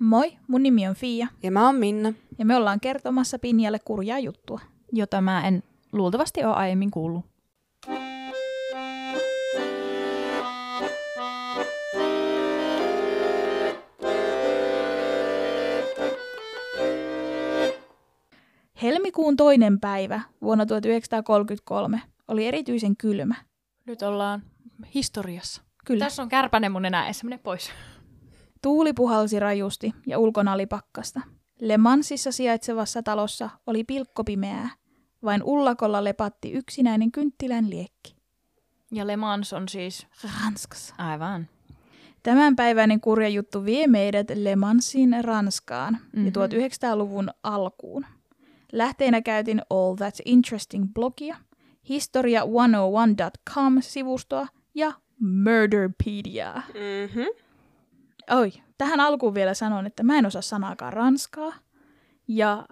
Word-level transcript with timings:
Moi, 0.00 0.32
mun 0.48 0.62
nimi 0.62 0.88
on 0.88 0.94
Fia 0.94 1.26
Ja 1.42 1.50
mä 1.50 1.66
oon 1.66 1.74
Minna. 1.74 2.12
ja 2.38 2.44
me 2.46 2.56
ollaan 2.56 2.80
kertomassa 2.80 3.38
Pinjalle 3.38 3.78
kurjaa 3.78 4.18
juttua. 4.18 4.60
jota 4.92 5.20
mä 5.20 5.46
en 5.46 5.62
luultavasti 5.92 6.44
ole 6.44 6.54
aiemmin 6.54 6.90
kuullut. 6.90 7.24
Helmikuun 18.82 19.36
toinen 19.36 19.80
päivä 19.80 20.20
vuonna 20.42 20.66
1933 20.66 22.02
oli 22.28 22.46
erityisen 22.46 22.96
kylmä. 22.96 23.34
Nyt 23.86 24.02
ollaan 24.02 24.42
historiassa. 24.94 25.62
Kyllä. 25.84 26.04
Tässä 26.04 26.22
on 26.22 26.28
kärpänen 26.28 26.72
mun 26.72 26.84
enää 26.84 27.06
pois. 27.42 27.70
Tuuli 28.62 28.92
puhalsi 28.92 29.40
rajusti 29.40 29.92
ja 30.06 30.18
ulkona 30.18 30.52
oli 30.52 30.66
pakkasta. 30.66 31.20
Le 31.60 31.78
Mansissa 31.78 32.32
sijaitsevassa 32.32 33.02
talossa 33.02 33.50
oli 33.66 33.84
pilkkopimeää. 33.84 34.70
Vain 35.24 35.42
ullakolla 35.42 36.04
lepatti 36.04 36.52
yksinäinen 36.52 37.12
kynttilän 37.12 37.70
liekki. 37.70 38.16
Ja 38.92 39.06
Le 39.06 39.16
Mans 39.16 39.52
on 39.52 39.68
siis... 39.68 40.06
Ranskassa. 40.44 40.94
Aivan. 40.98 41.48
Tämänpäiväinen 42.22 43.00
kurja 43.00 43.28
juttu 43.28 43.64
vie 43.64 43.86
meidät 43.86 44.26
Le 44.34 44.56
Mansin 44.56 45.16
Ranskaan 45.24 45.94
mm-hmm. 45.94 46.24
ja 46.24 46.30
Mhm. 46.30 46.38
1900-luvun 46.38 47.30
alkuun. 47.42 48.06
Lähteenä 48.72 49.22
käytin 49.22 49.62
All 49.70 49.94
That's 49.94 50.22
Interesting 50.24 50.86
blogia, 50.94 51.36
historia101.com-sivustoa 51.88 54.46
ja 54.74 54.92
Murderpediaa. 55.20 56.62
Mm-hmm. 56.74 57.26
Oi, 58.30 58.52
tähän 58.78 59.00
alkuun 59.00 59.34
vielä 59.34 59.54
sanon, 59.54 59.86
että 59.86 60.02
mä 60.02 60.18
en 60.18 60.26
osaa 60.26 60.42
sanaakaan 60.42 60.92
ranskaa 60.92 61.52
ja 62.28 62.66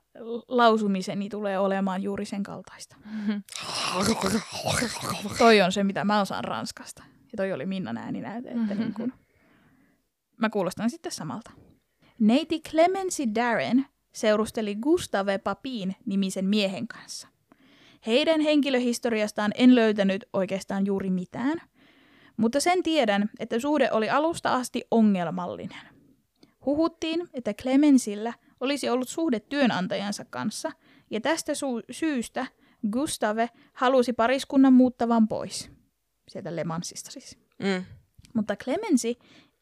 lausumiseni 0.49 1.29
tulee 1.29 1.59
olemaan 1.59 2.03
juuri 2.03 2.25
sen 2.25 2.43
kaltaista. 2.43 2.97
Toi 5.39 5.61
on 5.61 5.73
se, 5.73 5.85
mitä 5.85 6.05
mä 6.05 6.21
osaan 6.21 6.45
ranskasta. 6.45 7.03
Ja 7.33 7.37
toi 7.37 7.53
oli 7.53 7.67
Minnan 7.67 7.97
ääninäyte, 7.97 8.49
että 8.49 8.61
Mhm. 8.75 8.79
niin 8.79 8.95
kun... 8.95 9.13
mä 10.37 10.51
kuulostan 10.51 10.91
sitten 10.91 11.13
samalta. 11.13 11.51
Neiti 12.19 12.61
Clemency 12.61 13.23
Darren 13.35 13.87
seurusteli 14.15 14.75
Gustave 14.77 15.39
Papin 15.39 15.97
nimisen 16.07 16.45
miehen 16.45 16.89
kanssa. 16.89 17.29
Heidän 18.07 18.41
henkilöhistoriastaan 18.41 19.53
en 19.55 19.75
löytänyt 19.75 20.25
oikeastaan 20.33 20.87
juuri 20.87 21.11
mitään, 21.11 21.61
mutta 22.39 22.61
sen 22.61 22.83
tiedän, 22.83 23.31
että 23.39 23.59
suhde 23.61 23.89
oli 23.93 24.11
alusta 24.11 24.55
asti 24.55 24.85
ongelmallinen. 24.91 25.81
Huhuttiin, 26.67 27.29
että 27.35 27.55
Clemensillä 27.55 28.33
olisi 28.61 28.89
ollut 28.89 29.09
suhde 29.09 29.41
työnantajansa 29.41 30.25
kanssa, 30.25 30.73
ja 31.11 31.21
tästä 31.21 31.53
su- 31.53 31.85
syystä 31.91 32.47
Gustave 32.91 33.49
halusi 33.73 34.13
pariskunnan 34.13 34.73
muuttavan 34.73 35.29
pois. 35.29 35.71
Sieltä 36.29 36.57
Le 36.57 36.65
Mansista 36.65 37.11
siis. 37.11 37.39
Mm. 37.59 37.85
Mutta 38.35 38.57
Clemency 38.57 39.15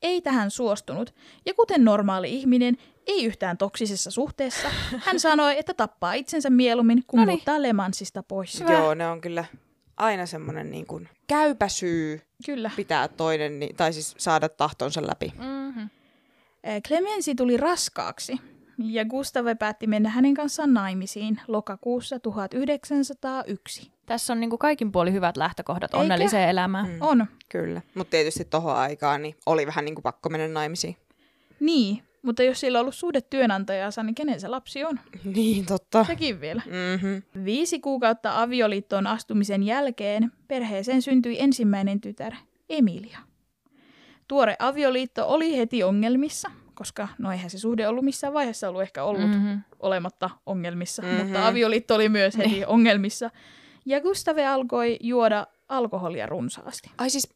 ei 0.02 0.22
tähän 0.22 0.50
suostunut, 0.50 1.14
ja 1.46 1.54
kuten 1.54 1.84
normaali 1.84 2.30
ihminen, 2.34 2.76
ei 3.06 3.24
yhtään 3.24 3.58
toksisessa 3.58 4.10
suhteessa, 4.10 4.68
hän 4.98 5.20
sanoi, 5.28 5.58
että 5.58 5.74
tappaa 5.74 6.12
itsensä 6.14 6.50
mieluummin, 6.50 7.02
kun 7.06 7.20
Noniin. 7.20 7.36
muuttaa 7.36 7.62
Le 7.62 7.72
Mansista 7.72 8.22
pois. 8.22 8.60
Hyvä. 8.60 8.72
Joo, 8.72 8.94
ne 8.94 9.06
on 9.08 9.20
kyllä 9.20 9.44
aina 9.96 10.26
semmoinen 10.26 10.70
niin 10.70 10.86
kuin 10.86 11.08
käypä 11.26 11.68
syy 11.68 12.20
Kyllä. 12.46 12.70
pitää 12.76 13.08
toinen, 13.08 13.58
ni- 13.60 13.72
tai 13.76 13.92
siis 13.92 14.14
saada 14.18 14.48
tahtonsa 14.48 15.06
läpi. 15.06 15.32
Mm-hmm. 15.38 15.88
Eh, 16.64 16.82
Clemency 16.82 17.34
tuli 17.34 17.56
raskaaksi, 17.56 18.32
ja 18.78 19.04
Gustave 19.04 19.54
päätti 19.54 19.86
mennä 19.86 20.08
hänen 20.08 20.34
kanssaan 20.34 20.74
naimisiin 20.74 21.40
lokakuussa 21.48 22.18
1901. 22.18 23.90
Tässä 24.06 24.32
on 24.32 24.40
niinku 24.40 24.58
kaikin 24.58 24.92
puoli 24.92 25.12
hyvät 25.12 25.36
lähtökohdat 25.36 25.94
Eikä? 25.94 26.02
onnelliseen 26.02 26.48
elämään. 26.48 26.88
Mm. 26.88 26.96
On. 27.00 27.26
Kyllä. 27.48 27.82
Mutta 27.94 28.10
tietysti 28.10 28.44
tohon 28.44 28.76
aikaan 28.76 29.22
niin 29.22 29.36
oli 29.46 29.66
vähän 29.66 29.84
niin 29.84 29.94
kuin 29.94 30.02
pakko 30.02 30.28
mennä 30.28 30.48
naimisiin. 30.48 30.96
Niin, 31.60 32.02
mutta 32.26 32.42
jos 32.42 32.60
sillä 32.60 32.78
on 32.78 32.80
ollut 32.80 32.94
suhde 32.94 33.20
työnantajansa, 33.20 34.02
niin 34.02 34.14
kenen 34.14 34.40
se 34.40 34.48
lapsi 34.48 34.84
on? 34.84 35.00
Niin, 35.24 35.66
totta. 35.66 36.04
Sekin 36.04 36.40
vielä. 36.40 36.62
Mm-hmm. 36.66 37.44
Viisi 37.44 37.80
kuukautta 37.80 38.42
avioliittoon 38.42 39.06
astumisen 39.06 39.62
jälkeen 39.62 40.32
perheeseen 40.48 41.02
syntyi 41.02 41.36
ensimmäinen 41.40 42.00
tytär, 42.00 42.32
Emilia. 42.68 43.18
Tuore 44.28 44.56
avioliitto 44.58 45.28
oli 45.28 45.56
heti 45.56 45.82
ongelmissa, 45.82 46.50
koska 46.74 47.08
no 47.18 47.32
eihän 47.32 47.50
se 47.50 47.58
suhde 47.58 47.88
ollut 47.88 48.04
missään 48.04 48.32
vaiheessa 48.34 48.68
ollut 48.68 48.82
ehkä 48.82 49.04
ollut 49.04 49.22
mm. 49.22 49.34
Mm-hmm. 49.36 49.60
olematta 49.80 50.30
ongelmissa, 50.46 51.02
Mhm. 51.02 51.10
mm-hmm. 51.10 51.26
mutta 51.26 51.46
avioliitto 51.46 51.94
oli 51.94 52.08
myös 52.08 52.36
heti 52.38 52.64
ongelmissa. 52.66 53.30
Ja 53.86 54.00
Gustave 54.00 54.46
alkoi 54.46 54.96
juoda 55.00 55.46
alkoholia 55.68 56.26
runsaasti. 56.26 56.90
Ai 56.98 57.10
siis, 57.10 57.34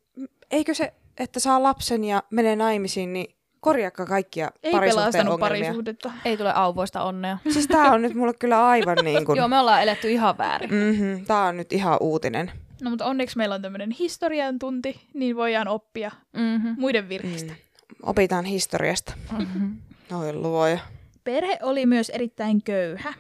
eikö 0.51 0.75
se, 0.75 0.93
että 1.19 1.41
saa 1.41 1.63
lapsen 1.63 2.05
ja 2.05 2.23
menee 2.31 2.57
naimisiin, 2.57 3.13
niin 3.13 3.35
korjaakka 3.61 4.07
kaikkia 4.07 4.51
Ei 4.63 4.73
parisuhteen 4.73 5.29
ongelmia. 5.29 5.49
parisuhdetta. 5.65 6.13
Ei 6.25 6.37
tule 6.37 6.53
auvoista 6.53 7.03
onnea. 7.03 7.39
Siis 7.49 7.67
tää 7.67 7.93
on 7.93 8.03
nyt 8.03 8.15
mulle 8.15 8.35
kyllä 8.35 8.67
aivan 8.67 8.99
niin 9.05 9.25
kuin... 9.25 9.37
Joo, 9.37 9.49
me 9.49 9.59
ollaan 9.59 9.83
eletty 9.83 10.11
ihan 10.11 10.39
väärin. 10.39 10.71
mm-hmm, 10.75 11.25
tää 11.27 11.45
on 11.45 11.57
nyt 11.57 11.73
ihan 11.73 11.97
uutinen. 12.01 12.51
No 12.83 12.91
mutta 12.91 13.05
onneksi 13.07 13.37
meillä 13.37 13.55
on 13.55 13.63
tämmöinen 13.63 13.91
historian 13.91 14.59
tunti, 14.59 15.01
niin 15.15 15.37
voidaan 15.37 15.69
oppia 15.69 16.11
Mm-hmm. 16.33 16.75
muiden 16.79 17.09
virheistä. 17.09 17.53
Mm. 17.53 17.59
Opitaan 18.03 18.45
historiasta. 18.45 19.13
Mm-hmm. 19.39 19.77
Oi 20.21 20.33
luoja. 20.33 20.79
Perhe 21.25 21.59
oli 21.63 21.87
myös 21.87 22.11
erittäin 22.11 22.63
köyhä, 22.63 23.15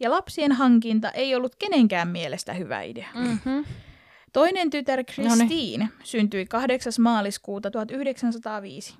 ja 0.00 0.10
lapsien 0.10 0.52
hankinta 0.52 1.10
ei 1.10 1.34
ollut 1.34 1.54
kenenkään 1.54 2.08
mielestä 2.08 2.52
hyvä 2.52 2.82
idea. 2.82 3.08
Mm-hmm. 3.14 3.64
Toinen 4.32 4.70
tytär 4.70 4.98
Noniin. 5.18 5.36
Christine 5.38 5.88
syntyi 6.04 6.46
8. 6.46 6.92
maaliskuuta 7.00 7.70
1905. 7.70 8.94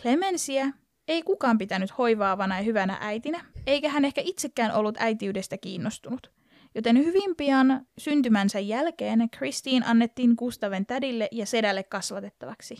Clemencia 0.00 0.66
ei 1.08 1.22
kukaan 1.22 1.58
pitänyt 1.58 1.98
hoivaavana 1.98 2.56
ja 2.56 2.62
hyvänä 2.62 2.98
äitinä, 3.00 3.44
eikä 3.66 3.88
hän 3.88 4.04
ehkä 4.04 4.20
itsekään 4.24 4.74
ollut 4.74 4.96
äitiydestä 4.98 5.58
kiinnostunut. 5.58 6.32
Joten 6.74 6.98
hyvin 6.98 7.36
pian 7.36 7.86
syntymänsä 7.98 8.60
jälkeen 8.60 9.30
Christine 9.36 9.86
annettiin 9.86 10.34
Gustaven 10.38 10.86
tädille 10.86 11.28
ja 11.32 11.46
sedälle 11.46 11.82
kasvatettavaksi. 11.82 12.76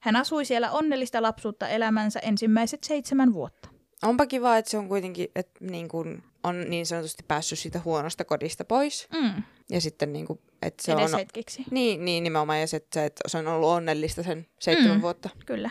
Hän 0.00 0.16
asui 0.16 0.44
siellä 0.44 0.70
onnellista 0.70 1.22
lapsuutta 1.22 1.68
elämänsä 1.68 2.20
ensimmäiset 2.20 2.84
seitsemän 2.84 3.32
vuotta. 3.32 3.68
Onpa 4.02 4.26
kiva, 4.26 4.56
että 4.56 4.70
se 4.70 4.78
on 4.78 4.88
kuitenkin, 4.88 5.28
että 5.34 5.64
niin 5.64 5.88
kun 5.88 6.22
on 6.44 6.64
niin 6.68 6.86
sanotusti 6.86 7.22
päässyt 7.28 7.58
siitä 7.58 7.80
huonosta 7.84 8.24
kodista 8.24 8.64
pois. 8.64 9.08
Mm, 9.12 9.42
Ja 9.70 9.80
sitten 9.80 10.12
niin 10.12 10.26
kuin, 10.26 10.38
että 10.62 10.82
se 10.82 10.92
edes 10.92 11.14
on... 11.14 11.18
hetkeksi. 11.18 11.64
Niin, 11.70 12.04
niin 12.04 12.22
nimenomaan, 12.22 12.60
ja 12.60 12.66
se, 12.66 12.76
että, 12.76 13.10
se 13.26 13.38
on 13.38 13.46
ollut 13.46 13.68
onnellista 13.68 14.22
sen 14.22 14.46
seitsemän 14.60 14.96
mm. 14.96 15.02
vuotta. 15.02 15.28
Kyllä. 15.46 15.70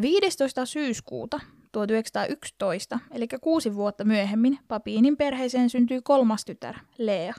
15. 0.00 0.66
syyskuuta 0.66 1.40
1911, 1.72 2.98
eli 3.10 3.26
kuusi 3.40 3.74
vuotta 3.74 4.04
myöhemmin, 4.04 4.58
Papiinin 4.68 5.16
perheeseen 5.16 5.70
syntyi 5.70 6.00
kolmas 6.04 6.44
tytär, 6.44 6.74
Lea. 6.98 7.34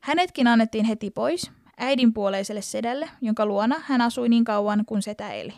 Hänetkin 0.00 0.46
annettiin 0.46 0.84
heti 0.84 1.10
pois 1.10 1.50
äidinpuoleiselle 1.78 2.62
sedälle, 2.62 3.08
jonka 3.20 3.46
luona 3.46 3.80
hän 3.84 4.00
asui 4.00 4.28
niin 4.28 4.44
kauan 4.44 4.84
kuin 4.86 5.02
setä 5.02 5.32
eli. 5.32 5.54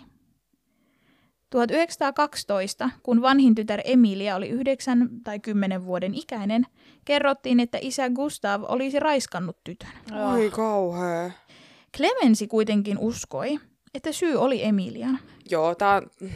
1912, 1.51 2.91
kun 3.03 3.23
vanhin 3.23 3.55
tytär 3.55 3.81
Emilia 3.85 4.37
oli 4.37 4.49
9 4.49 5.09
tai 5.25 5.41
10 5.41 5.85
vuoden 5.85 6.15
ikäinen, 6.15 6.67
kerrottiin, 7.05 7.61
että 7.61 7.79
isä 7.81 8.11
Gustav 8.11 8.63
olisi 8.69 9.01
raiskannut 9.01 9.57
tytön. 9.65 9.91
Oi 10.33 10.51
kauhea. 10.51 11.31
Clemensi 11.97 12.47
kuitenkin 12.47 12.99
uskoi, 12.99 13.59
että 13.97 14.13
syy 14.13 14.37
oli 14.37 14.65
Emilian. 14.65 15.19
Joo, 15.51 15.75
tää 15.75 15.95
on 15.97 16.03
mm, 16.21 16.29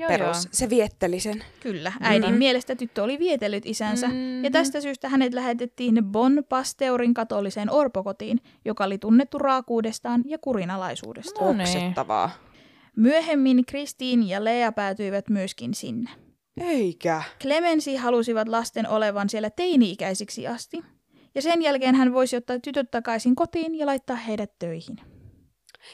Joo, 0.00 0.08
perus. 0.08 0.36
joo. 0.44 0.50
Se 0.52 0.70
vietteli 0.70 1.20
sen. 1.20 1.44
Kyllä, 1.60 1.92
äidin 2.00 2.30
Mhm. 2.30 2.38
mielestä 2.38 2.74
tyttö 2.76 3.02
oli 3.02 3.18
vietellyt 3.18 3.66
isänsä, 3.66 4.08
Mhm. 4.08 4.44
ja 4.44 4.50
tästä 4.50 4.80
syystä 4.80 5.08
hänet 5.08 5.34
lähetettiin 5.34 6.04
Bon 6.04 6.44
Pasteurin 6.48 7.14
katoliseen 7.14 7.70
orpokotiin, 7.70 8.40
joka 8.64 8.84
oli 8.84 8.98
tunnettu 8.98 9.38
raakuudestaan 9.38 10.22
ja 10.26 10.38
kurinalaisuudestaan. 10.38 11.46
No 11.46 11.52
niin. 11.52 11.60
Oksettavaa. 11.76 12.30
Myöhemmin 12.96 13.64
Kristiin 13.66 14.28
ja 14.28 14.44
Lea 14.44 14.72
päätyivät 14.72 15.28
myöskin 15.30 15.74
sinne. 15.74 16.10
Eikä. 16.60 17.22
Clemency 17.42 17.96
halusivat 17.96 18.48
lasten 18.48 18.88
olevan 18.88 19.28
siellä 19.28 19.50
teini-ikäisiksi 19.50 20.46
asti, 20.46 20.82
ja 21.34 21.42
sen 21.42 21.62
jälkeen 21.62 21.94
hän 21.94 22.12
voisi 22.12 22.36
ottaa 22.36 22.58
tytöt 22.58 22.90
takaisin 22.90 23.34
kotiin 23.34 23.74
ja 23.74 23.86
laittaa 23.86 24.16
heidät 24.16 24.52
töihin. 24.58 24.96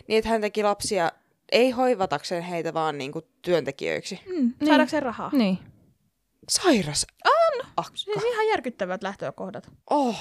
Niin, 0.08 0.18
että 0.18 0.28
hän 0.28 0.40
teki 0.40 0.62
lapsia 0.62 1.12
ei 1.52 1.70
hoivatakseen 1.70 2.42
heitä, 2.42 2.74
vaan 2.74 2.98
niinku 2.98 3.22
työntekijöiksi. 3.42 4.20
Mm, 4.36 4.52
saadakseen 4.66 5.02
rahaa. 5.02 5.30
Niin. 5.32 5.58
Sairas. 6.48 7.06
On. 7.24 7.66
Akka. 7.76 7.96
Siis 7.96 8.24
ihan 8.24 8.48
järkyttävät 8.48 9.02
lähtökohdat. 9.02 9.70
Oh. 9.90 10.18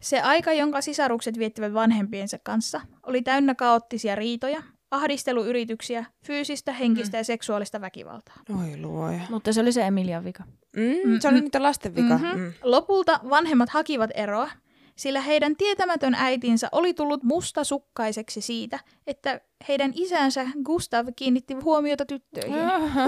Se 0.00 0.20
aika, 0.20 0.52
jonka 0.52 0.80
sisarukset 0.80 1.38
viettivät 1.38 1.74
vanhempiensa 1.74 2.38
kanssa, 2.42 2.80
oli 3.06 3.22
täynnä 3.22 3.54
kaoottisia 3.54 4.14
riitoja, 4.14 4.62
ahdisteluyrityksiä, 4.90 6.04
fyysistä, 6.26 6.72
henkistä 6.72 7.16
ja 7.16 7.24
seksuaalista 7.24 7.80
väkivaltaa. 7.80 8.36
Oi 8.60 8.76
luoja. 8.80 9.20
Mutta 9.30 9.52
se 9.52 9.60
oli 9.60 9.72
se 9.72 9.82
Emilian 9.82 10.24
vika. 10.24 10.44
Mm, 10.76 11.20
se 11.20 11.28
oli 11.28 11.40
niitä 11.40 11.62
lasten 11.62 11.94
vika. 11.94 12.18
Mhm. 12.18 12.38
Mm. 12.38 12.52
Lopulta 12.62 13.20
vanhemmat 13.30 13.68
hakivat 13.68 14.10
eroa, 14.14 14.50
sillä 14.96 15.20
heidän 15.20 15.56
tietämätön 15.56 16.14
äitinsä 16.14 16.68
oli 16.72 16.94
tullut 16.94 17.22
mustasukkaiseksi 17.22 18.40
siitä, 18.40 18.78
että 19.06 19.40
heidän 19.68 19.92
isänsä 19.94 20.46
Gustav 20.64 21.08
kiinnitti 21.16 21.54
huomiota 21.54 22.06
tyttöihin. 22.06 22.58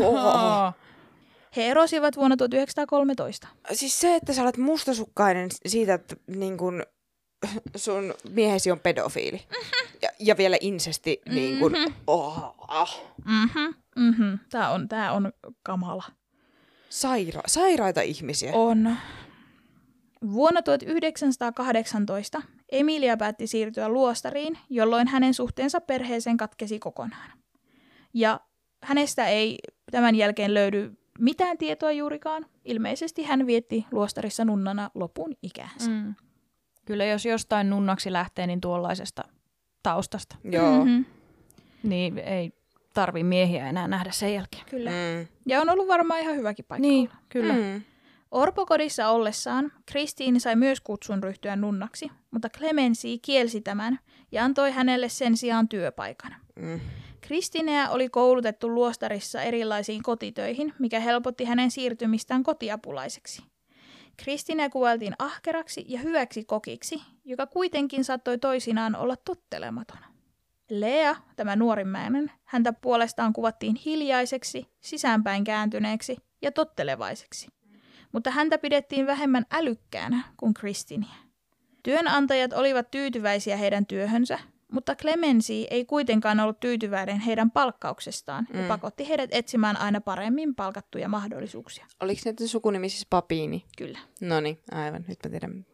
Oho. 0.05 0.73
He 1.57 1.67
erosivat 1.67 2.17
vuonna 2.17 2.37
1913. 2.37 3.49
Siis 3.73 4.01
se, 4.01 4.15
että 4.15 4.33
sä 4.33 4.43
olet 4.43 4.57
mustasukkainen 4.57 5.49
siitä, 5.67 5.95
että 5.95 6.17
niin 6.27 6.57
kun, 6.57 6.83
sun 7.77 8.15
miehesi 8.31 8.71
on 8.71 8.81
pedofiili. 8.81 9.43
Ja, 10.03 10.09
ja 10.19 10.37
vielä 10.37 10.57
insesti, 10.61 11.21
niin 11.29 11.59
kun, 11.59 11.73
oh, 12.07 12.55
ah. 12.69 13.01
Mhm, 13.25 13.75
mhm. 13.97 14.35
Tää 14.51 14.71
on, 14.71 14.89
tää 14.89 15.13
on 15.13 15.33
kamala. 15.63 16.05
Saira- 16.91 17.43
sairaita 17.47 18.01
ihmisiä. 18.01 18.53
On. 18.55 18.97
Vuonna 20.33 20.63
1918 20.63 22.43
Emilia 22.73 23.17
päätti 23.17 23.47
siirtyä 23.47 23.89
luostariin, 23.89 24.59
jolloin 24.71 25.09
hänen 25.09 25.35
suhteensa 25.35 25.81
perheeseen 25.81 26.37
katkesi 26.37 26.79
kokonaan. 26.79 27.31
Ja 28.15 28.41
hänestä 28.83 29.27
ei 29.27 29.59
tämän 29.91 30.15
jälkeen 30.15 30.55
löydy 30.55 30.99
mitään 31.19 31.59
tietoa 31.59 31.93
juurikaan. 31.93 32.47
Ilmeisesti 32.65 33.23
hän 33.23 33.47
vietti 33.47 33.87
luostarissa 33.93 34.45
nunnana 34.45 34.91
lopun 34.95 35.35
ikäänsä. 35.43 35.91
Mm. 35.91 36.15
Kyllä 36.85 37.05
jos 37.05 37.27
jostain 37.27 37.71
nunnaksi 37.71 38.13
lähtee, 38.13 38.47
niin 38.47 38.61
tuollaisesta 38.61 39.23
taustasta. 39.83 40.37
Joo. 40.45 40.85
Mhm, 40.85 41.01
Niin 41.83 42.19
ei 42.19 42.53
tarvi 42.95 43.23
miehiä 43.23 43.69
enää 43.69 43.89
nähdä 43.89 44.11
sen 44.11 44.35
jälkeen. 44.35 44.65
kyllä. 44.71 44.91
Mm. 44.91 45.27
Ja 45.47 45.61
on 45.61 45.69
ollut 45.71 45.89
varmaan 45.89 46.21
ihan 46.21 46.37
hyväkin 46.37 46.65
paikka 46.65 46.89
Niin, 46.89 47.09
olla. 47.11 47.19
kyllä. 47.29 47.53
Mm. 47.55 47.83
Orpokodissa 48.37 49.09
ollessaan 49.09 49.73
Kristiin 49.87 50.41
sai 50.41 50.57
myös 50.57 50.81
kutsun 50.81 51.23
ryhtyä 51.23 51.57
nunnaksi, 51.57 52.11
mutta 52.31 52.49
Clemency 52.49 53.09
kielsi 53.23 53.61
tämän 53.61 53.99
ja 54.33 54.45
antoi 54.45 54.71
hänelle 54.71 55.09
sen 55.09 55.37
sijaan 55.37 55.69
työpaikan. 55.69 56.37
Mm. 56.57 56.81
Kristineä 57.21 57.91
oli 57.91 58.09
koulutettu 58.09 58.75
luostarissa 58.75 59.43
erilaisiin 59.43 60.03
kotitöihin, 60.03 60.75
mikä 60.79 61.01
helpotti 61.01 61.45
hänen 61.45 61.71
siirtymistään 61.71 62.43
kotiapulaiseksi. 62.43 63.43
Kristineä 64.17 64.71
kuvailtiin 64.71 65.15
ahkeraksi 65.19 65.85
ja 65.89 66.01
hyväksi 66.01 66.45
kokiksi, 66.45 67.03
joka 67.25 67.47
kuitenkin 67.47 68.05
saattoi 68.05 68.39
toisinaan 68.39 68.97
olla 68.97 69.17
tottelematon. 69.17 69.99
Lea, 70.71 71.17
tämä 71.37 71.57
nuorimmäinen, 71.57 72.33
häntä 72.45 72.73
puolestaan 72.73 73.33
kuvattiin 73.33 73.77
hiljaiseksi, 73.85 74.67
sisäänpäin 74.81 75.45
kääntyneeksi 75.45 76.17
ja 76.43 76.53
tottelevaiseksi. 76.53 77.56
Mutta 78.13 78.31
häntä 78.31 78.59
pidettiin 78.59 79.07
vähemmän 79.07 79.47
älykkäänä 79.51 80.25
kuin 80.37 80.55
Kristinia. 80.55 81.15
Työnantajat 81.83 82.53
olivat 82.53 82.91
tyytyväisiä 82.91 83.57
heidän 83.57 83.87
työhönsä, 83.87 84.39
mutta 84.73 84.95
Clemency 84.95 85.53
ei 85.71 85.85
kuitenkaan 85.85 86.41
ollut 86.41 86.61
tyytyväinen 86.61 87.21
heidän 87.21 87.51
palkkauksestaan 87.51 88.47
mm. 88.53 88.61
ja 88.61 88.69
pakotti 88.69 89.09
heidät 89.09 89.31
etsimään 89.33 89.77
aina 89.77 90.01
paremmin 90.01 90.55
palkattuja 90.55 91.09
mahdollisuuksia. 91.09 91.87
Oliko 92.01 92.21
näiden 92.25 92.49
sukunimi 92.49 92.89
siis 92.89 93.07
Papiini? 93.11 93.65
Kyllä. 93.79 93.99
No 94.21 94.41
niin, 94.41 94.59
aivan. 94.73 95.05
Nyt 95.09 95.19
mä 95.25 95.31
tiedän, 95.31 95.67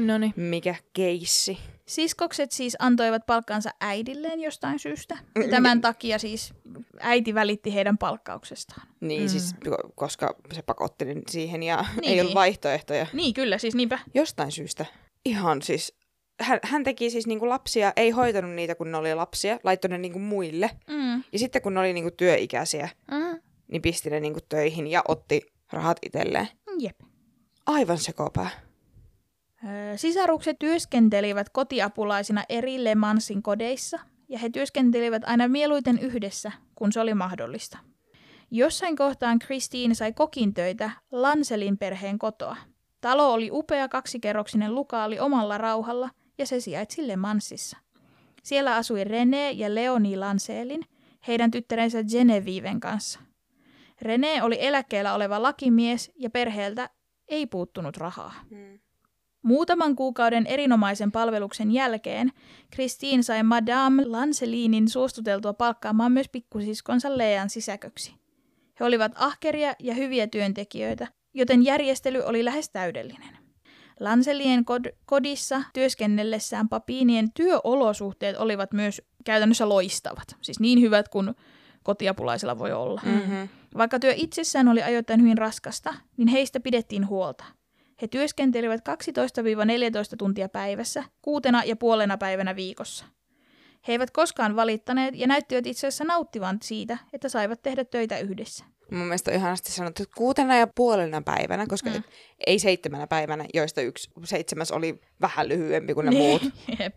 No 0.00 0.18
niin. 0.18 0.32
mikä 0.36 0.74
keissi. 0.92 1.58
Siskokset 1.88 2.52
siis 2.52 2.76
antoivat 2.78 3.26
palkkansa 3.26 3.70
äidilleen 3.80 4.40
jostain 4.40 4.78
syystä. 4.78 5.18
Ja 5.42 5.48
tämän 5.48 5.80
takia 5.80 6.18
siis 6.18 6.54
äiti 7.00 7.34
välitti 7.34 7.74
heidän 7.74 7.98
palkkauksestaan. 7.98 8.86
Niin, 9.00 9.20
Mm. 9.20 9.24
mm. 9.24 9.28
siis 9.28 9.54
ko- 9.68 9.90
koska 9.94 10.36
se 10.52 10.62
pakotti 10.62 11.04
niin 11.04 11.22
siihen 11.30 11.62
ja 11.62 11.84
Niin. 12.00 12.12
ei 12.12 12.20
ollut 12.20 12.34
vaihtoehtoja. 12.34 13.06
Niin, 13.12 13.34
kyllä, 13.34 13.58
siis 13.58 13.74
niinpä. 13.74 13.98
Jostain 14.14 14.52
syystä. 14.52 14.86
Ihan 15.24 15.62
siis, 15.62 15.94
hän, 16.40 16.58
hän 16.62 16.84
teki 16.84 17.10
siis 17.10 17.26
niinku 17.26 17.48
lapsia, 17.48 17.92
ei 17.96 18.10
hoitanut 18.10 18.50
niitä 18.54 18.74
kun 18.74 18.90
ne 18.92 18.98
oli 18.98 19.14
lapsia, 19.14 19.58
laittoi 19.64 19.88
ne 19.88 19.98
niinku 19.98 20.18
muille. 20.18 20.70
Mm. 20.90 21.22
Ja 21.32 21.38
sitten 21.38 21.62
kun 21.62 21.74
ne 21.74 21.80
oli 21.80 21.92
niinku 21.92 22.10
työikäisiä, 22.16 22.88
Mm. 23.10 23.40
niin 23.68 23.82
pisti 23.82 24.10
ne 24.10 24.20
niinku 24.20 24.40
töihin 24.48 24.86
ja 24.86 25.02
otti 25.08 25.40
rahat 25.72 25.98
itselleen. 26.02 26.48
Jep. 26.78 27.00
Aivan 27.66 27.98
sekopää. 27.98 28.50
Sisarukset 29.96 30.58
työskentelivät 30.58 31.48
kotiapulaisina 31.48 32.44
eri 32.48 32.84
Le 32.84 32.94
Mansin 32.94 33.42
kodeissa, 33.42 33.98
ja 34.28 34.38
he 34.38 34.50
työskentelivät 34.50 35.22
aina 35.26 35.48
mieluiten 35.48 35.98
yhdessä, 35.98 36.52
kun 36.74 36.92
se 36.92 37.00
oli 37.00 37.14
mahdollista. 37.14 37.78
Jossain 38.50 38.96
kohtaan 38.96 39.38
Christine 39.38 39.94
sai 39.94 40.12
kokin 40.12 40.54
töitä 40.54 40.90
Lanselin 41.12 41.78
perheen 41.78 42.18
kotoa. 42.18 42.56
Talo 43.00 43.32
oli 43.32 43.48
upea 43.52 43.88
kaksikerroksinen 43.88 44.74
lukaali 44.74 45.18
omalla 45.18 45.58
rauhalla, 45.58 46.10
ja 46.38 46.46
se 46.46 46.60
sijaitsi 46.60 47.08
Le 47.08 47.16
Mansissa. 47.16 47.76
Siellä 48.42 48.76
asui 48.76 49.04
René 49.04 49.50
ja 49.52 49.74
Leonie 49.74 50.16
Lanselin, 50.16 50.82
heidän 51.26 51.50
tyttärensä 51.50 52.04
Genevieven 52.04 52.80
kanssa. 52.80 53.20
René 54.02 54.42
oli 54.42 54.56
eläkkeellä 54.60 55.14
oleva 55.14 55.42
lakimies, 55.42 56.12
ja 56.16 56.30
perheeltä 56.30 56.90
ei 57.28 57.46
puuttunut 57.46 57.96
rahaa. 57.96 58.34
Muutaman 59.42 59.96
kuukauden 59.96 60.46
erinomaisen 60.46 61.12
palveluksen 61.12 61.70
jälkeen 61.70 62.32
Christine 62.74 63.22
sai 63.22 63.42
Madame 63.42 64.04
Lancelinin 64.06 64.88
suostuteltua 64.88 65.52
palkkaamaan 65.52 66.12
myös 66.12 66.28
pikkusiskonsa 66.28 67.18
Lean 67.18 67.50
sisäköksi. 67.50 68.14
He 68.80 68.84
olivat 68.84 69.12
ahkeria 69.14 69.74
ja 69.78 69.94
hyviä 69.94 70.26
työntekijöitä, 70.26 71.06
joten 71.34 71.64
järjestely 71.64 72.20
oli 72.20 72.44
lähes 72.44 72.70
täydellinen. 72.70 73.38
Lancelien 74.00 74.64
kod- 74.64 74.92
kodissa 75.06 75.62
työskennellessään 75.72 76.68
papiinien 76.68 77.32
työolosuhteet 77.32 78.36
olivat 78.36 78.72
myös 78.72 79.02
käytännössä 79.24 79.68
loistavat, 79.68 80.36
siis 80.40 80.60
niin 80.60 80.80
hyvät 80.80 81.08
kuin 81.08 81.34
kotiapulaisilla 81.82 82.58
voi 82.58 82.72
olla. 82.72 83.00
Mm-hmm. 83.04 83.48
Vaikka 83.76 83.98
työ 83.98 84.12
itsessään 84.16 84.68
oli 84.68 84.82
ajoittain 84.82 85.20
hyvin 85.20 85.38
raskasta, 85.38 85.94
niin 86.16 86.28
heistä 86.28 86.60
pidettiin 86.60 87.08
huolta. 87.08 87.44
He 88.02 88.08
työskentelivät 88.08 88.80
12-14 88.80 90.16
tuntia 90.18 90.48
päivässä, 90.48 91.04
kuutena 91.22 91.64
ja 91.64 91.76
puolena 91.76 92.18
päivänä 92.18 92.56
viikossa. 92.56 93.04
He 93.88 93.92
eivät 93.92 94.10
koskaan 94.10 94.56
valittaneet 94.56 95.14
ja 95.16 95.26
näyttivät 95.26 95.66
itse 95.66 95.86
asiassa 95.86 96.04
nauttivan 96.04 96.58
siitä, 96.62 96.98
että 97.12 97.28
saivat 97.28 97.62
tehdä 97.62 97.84
töitä 97.84 98.18
yhdessä. 98.18 98.64
Mun 98.90 99.00
mielestä 99.04 99.30
on 99.30 99.36
ihanasti 99.36 99.72
sanottu, 99.72 100.02
että 100.02 100.14
kuutena 100.16 100.56
ja 100.56 100.66
puolena 100.74 101.22
päivänä, 101.22 101.66
koska 101.66 101.90
Mm. 101.90 102.02
ei 102.46 102.58
seitsemänä 102.58 103.06
päivänä, 103.06 103.44
joista 103.54 103.80
yksi 103.80 104.10
seitsemäs 104.24 104.70
oli 104.70 105.00
vähän 105.20 105.48
lyhyempi 105.48 105.94
kuin 105.94 106.06
ne 106.06 106.10
muut. 106.20 106.42
Jep. 106.78 106.94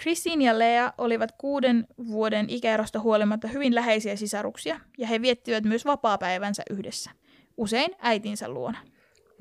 Christine 0.00 0.44
ja 0.44 0.58
Lea 0.58 0.92
olivat 0.98 1.32
kuuden 1.38 1.86
vuoden 2.06 2.50
ikäerosta 2.50 3.00
huolimatta 3.00 3.48
hyvin 3.48 3.74
läheisiä 3.74 4.16
sisaruksia, 4.16 4.80
ja 4.98 5.06
he 5.06 5.22
viettivät 5.22 5.64
myös 5.64 5.84
vapaapäivänsä 5.84 6.62
yhdessä, 6.70 7.10
usein 7.56 7.90
äitinsä 7.98 8.48
luona. 8.48 8.78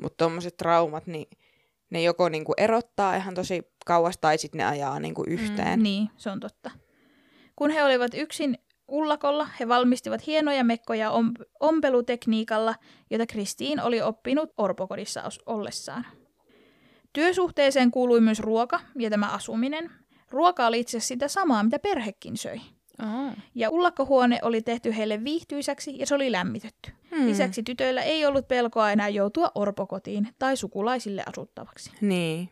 Mutta 0.01 0.18
tuommoiset 0.18 0.58
traumat, 0.58 1.08
niin 1.08 1.27
ne 1.89 2.01
joko 2.01 2.29
niinku 2.29 2.53
erottaa 2.58 3.15
ihan 3.15 3.36
tosi 3.36 3.62
kauas 3.86 4.18
tai 4.18 4.38
sitten 4.38 4.60
ne 4.60 4.65
ajaa 4.65 5.00
niinku 5.00 5.24
yhteen. 5.27 5.84
Niin, 5.84 6.10
se 6.18 6.29
on 6.29 6.39
totta. 6.39 6.72
Kun 7.56 7.70
he 7.72 7.84
olivat 7.84 8.13
yksin 8.13 8.58
ullakolla, 8.88 9.48
he 9.60 9.68
valmistivat 9.68 10.27
hienoja 10.27 10.63
mekkoja 10.63 11.12
om- 11.12 11.34
ompelutekniikalla, 11.60 12.75
jota 13.10 13.25
Kristiin 13.25 13.82
oli 13.82 14.01
oppinut 14.01 14.50
orpokodissa 14.58 15.24
ollessaan. 15.46 16.06
Työsuhteeseen 17.13 17.91
kuului 17.91 18.22
myös 18.22 18.39
ruoka 18.39 18.79
ja 19.00 19.10
tämä 19.10 19.27
asuminen. 19.27 19.91
Ruoka 20.32 20.68
oli 20.68 20.79
itse 20.79 21.00
sitä 21.00 21.27
samaa, 21.27 21.63
mitä 21.63 21.79
perhekin 21.79 22.38
söi. 22.38 22.62
Ja 23.56 23.70
ullakkohuone 23.70 24.39
oli 24.41 24.62
tehty 24.62 24.96
heille 24.98 25.24
viihtyisäksi 25.24 26.00
ja 26.00 26.06
se 26.06 26.15
oli 26.15 26.32
lämmitetty. 26.32 26.91
Hmm. 27.15 27.25
Lisäksi 27.27 27.63
tytöillä 27.63 28.01
ei 28.01 28.25
ollut 28.25 28.48
pelkoa 28.48 28.91
enää 28.91 29.10
joutua 29.10 29.51
orpokotiin 29.56 30.27
tai 30.39 30.58
sukulaisille 30.58 31.24
asuttavaksi. 31.25 31.91
Niin. 32.01 32.50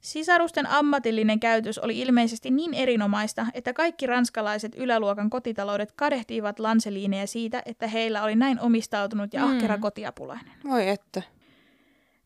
Sisarusten 0.00 0.66
ammatillinen 0.66 1.40
käytös 1.40 1.78
oli 1.78 2.00
ilmeisesti 2.00 2.50
niin 2.50 2.74
erinomaista, 2.74 3.46
että 3.54 3.72
kaikki 3.72 4.06
ranskalaiset 4.06 4.72
yläluokan 4.76 5.30
kotitaloudet 5.30 5.92
kadehtiivat 5.92 6.58
Lanseliineja 6.58 7.26
siitä, 7.26 7.62
että 7.66 7.86
heillä 7.86 8.22
oli 8.22 8.36
näin 8.36 8.60
omistautunut 8.60 9.34
ja 9.34 9.44
ahkera 9.44 9.76
Mm. 9.76 9.80
kotiapulainen. 9.80 10.52
Voi 10.64 10.88
että. 10.88 11.22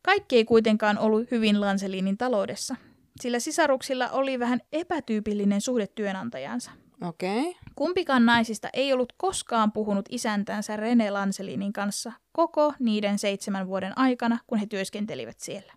Kaikki 0.03 0.37
ei 0.37 0.45
kuitenkaan 0.45 0.99
ollut 0.99 1.31
hyvin 1.31 1.61
Lanselinin 1.61 2.19
taloudessa, 2.19 2.77
sillä 3.21 3.39
sisaruksilla 3.41 4.09
oli 4.11 4.39
vähän 4.39 4.61
epätyypillinen 4.73 5.61
suhde 5.61 5.87
työnantajansa. 5.87 6.71
Okei. 7.09 7.41
Okay. 7.41 7.55
Kumpikaan 7.75 8.27
naisista 8.27 8.69
ei 8.73 8.93
ollut 8.93 9.13
koskaan 9.17 9.73
puhunut 9.73 10.07
isäntänsä 10.11 10.77
Rene 10.77 11.11
Lanselinin 11.11 11.73
kanssa 11.73 12.13
koko 12.33 12.75
niiden 12.79 13.19
seitsemän 13.19 13.67
vuoden 13.67 13.99
aikana, 13.99 14.39
kun 14.47 14.59
he 14.59 14.67
työskentelivät 14.67 15.41
siellä. 15.41 15.73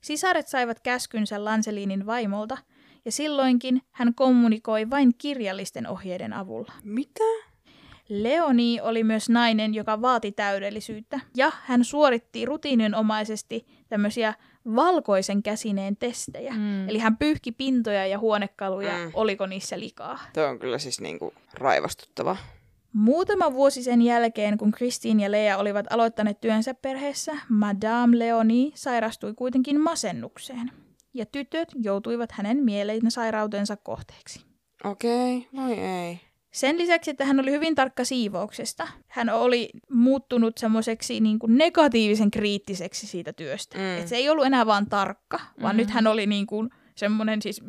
Sisaret 0.00 0.48
saivat 0.48 0.80
käskynsä 0.80 1.44
Lanselinin 1.44 2.06
vaimolta, 2.06 2.58
ja 3.04 3.12
silloinkin 3.12 3.82
hän 3.90 4.14
kommunikoi 4.14 4.90
vain 4.90 5.14
kirjallisten 5.18 5.86
ohjeiden 5.86 6.32
avulla. 6.32 6.72
Mitä? 6.84 7.24
Leonie 8.08 8.82
oli 8.82 9.04
myös 9.04 9.28
nainen, 9.28 9.74
joka 9.74 10.02
vaati 10.02 10.32
täydellisyyttä, 10.32 11.20
ja 11.36 11.52
hän 11.64 11.84
suoritti 11.84 12.44
rutiininomaisesti 12.44 13.66
tämmöisiä 13.88 14.34
valkoisen 14.74 15.42
käsineen 15.42 15.96
testejä. 15.96 16.52
Mm. 16.54 16.88
Eli 16.88 16.98
hän 16.98 17.16
pyyhki 17.16 17.52
pintoja 17.52 18.06
ja 18.06 18.18
huonekaluja, 18.18 18.92
Mm. 18.98 19.10
oliko 19.14 19.46
niissä 19.46 19.78
likaa. 19.80 20.18
Tuo 20.32 20.44
on 20.44 20.58
kyllä 20.58 20.78
siis 20.78 21.00
niinku 21.00 21.32
raivostuttava. 21.54 22.36
Muutama 22.92 23.52
vuosi 23.52 23.82
sen 23.82 24.02
jälkeen, 24.02 24.58
kun 24.58 24.72
Christine 24.72 25.22
ja 25.22 25.30
Lea 25.30 25.58
olivat 25.58 25.86
aloittaneet 25.90 26.40
työnsä 26.40 26.74
perheessä, 26.74 27.32
Madame 27.48 28.18
Leonie 28.18 28.70
sairastui 28.74 29.34
kuitenkin 29.34 29.80
masennukseen, 29.80 30.70
ja 31.14 31.26
tytöt 31.26 31.68
joutuivat 31.82 32.32
hänen 32.32 32.56
mielen 32.56 33.10
sairautensa 33.10 33.76
kohteeksi. 33.76 34.44
Okei, 34.84 35.36
okay. 35.36 35.64
voi 35.64 35.72
ei. 35.78 36.20
Sen 36.54 36.78
lisäksi, 36.78 37.10
että 37.10 37.24
hän 37.24 37.40
oli 37.40 37.50
hyvin 37.50 37.74
tarkka 37.74 38.04
siivouksesta, 38.04 38.88
hän 39.08 39.30
oli 39.30 39.70
muuttunut 39.90 40.58
semmoiseksi 40.58 41.20
niin 41.20 41.38
kuin 41.38 41.58
negatiivisen 41.58 42.30
kriittiseksi 42.30 43.06
siitä 43.06 43.32
työstä. 43.32 43.78
Mm. 43.78 43.98
Et 43.98 44.08
se 44.08 44.16
ei 44.16 44.28
ollut 44.28 44.46
enää 44.46 44.66
vaan 44.66 44.86
tarkka, 44.86 45.40
vaan 45.62 45.76
Mm. 45.76 45.76
nyt 45.76 45.90
hän 45.90 46.06
oli 46.06 46.26
niin 46.26 46.46
kuin 46.46 46.70
semmoinen 46.94 47.42
siis 47.42 47.62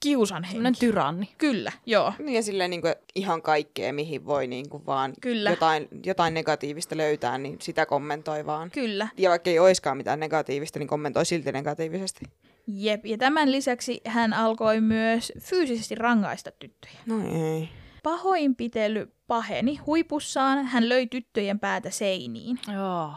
kiusanhenki. 0.00 0.52
Semmoinen 0.54 0.80
tyranni. 0.80 1.28
Kyllä, 1.38 1.72
joo. 1.86 2.12
Niin 2.18 2.34
ja 2.34 2.42
silleen 2.42 2.70
niinku 2.70 2.88
ihan 3.14 3.42
kaikkea, 3.42 3.92
mihin 3.92 4.26
voi 4.26 4.46
niinku 4.46 4.82
vaan 4.86 5.12
Kyllä. 5.20 5.50
jotain, 5.50 5.88
jotain 6.04 6.34
negatiivista 6.34 6.96
löytää, 6.96 7.38
niin 7.38 7.56
sitä 7.60 7.86
kommentoi 7.86 8.46
vaan. 8.46 8.70
Kyllä. 8.70 9.08
Ja 9.16 9.30
vaikka 9.30 9.50
ei 9.50 9.58
oiskaan 9.58 9.96
mitään 9.96 10.20
negatiivista, 10.20 10.78
niin 10.78 10.88
kommentoi 10.88 11.26
silti 11.26 11.52
negatiivisesti. 11.52 12.24
Jep. 12.66 13.06
Ja 13.06 13.18
tämän 13.18 13.52
lisäksi 13.52 14.00
hän 14.06 14.32
alkoi 14.32 14.80
myös 14.80 15.32
fyysisesti 15.40 15.94
rangaista 15.94 16.50
tyttöjä. 16.58 16.94
No 17.06 17.14
ei. 17.34 17.68
Pahoinpitely 18.02 19.12
paheni 19.26 19.76
huipussaan, 19.76 20.64
hän 20.66 20.88
löi 20.88 21.06
tyttöjen 21.06 21.60
päätä 21.60 21.90
seiniin. 21.90 22.58
Joo. 22.74 23.12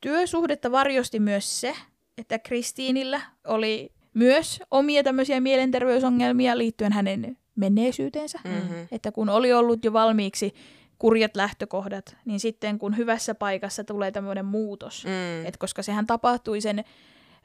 Työsuhdetta 0.00 0.72
varjosti 0.72 1.20
myös 1.20 1.60
se, 1.60 1.74
että 2.18 2.38
Kristiinillä 2.38 3.20
oli 3.46 3.92
myös 4.14 4.60
omia 4.70 5.02
tämmöisiä 5.02 5.40
mielenterveysongelmia 5.40 6.58
liittyen 6.58 6.92
hänen 6.92 7.36
menneisyyteensä. 7.56 8.38
Mm-hmm. 8.44 8.88
Että 8.92 9.12
kun 9.12 9.28
oli 9.28 9.52
ollut 9.52 9.84
jo 9.84 9.92
valmiiksi 9.92 10.54
kurjat 10.98 11.36
lähtökohdat, 11.36 12.16
niin 12.24 12.40
sitten 12.40 12.78
kun 12.78 12.96
hyvässä 12.96 13.34
paikassa 13.34 13.84
tulee 13.84 14.10
tämmöinen 14.10 14.44
muutos, 14.44 15.04
Mm. 15.04 15.46
et 15.46 15.56
koska 15.56 15.82
sehän 15.82 16.06
tapahtui 16.06 16.60
sen 16.60 16.84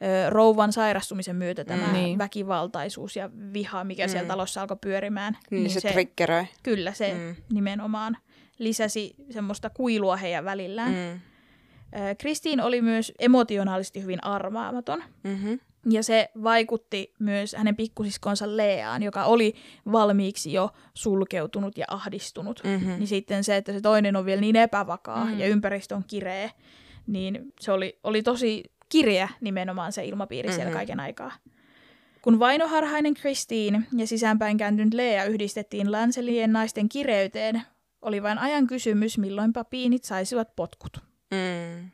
ö, 0.01 0.29
rouvan 0.29 0.73
sairastumisen 0.73 1.35
myötä 1.35 1.65
tämä 1.65 1.87
Mm. 1.87 1.93
Niin. 1.93 2.17
väkivaltaisuus 2.17 3.15
ja 3.15 3.29
viha, 3.53 3.83
mikä 3.83 4.05
mm. 4.05 4.09
siellä 4.09 4.27
talossa 4.27 4.61
alkoi 4.61 4.77
pyörimään. 4.81 5.37
Niin, 5.51 5.69
se, 5.69 5.79
se 5.79 5.91
triggeröi. 5.91 6.45
Kyllä, 6.63 6.93
se 6.93 7.13
Mm. 7.13 7.35
nimenomaan 7.53 8.17
lisäsi 8.59 9.15
semmoista 9.29 9.69
kuilua 9.69 10.15
heidän 10.17 10.45
välillään. 10.45 10.91
Mm. 10.93 10.97
Mm. 11.99 12.15
Kristiin 12.17 12.61
oli 12.61 12.81
myös 12.81 13.13
emotionaalisesti 13.19 14.01
hyvin 14.03 14.23
arvaamaton. 14.23 15.03
Mm-hmm. 15.23 15.59
Ja 15.89 16.03
se 16.03 16.29
vaikutti 16.43 17.13
myös 17.19 17.55
hänen 17.57 17.75
pikkusiskonsa 17.75 18.57
Leaan, 18.57 19.03
joka 19.03 19.23
oli 19.25 19.53
valmiiksi 19.91 20.53
jo 20.53 20.69
sulkeutunut 20.93 21.77
ja 21.77 21.85
ahdistunut. 21.87 22.61
Mm-hmm. 22.63 22.87
Niin 22.91 23.07
sitten 23.07 23.43
se, 23.43 23.55
että 23.57 23.73
se 23.73 23.81
toinen 23.81 24.15
on 24.15 24.25
vielä 24.25 24.41
niin 24.41 24.55
epävakaa 24.55 25.25
Mm. 25.25 25.31
mm. 25.31 25.39
ja 25.39 25.47
ympäristö 25.47 25.95
on 25.95 26.03
kireä, 26.07 26.49
niin 27.07 27.53
se 27.59 27.71
oli, 27.71 27.99
oli 28.03 28.23
tosi 28.23 28.63
kireä 28.89 29.29
nimenomaan 29.41 29.91
se 29.91 30.05
ilmapiiri 30.05 30.49
siellä 30.53 30.69
Mhm. 30.69 30.77
kaiken 30.77 30.99
aikaa. 30.99 31.31
Kun 32.21 32.39
vainoharhainen 32.39 33.13
Christine 33.13 33.83
ja 33.97 34.07
sisäänpäin 34.07 34.57
kääntynyt 34.57 34.93
Lea 34.93 35.25
yhdistettiin 35.25 35.91
Lancelien 35.91 36.53
naisten 36.53 36.89
kireyteen, 36.89 37.61
oli 38.01 38.23
vain 38.23 38.37
ajan 38.37 38.67
kysymys, 38.67 39.17
milloin 39.17 39.53
papiinit 39.53 40.03
saisivat 40.03 40.55
potkut. 40.55 40.97
Mm. 41.31 41.89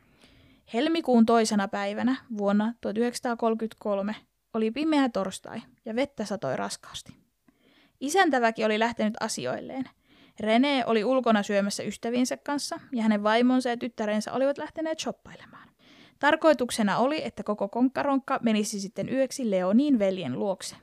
Helmikuun 0.74 1.26
toisena 1.26 1.68
päivänä 1.68 2.16
vuonna 2.38 2.74
1933 2.82 4.16
oli 4.54 4.72
pimeä 4.72 5.10
torstai 5.10 5.62
ja 5.86 5.96
vettä 5.96 6.26
satoi 6.26 6.56
raskaasti. 6.58 7.14
Isäntäväki 8.00 8.66
oli 8.66 8.80
lähtenyt 8.80 9.14
asioilleen. 9.20 9.90
René 10.42 10.84
oli 10.86 11.04
ulkona 11.04 11.44
syömässä 11.44 11.84
ystäviensä 11.84 12.38
kanssa 12.38 12.80
ja 12.92 13.04
hänen 13.04 13.24
vaimonsa 13.24 13.70
ja 13.70 13.78
tyttärensä 13.78 14.34
olivat 14.34 14.58
lähteneet 14.58 15.00
shoppailemaan. 15.00 15.70
Tarkoituksena 16.24 16.98
oli, 16.98 17.26
että 17.26 17.44
koko 17.44 17.68
konkkaronkka 17.68 18.40
menisi 18.42 18.80
sitten 18.80 19.10
yöksi 19.10 19.52
Leoniin 19.52 20.00
veljen 20.00 20.40
luokse. 20.40 20.76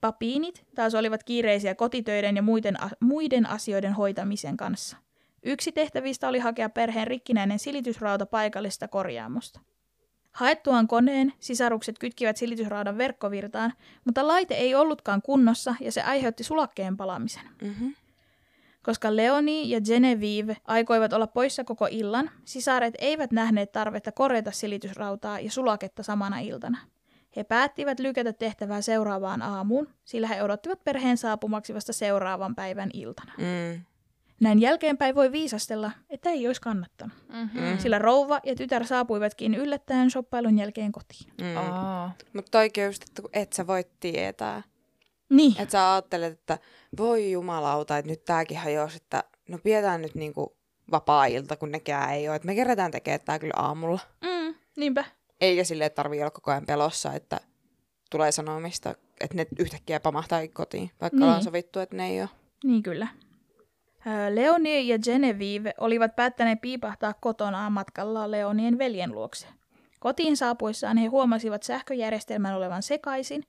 Papiinit 0.00 0.64
taas 0.74 0.94
olivat 0.94 1.24
kiireisiä 1.24 1.74
kotitöiden 1.74 2.36
ja 2.36 2.42
muiden, 2.42 2.76
muiden 3.00 3.46
asioiden 3.46 3.92
hoitamisen 3.92 4.56
kanssa. 4.56 4.96
Yksi 5.42 5.72
tehtävistä 5.72 6.28
oli 6.28 6.38
hakea 6.38 6.68
perheen 6.68 7.06
rikkinäinen 7.06 7.58
silitysrauta 7.58 8.26
paikallisesta 8.26 8.88
korjaamosta. 8.88 9.60
Haettuaan 10.32 10.88
koneen 10.88 11.32
sisarukset 11.40 11.98
kytkivät 11.98 12.36
silitysraudan 12.36 12.98
verkkovirtaan, 12.98 13.72
mutta 14.04 14.26
laite 14.26 14.54
ei 14.54 14.74
ollutkaan 14.74 15.22
kunnossa 15.22 15.74
ja 15.80 15.92
se 15.92 16.02
aiheutti 16.02 16.44
sulakkeen 16.44 16.96
palamisen. 16.96 17.48
Mm-hmm. 17.62 17.94
Koska 18.82 19.16
Leonie 19.16 19.62
ja 19.62 19.80
Genevieve 19.80 20.56
aikoivat 20.64 21.12
olla 21.12 21.26
poissa 21.26 21.64
koko 21.64 21.88
illan, 21.90 22.30
sisaret 22.44 22.94
eivät 22.98 23.32
nähneet 23.32 23.72
tarvetta 23.72 24.12
korjata 24.12 24.50
silitysrautaa 24.50 25.40
ja 25.40 25.50
sulaketta 25.50 26.02
samana 26.02 26.38
iltana. 26.38 26.78
He 27.36 27.44
päättivät 27.44 28.00
lykätä 28.00 28.32
tehtävää 28.32 28.80
seuraavaan 28.80 29.42
aamuun, 29.42 29.88
sillä 30.04 30.26
he 30.28 30.42
odottivat 30.42 30.84
perheen 30.84 31.16
saapumaksi 31.16 31.74
vasta 31.74 31.92
seuraavan 31.92 32.54
päivän 32.54 32.90
iltana. 32.92 33.32
Mm. 33.38 33.80
Näin 34.40 34.60
jälkeenpäin 34.60 35.14
voi 35.14 35.32
viisastella, 35.32 35.90
että 36.10 36.30
ei 36.30 36.46
olisi 36.46 36.60
kannattanut, 36.60 37.16
Mm-hmm. 37.28 37.60
Mm. 37.62 37.78
sillä 37.78 37.98
rouva 37.98 38.40
ja 38.44 38.54
tytär 38.54 38.86
saapuivatkin 38.86 39.54
yllättäen 39.54 40.10
shoppailun 40.10 40.58
jälkeen 40.58 40.92
kotiin. 40.92 41.32
Mm. 41.40 41.46
Mutta 42.32 42.50
toikin 42.50 42.84
just, 42.84 43.02
että 43.02 43.22
et 43.32 43.52
sä 43.52 43.66
voi 43.66 43.84
tietää. 44.00 44.62
Niin, 45.30 45.52
Että 45.60 45.72
sä 45.72 45.92
ajattelet, 45.92 46.32
että 46.32 46.58
voi 46.98 47.32
jumalauta, 47.32 47.98
että 47.98 48.10
nyt 48.10 48.24
tääkin 48.24 48.58
hajosi, 48.58 48.96
että 48.96 49.24
no 49.48 49.58
pidetään 49.64 50.02
nyt 50.02 50.14
niinku 50.14 50.56
vapaa-ilta, 50.90 51.56
kun 51.56 51.72
nekään 51.72 52.10
ei 52.10 52.28
ole. 52.28 52.36
Että 52.36 52.46
me 52.46 52.54
kerätään 52.54 52.90
tekemään 52.90 53.20
tää 53.24 53.38
kyllä 53.38 53.54
aamulla. 53.56 54.00
mm, 54.24 54.54
niinpä. 54.76 55.04
Eikä 55.40 55.64
sille 55.64 55.84
että 55.84 55.96
tarvii 55.96 56.20
olla 56.20 56.30
koko 56.30 56.50
ajan 56.50 56.66
pelossa, 56.66 57.12
että 57.12 57.40
tulee 58.10 58.32
sanomista, 58.32 58.94
että 59.20 59.36
ne 59.36 59.46
yhtäkkiä 59.58 60.00
pamahtaa 60.00 60.40
kotiin, 60.52 60.90
vaikka 61.00 61.16
Niin. 61.16 61.24
ollaan 61.24 61.42
sovittu, 61.44 61.80
että 61.80 61.96
ne 61.96 62.08
ei 62.08 62.20
ole. 62.20 62.28
Niin 62.64 62.82
kyllä. 62.82 63.08
Ö, 64.06 64.34
Leonie 64.34 64.80
ja 64.80 64.98
Genevieve 64.98 65.74
olivat 65.78 66.16
päättäneet 66.16 66.60
piipahtaa 66.60 67.14
kotonaan 67.20 67.72
matkallaan 67.72 68.30
Leonien 68.30 68.78
veljen 68.78 69.12
luokse. 69.12 69.46
Kotiin 69.98 70.36
saapuissaan 70.36 70.96
he 70.96 71.06
huomasivat 71.06 71.62
sähköjärjestelmän 71.62 72.54
olevan 72.56 72.82
sekaisin, 72.82 73.44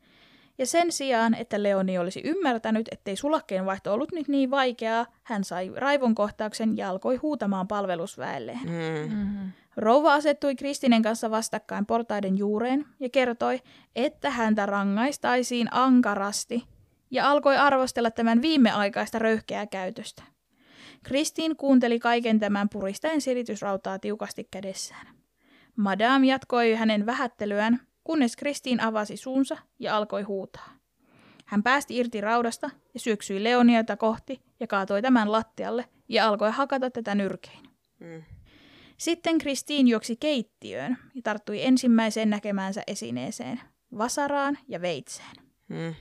ja 0.59 0.65
sen 0.65 0.91
sijaan, 0.91 1.33
että 1.33 1.63
Leoni 1.63 1.97
olisi 1.97 2.21
ymmärtänyt, 2.25 2.89
ettei 2.91 3.15
sulakkeen 3.15 3.65
vaihto 3.65 3.93
ollut 3.93 4.11
nyt 4.11 4.27
niin 4.27 4.51
vaikeaa, 4.51 5.05
hän 5.23 5.43
sai 5.43 5.71
raivon 5.75 6.15
kohtauksen 6.15 6.77
ja 6.77 6.89
alkoi 6.89 7.15
huutamaan 7.15 7.67
palvelusväelleen. 7.67 8.59
Mm. 8.63 9.13
Mm-hmm. 9.13 9.51
Rouva 9.77 10.13
asettui 10.13 10.55
Kristinen 10.55 11.01
kanssa 11.01 11.31
vastakkain 11.31 11.85
portaiden 11.85 12.37
juureen 12.37 12.85
ja 12.99 13.09
kertoi, 13.09 13.61
että 13.95 14.29
häntä 14.29 14.65
rangaistaisiin 14.65 15.67
ankarasti 15.71 16.63
ja 17.11 17.31
alkoi 17.31 17.57
arvostella 17.57 18.11
tämän 18.11 18.41
viimeaikaista 18.41 19.19
röyhkeää 19.19 19.67
käytöstä. 19.67 20.23
Kristiin 21.03 21.55
kuunteli 21.55 21.99
kaiken 21.99 22.39
tämän 22.39 22.69
puristaen 22.69 23.21
silitysrautaa 23.21 23.99
tiukasti 23.99 24.47
kädessään. 24.51 25.07
Madame 25.75 26.27
jatkoi 26.27 26.73
hänen 26.73 27.05
vähättelyään, 27.05 27.79
kunnes 28.09 28.35
Kristiin 28.35 28.79
avasi 28.79 29.17
suunsa 29.17 29.57
ja 29.79 29.97
alkoi 29.97 30.21
huutaa. 30.21 30.69
Hän 31.45 31.63
päästi 31.63 31.97
irti 31.97 32.21
raudasta 32.21 32.69
ja 32.93 32.99
syöksyi 32.99 33.43
Leoniata 33.43 33.97
kohti 33.97 34.41
ja 34.59 34.67
kaatoi 34.67 35.01
tämän 35.01 35.31
lattialle 35.31 35.85
ja 36.07 36.27
alkoi 36.27 36.51
hakata 36.51 36.91
tätä 36.91 37.15
nyrkein. 37.15 37.63
Mm. 37.99 38.23
Sitten 38.97 39.37
Kristiin 39.37 39.87
juoksi 39.87 40.15
keittiöön 40.15 40.97
ja 41.15 41.21
tarttui 41.21 41.63
ensimmäiseen 41.65 42.29
näkemäänsä 42.29 42.83
esineeseen, 42.87 43.61
vasaraan 43.97 44.57
ja 44.67 44.81
veitseen. 44.81 45.35
Mm. 45.67 45.95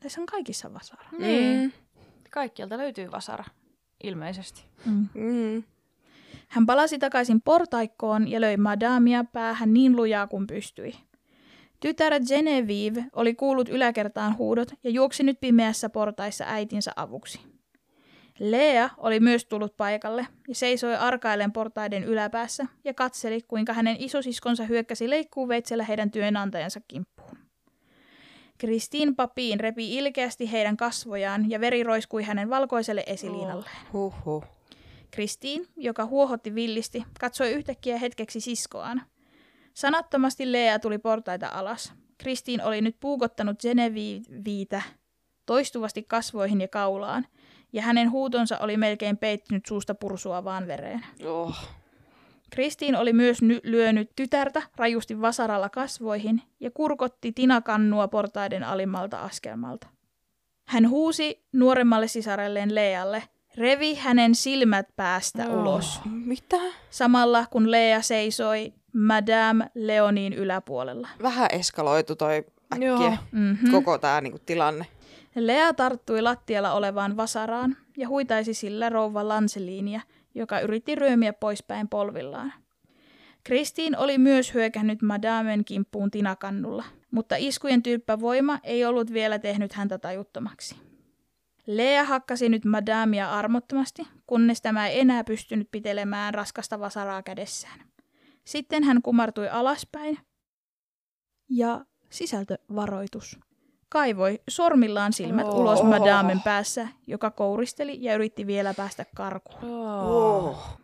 Tässä 0.00 0.20
on 0.20 0.26
kaikissa 0.26 0.74
vasara. 0.74 1.08
Niin. 1.18 1.60
Mm. 1.60 1.72
Kaikkialta 2.30 2.78
löytyy 2.78 3.10
vasara, 3.10 3.44
ilmeisesti. 4.02 4.64
Mm. 4.86 5.08
Mm. 5.14 5.62
Hän 6.48 6.66
palasi 6.66 6.98
takaisin 6.98 7.40
portaikkoon 7.40 8.28
ja 8.28 8.40
löi 8.40 8.56
madamia 8.56 9.24
päähän 9.24 9.74
niin 9.74 9.96
lujaa 9.96 10.26
kuin 10.26 10.46
pystyi. 10.46 10.94
Tytär 11.84 12.20
Genevieve 12.28 13.04
oli 13.12 13.34
kuullut 13.34 13.68
yläkertaan 13.68 14.38
huudot 14.38 14.72
ja 14.84 14.90
juoksi 14.90 15.22
nyt 15.22 15.40
pimeässä 15.40 15.88
portaissa 15.88 16.44
äitinsä 16.48 16.92
avuksi. 16.96 17.40
Lea 18.38 18.90
oli 18.96 19.20
myös 19.20 19.44
tullut 19.44 19.76
paikalle 19.76 20.26
ja 20.48 20.54
seisoi 20.54 20.96
arkaillen 20.96 21.52
portaiden 21.52 22.04
yläpäässä 22.04 22.66
ja 22.84 22.94
katseli, 22.94 23.40
kuinka 23.48 23.72
hänen 23.72 23.96
isosiskonsa 23.98 24.64
hyökkäsi 24.64 25.10
leikkuuveitsellä 25.10 25.84
heidän 25.84 26.10
työnantajansa 26.10 26.80
kimppuun. 26.88 27.38
Christine 28.60 29.12
Papin 29.16 29.60
repi 29.60 29.94
ilkeästi 29.94 30.52
heidän 30.52 30.76
kasvojaan 30.76 31.50
ja 31.50 31.60
veri 31.60 31.82
roiskui 31.82 32.22
hänen 32.22 32.50
valkoiselle 32.50 33.04
esiliinalleen. 33.06 33.76
Huhhuh. 33.92 34.44
Christine, 35.12 35.66
joka 35.76 36.06
huohotti 36.06 36.54
villisti, 36.54 37.04
katsoi 37.20 37.52
yhtäkkiä 37.52 37.98
hetkeksi 37.98 38.40
siskoaan. 38.40 39.02
Sanattomasti 39.74 40.52
Lea 40.52 40.78
tuli 40.78 40.98
portaita 40.98 41.48
alas. 41.48 41.92
Kristiin 42.18 42.62
oli 42.62 42.80
nyt 42.80 42.96
puukottanut 43.00 43.60
Geneviitä 43.60 44.82
toistuvasti 45.46 46.02
kasvoihin 46.02 46.60
ja 46.60 46.68
kaulaan, 46.68 47.26
ja 47.72 47.82
hänen 47.82 48.10
huutonsa 48.10 48.58
oli 48.58 48.76
melkein 48.76 49.16
peittynyt 49.16 49.66
suusta 49.66 49.94
pursuavaan 49.94 50.66
vereen. 50.66 51.06
Oh. 51.26 51.56
Kristiin 52.50 52.96
oli 52.96 53.12
myös 53.12 53.42
ny- 53.42 53.60
lyönyt 53.62 54.10
tytärtä 54.16 54.62
rajusti 54.76 55.20
vasaralla 55.20 55.68
kasvoihin 55.68 56.42
ja 56.60 56.70
kurkotti 56.70 57.32
tinakannua 57.32 58.08
portaiden 58.08 58.62
alimmalta 58.64 59.18
askelmalta. 59.18 59.86
Hän 60.68 60.88
huusi 60.90 61.44
nuoremmalle 61.52 62.08
sisarelleen 62.08 62.74
Lealle, 62.74 63.22
revi 63.56 63.94
hänen 63.94 64.34
silmät 64.34 64.86
päästä 64.96 65.42
Joo. 65.42 65.60
ulos, 65.60 66.00
Mitä? 66.04 66.56
samalla 66.90 67.46
kun 67.50 67.70
Lea 67.70 68.02
seisoi 68.02 68.72
Madame 68.94 69.70
Leonin 69.74 70.32
yläpuolella. 70.32 71.08
Vähän 71.22 71.48
eskaloitu 71.52 72.16
toi 72.16 72.44
äkkiä 72.72 72.88
Joo. 72.88 73.12
Mm-hmm. 73.32 73.70
koko 73.70 73.98
tää 73.98 74.20
niinku 74.20 74.38
tilanne. 74.46 74.86
Lea 75.34 75.74
tarttui 75.74 76.22
lattialla 76.22 76.72
olevaan 76.72 77.16
vasaraan 77.16 77.76
ja 77.96 78.08
huitaisi 78.08 78.54
sillä 78.54 78.88
rouva 78.88 79.28
Lanseliinia, 79.28 80.00
joka 80.34 80.60
yritti 80.60 80.94
ryömiä 80.94 81.32
poispäin 81.32 81.88
polvillaan. 81.88 82.52
Kristiin 83.44 83.96
oli 83.96 84.18
myös 84.18 84.54
hyökännyt 84.54 85.02
Madamen 85.02 85.64
kimppuun 85.64 86.10
tinakannulla, 86.10 86.84
mutta 87.10 87.34
iskujen 87.38 87.82
tyyppä 87.82 88.20
voima 88.20 88.58
ei 88.62 88.84
ollut 88.84 89.12
vielä 89.12 89.38
tehnyt 89.38 89.72
häntä 89.72 89.98
tajuttomaksi. 89.98 90.76
Lea 91.66 92.04
hakkasi 92.04 92.48
nyt 92.48 92.64
Madamia 92.64 93.30
armottomasti, 93.30 94.02
kunnes 94.26 94.62
tämä 94.62 94.88
ei 94.88 95.00
enää 95.00 95.24
pystynyt 95.24 95.68
pitelemään 95.70 96.34
raskasta 96.34 96.80
vasaraa 96.80 97.22
kädessään. 97.22 97.80
Sitten 98.44 98.84
hän 98.84 99.02
kumartui 99.02 99.48
alaspäin 99.48 100.18
ja 101.50 101.84
sisältövaroitus. 102.10 103.38
Kaivoi 103.88 104.40
sormillaan 104.48 105.12
silmät 105.12 105.46
Oh. 105.46 105.58
ulos 105.60 105.82
Madamen 105.82 106.40
päässä, 106.40 106.88
joka 107.06 107.30
kouristeli 107.30 107.98
ja 108.00 108.14
yritti 108.14 108.46
vielä 108.46 108.74
päästä 108.74 109.06
karkuun. 109.16 109.64
Oh. 109.64 110.78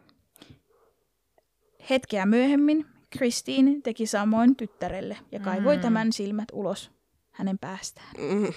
Hetkeä 1.91 2.27
myöhemmin 2.27 2.87
Christine 3.17 3.81
teki 3.85 4.07
samoin 4.07 4.57
tyttärelle 4.57 5.19
ja 5.33 5.41
kaivoi 5.41 5.77
Mm. 5.77 5.83
tämän 5.83 6.13
silmät 6.13 6.49
ulos 6.53 6.91
hänen 7.31 7.59
päästään. 7.59 8.11
Mm. 8.19 8.53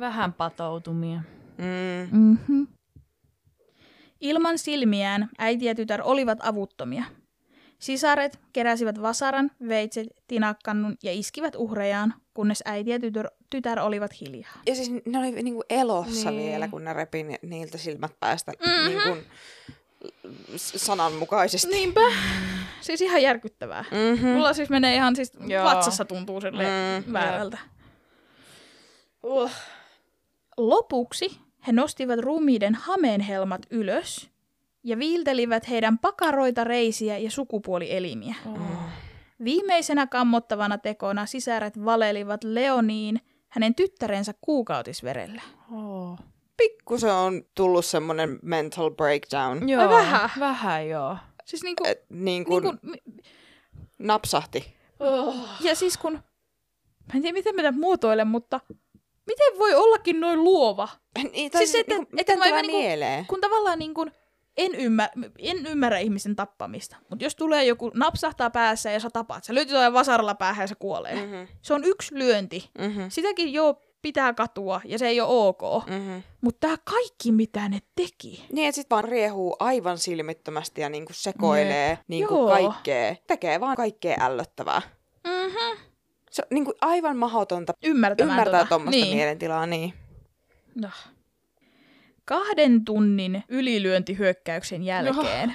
Vähän 0.00 0.32
patoutumia. 0.32 1.20
Mm. 1.58 2.18
Mm-hmm. 2.20 2.66
Ilman 4.20 4.58
silmiään 4.58 5.28
äiti 5.38 5.64
ja 5.64 5.74
tytär 5.74 6.00
olivat 6.04 6.38
avuttomia. 6.42 7.04
Sisaret 7.82 8.38
keräsivät 8.52 9.02
vasaran, 9.02 9.50
veitset, 9.68 10.06
tinakkannun 10.26 10.96
ja 11.02 11.12
iskivät 11.12 11.54
uhrejaan, 11.56 12.14
kunnes 12.34 12.62
äiti 12.64 12.90
ja 12.90 13.00
tytär, 13.00 13.26
tytär 13.50 13.80
olivat 13.80 14.10
hiljaa. 14.20 14.52
Ja 14.66 14.74
siis 14.74 14.90
ne 15.06 15.18
oli 15.18 15.30
niinku 15.42 15.62
elossa 15.70 16.30
Niin. 16.30 16.50
vielä, 16.50 16.68
kun 16.68 16.84
ne 16.84 16.92
repi 16.92 17.22
ni- 17.22 17.38
niiltä 17.42 17.78
silmät 17.78 18.12
päästä 18.20 18.52
Mhm. 18.66 18.88
niinku 18.88 19.18
sananmukaisesti. 20.56 21.68
Niinpä. 21.68 22.00
Siis 22.80 23.00
ihan 23.00 23.22
järkyttävää. 23.22 23.84
Mm-hmm. 23.90 24.28
Mulla 24.28 24.52
siis 24.52 24.70
menee 24.70 24.94
ihan 24.94 25.16
siis 25.16 25.32
Joo. 25.46 25.64
vatsassa 25.64 26.04
tuntuu 26.04 26.40
sille 26.40 26.64
Mm, 27.06 27.12
väärältä. 27.12 27.58
Uh. 29.22 29.50
Lopuksi 30.56 31.38
he 31.66 31.72
nostivat 31.72 32.18
ruumiiden 32.20 32.74
hameenhelmat 32.74 33.60
ylös 33.70 34.30
ja 34.84 34.98
viiltelivät 34.98 35.68
heidän 35.68 35.98
pakaroita, 35.98 36.64
reisiä 36.64 37.18
ja 37.18 37.30
sukupuolielimiä. 37.30 38.34
Oh. 38.46 38.58
Viimeisenä 39.44 40.06
kammottavana 40.06 40.78
tekona 40.78 41.26
sisäret 41.26 41.84
valelivat 41.84 42.44
Leoniin 42.44 43.20
hänen 43.48 43.74
tyttärensä 43.74 44.34
kuukautisverellä. 44.40 45.42
Oh. 45.72 46.18
Pikku 46.56 46.98
se 46.98 47.10
on 47.12 47.42
tullut 47.54 47.84
semmonen 47.84 48.38
mental 48.42 48.90
breakdown. 48.90 49.68
Joo, 49.68 49.88
vähän. 49.88 50.30
Vähän 50.40 50.88
joo. 50.88 51.16
Siis 51.44 51.62
niinku, 51.62 51.84
Et 51.86 52.04
niin 52.10 52.44
kuin 52.44 52.64
niinku, 52.64 53.10
napsahti. 53.98 54.74
Oh. 55.00 55.36
ja 55.60 55.74
siis 55.74 55.98
kun, 55.98 56.12
mä 56.12 57.14
en 57.14 57.22
tiedä 57.22 57.32
miten 57.32 57.54
mä 57.54 57.62
tämän 57.62 57.80
muotoilen, 57.80 58.26
mutta 58.28 58.60
miten 59.26 59.58
voi 59.58 59.74
ollakin 59.74 60.20
noin 60.20 60.44
luova? 60.44 60.88
Niin, 61.32 61.50
Siis 61.58 61.72
se, 61.72 61.78
että- 61.80 61.94
niinku, 61.94 62.16
että 62.18 62.32
miten 62.34 62.38
mä 62.54 62.62
niinku- 62.62 62.78
mieleen? 62.78 63.26
kun 63.26 63.40
tavallaan 63.40 63.78
niin 63.78 63.94
kuin 63.94 64.12
en, 64.56 64.74
ymmär, 64.74 65.08
en 65.38 65.66
ymmärrä 65.66 65.98
ihmisen 65.98 66.36
tappamista, 66.36 66.96
mutta 67.10 67.24
jos 67.24 67.36
tulee 67.36 67.64
joku 67.64 67.90
napsahtaa 67.94 68.50
päässä 68.50 68.90
ja 68.90 69.00
sä 69.00 69.10
tapaat, 69.10 69.44
sä 69.44 69.54
löytyy 69.54 69.74
jotain 69.74 69.92
vasaralla 69.92 70.34
päähän 70.34 70.62
ja 70.64 70.66
se 70.66 70.74
kuolee. 70.74 71.14
Mm. 71.14 71.20
Mm-hmm. 71.20 71.48
Se 71.62 71.74
on 71.74 71.84
yksi 71.84 72.18
lyönti. 72.18 72.70
Mm-hmm. 72.78 73.04
Sitäkin 73.08 73.52
jo 73.52 73.80
pitää 74.02 74.34
katua 74.34 74.80
ja 74.84 74.98
se 74.98 75.06
ei 75.06 75.20
ole 75.20 75.46
ok. 75.48 75.86
Mm-hmm. 75.86 76.22
Mutta 76.40 76.60
tämä 76.60 76.76
kaikki, 76.84 77.32
mitä 77.32 77.68
ne 77.68 77.78
teki. 77.94 78.46
Niin, 78.52 78.68
että 78.68 78.76
sit 78.76 78.90
vaan 78.90 79.04
riehuu 79.04 79.56
aivan 79.60 79.98
silmittömästi 79.98 80.80
ja 80.80 80.88
niinku 80.88 81.12
sekoilee 81.12 81.98
niinku 82.08 82.34
Joo. 82.34 82.48
kaikkea. 82.48 83.16
Tekee 83.26 83.60
vaan 83.60 83.76
kaikkea 83.76 84.16
ällöttävää. 84.20 84.82
Mm-hmm. 85.24 85.78
Se 86.30 86.42
on 86.42 86.46
niinku 86.50 86.74
aivan 86.80 87.16
mahdotonta 87.16 87.72
ymmärtää 87.84 88.44
tota. 88.44 88.66
tuommoista 88.68 89.04
niin. 89.04 89.16
mielentilaa. 89.16 89.66
Niin. 89.66 89.94
No. 90.74 90.88
Kahden 92.32 92.84
tunnin 92.84 93.44
ylilyöntihyökkäyksen 93.48 94.82
jälkeen 94.82 95.54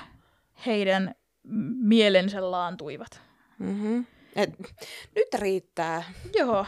heidän 0.66 1.16
m- 1.44 1.88
mielensä 1.88 2.52
laantuivat. 2.52 3.22
Mm-hmm. 3.60 4.06
Et, 4.36 4.50
nyt 5.16 5.28
riittää. 5.34 6.04
Joo. 6.36 6.66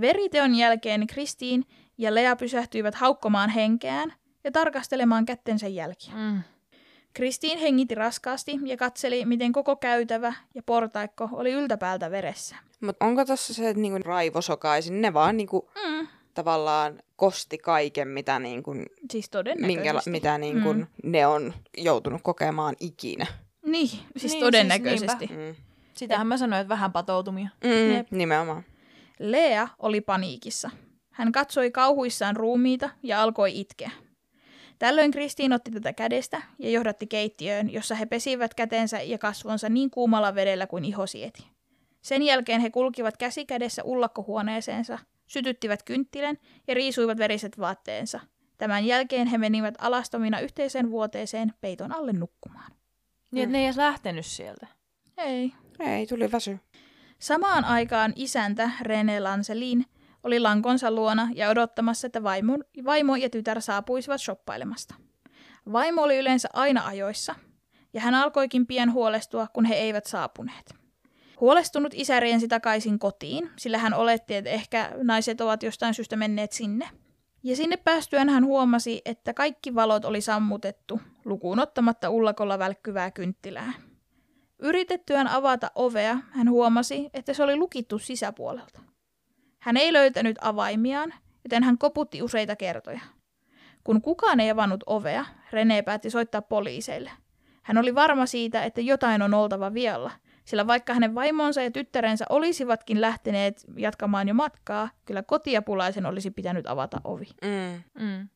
Veriteon 0.00 0.54
jälkeen 0.54 1.06
Kristiin 1.06 1.64
ja 1.98 2.14
Lea 2.14 2.36
pysähtyivät 2.36 2.94
haukkomaan 2.94 3.50
henkeään 3.50 4.12
ja 4.44 4.52
tarkastelemaan 4.52 5.24
kättensä 5.24 5.68
jälkiä. 5.68 6.14
Mm. 6.14 6.40
Kristiin 7.14 7.58
hengitti 7.58 7.94
raskaasti 7.94 8.58
ja 8.64 8.76
katseli, 8.76 9.24
miten 9.24 9.52
koko 9.52 9.76
käytävä 9.76 10.34
ja 10.54 10.62
portaikko 10.66 11.28
oli 11.32 11.52
yltäpäältä 11.52 12.10
veressä. 12.10 12.56
Mutta 12.80 13.06
onko 13.06 13.24
tossa 13.24 13.54
se, 13.54 13.68
että 13.68 13.82
niinku 13.82 13.98
raivosokaisin, 14.04 15.00
ne 15.00 15.14
vaan 15.14 15.36
niinku 15.36 15.70
Mm. 15.86 16.08
Tavallaan 16.34 17.02
kosti 17.16 17.58
kaiken, 17.58 18.08
mitä, 18.08 18.38
niinku, 18.38 18.74
Siis 19.12 19.30
minkä, 19.58 19.94
mitä 20.06 20.38
niinku 20.38 20.72
Mm. 20.72 20.86
ne 21.04 21.26
on 21.26 21.54
joutunut 21.78 22.20
kokemaan 22.22 22.74
ikinä. 22.80 23.26
Niin, 23.66 23.88
siis 23.88 24.02
Niin, 24.02 24.20
siis 24.20 24.34
todennäköisesti. 24.34 25.26
Mm. 25.26 25.54
Sitähän 25.94 26.26
mä 26.26 26.36
sanoin, 26.36 26.60
että 26.60 26.68
vähän 26.68 26.92
patoutumia. 26.92 27.48
Mm, 27.64 27.92
Jep. 27.94 28.06
nimenomaan. 28.10 28.64
Lea 29.18 29.68
oli 29.78 30.00
paniikissa. 30.00 30.70
Hän 31.10 31.32
katsoi 31.32 31.70
kauhuissaan 31.70 32.36
ruumiita 32.36 32.90
ja 33.02 33.22
alkoi 33.22 33.60
itkeä. 33.60 33.90
Tällöin 34.78 35.10
Kristiin 35.10 35.52
otti 35.52 35.70
tätä 35.70 35.92
kädestä 35.92 36.42
ja 36.58 36.70
johdatti 36.70 37.06
keittiöön, 37.06 37.72
jossa 37.72 37.94
he 37.94 38.06
pesivät 38.06 38.54
kätensä 38.54 39.00
ja 39.02 39.18
kasvonsa 39.18 39.68
niin 39.68 39.90
kuumalla 39.90 40.34
vedellä 40.34 40.66
kuin 40.66 40.84
iho 40.84 41.06
sieti. 41.06 41.46
Sen 42.02 42.22
jälkeen 42.22 42.60
he 42.60 42.70
kulkivat 42.70 43.16
käsi 43.16 43.46
kädessä 43.46 43.84
ullakkohuoneeseensa, 43.84 44.98
sytyttivät 45.32 45.82
kynttilän 45.82 46.36
ja 46.68 46.74
riisuivat 46.74 47.18
veriset 47.18 47.58
vaatteensa. 47.58 48.20
Tämän 48.58 48.84
jälkeen 48.84 49.26
he 49.26 49.38
menivät 49.38 49.74
alastomina 49.78 50.40
yhteiseen 50.40 50.90
vuoteeseen 50.90 51.54
peiton 51.60 51.92
alle 51.92 52.12
nukkumaan. 52.12 52.72
Niin, 53.30 53.42
että 53.42 53.52
ne 53.52 53.58
ei 53.58 53.64
edes 53.64 53.76
lähtenyt 53.76 54.26
sieltä. 54.26 54.66
Ei. 55.18 55.52
Ei, 55.80 56.06
tuli 56.06 56.32
väsy. 56.32 56.58
Samaan 57.18 57.64
aikaan 57.64 58.12
isäntä 58.16 58.70
René 58.82 59.20
Lancelin 59.20 59.86
oli 60.22 60.40
lankonsa 60.40 60.90
luona 60.90 61.28
ja 61.34 61.48
odottamassa, 61.48 62.06
että 62.06 62.22
vaimo, 62.22 62.58
vaimo 62.84 63.16
ja 63.16 63.30
tytär 63.30 63.60
saapuisivat 63.60 64.20
shoppailemasta. 64.20 64.94
Vaimo 65.72 66.02
oli 66.02 66.18
yleensä 66.18 66.48
aina 66.52 66.86
ajoissa, 66.86 67.34
ja 67.92 68.00
hän 68.00 68.14
alkoikin 68.14 68.66
pian 68.66 68.92
huolestua, 68.92 69.46
kun 69.52 69.64
he 69.64 69.74
eivät 69.74 70.06
saapuneet. 70.06 70.81
Huolestunut 71.40 71.92
isä 71.94 72.20
riensi 72.20 72.48
takaisin 72.48 72.98
kotiin, 72.98 73.50
sillä 73.56 73.78
hän 73.78 73.94
oletti, 73.94 74.34
että 74.34 74.50
ehkä 74.50 74.92
naiset 75.02 75.40
ovat 75.40 75.62
jostain 75.62 75.94
syystä 75.94 76.16
menneet 76.16 76.52
sinne. 76.52 76.88
Ja 77.42 77.56
sinne 77.56 77.76
päästyään 77.76 78.28
hän 78.28 78.44
huomasi, 78.44 79.02
että 79.04 79.34
kaikki 79.34 79.74
valot 79.74 80.04
oli 80.04 80.20
sammutettu, 80.20 81.00
lukuun 81.24 81.60
ottamatta 81.60 82.10
ullakolla 82.10 82.58
välkkyvää 82.58 83.10
kynttilää. 83.10 83.72
Yritettyään 84.58 85.28
avata 85.28 85.70
ovea, 85.74 86.18
hän 86.30 86.50
huomasi, 86.50 87.10
että 87.14 87.34
se 87.34 87.42
oli 87.42 87.56
lukittu 87.56 87.98
sisäpuolelta. 87.98 88.80
Hän 89.58 89.76
ei 89.76 89.92
löytänyt 89.92 90.36
avaimiaan, 90.40 91.14
joten 91.44 91.62
hän 91.62 91.78
koputti 91.78 92.22
useita 92.22 92.56
kertoja. 92.56 93.00
Kun 93.84 94.02
kukaan 94.02 94.40
ei 94.40 94.50
avannut 94.50 94.84
ovea, 94.86 95.24
René 95.52 95.82
päätti 95.84 96.10
soittaa 96.10 96.42
poliiseille. 96.42 97.10
Hän 97.62 97.78
oli 97.78 97.94
varma 97.94 98.26
siitä, 98.26 98.64
että 98.64 98.80
jotain 98.80 99.22
on 99.22 99.34
oltava 99.34 99.74
vialla, 99.74 100.10
Sillä 100.44 100.66
vaikka 100.66 100.94
hänen 100.94 101.14
vaimonsa 101.14 101.62
ja 101.62 101.70
tyttärensä 101.70 102.24
olisivatkin 102.28 103.00
lähteneet 103.00 103.64
jatkamaan 103.76 104.28
jo 104.28 104.34
matkaa, 104.34 104.90
kyllä 105.04 105.22
kotiapulaisen 105.22 106.06
olisi 106.06 106.30
pitänyt 106.30 106.66
avata 106.66 107.00
ovi. 107.04 107.26
Mm. 107.42 107.82
Mm. 108.04 108.28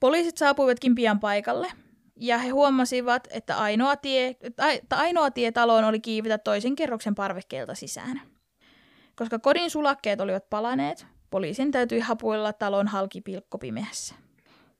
Poliisit 0.00 0.36
saapuivatkin 0.36 0.94
pian 0.94 1.20
paikalle, 1.20 1.68
ja 2.16 2.38
he 2.38 2.48
huomasivat, 2.48 3.28
että 3.30 3.56
ainoa 3.56 3.96
tie, 3.96 4.36
että 4.40 4.96
ainoa 4.96 5.30
tie 5.30 5.52
taloon 5.52 5.84
oli 5.84 6.00
kiivetä 6.00 6.38
toisen 6.38 6.76
kerroksen 6.76 7.14
parvekkeelta 7.14 7.74
sisään. 7.74 8.20
Koska 9.16 9.38
kodin 9.38 9.70
sulakkeet 9.70 10.20
olivat 10.20 10.50
palaneet, 10.50 11.06
poliisin 11.30 11.70
täytyi 11.70 12.00
hapuilla 12.00 12.52
talon 12.52 12.88
halki 12.88 13.20
pilkkopimeässä. 13.20 14.14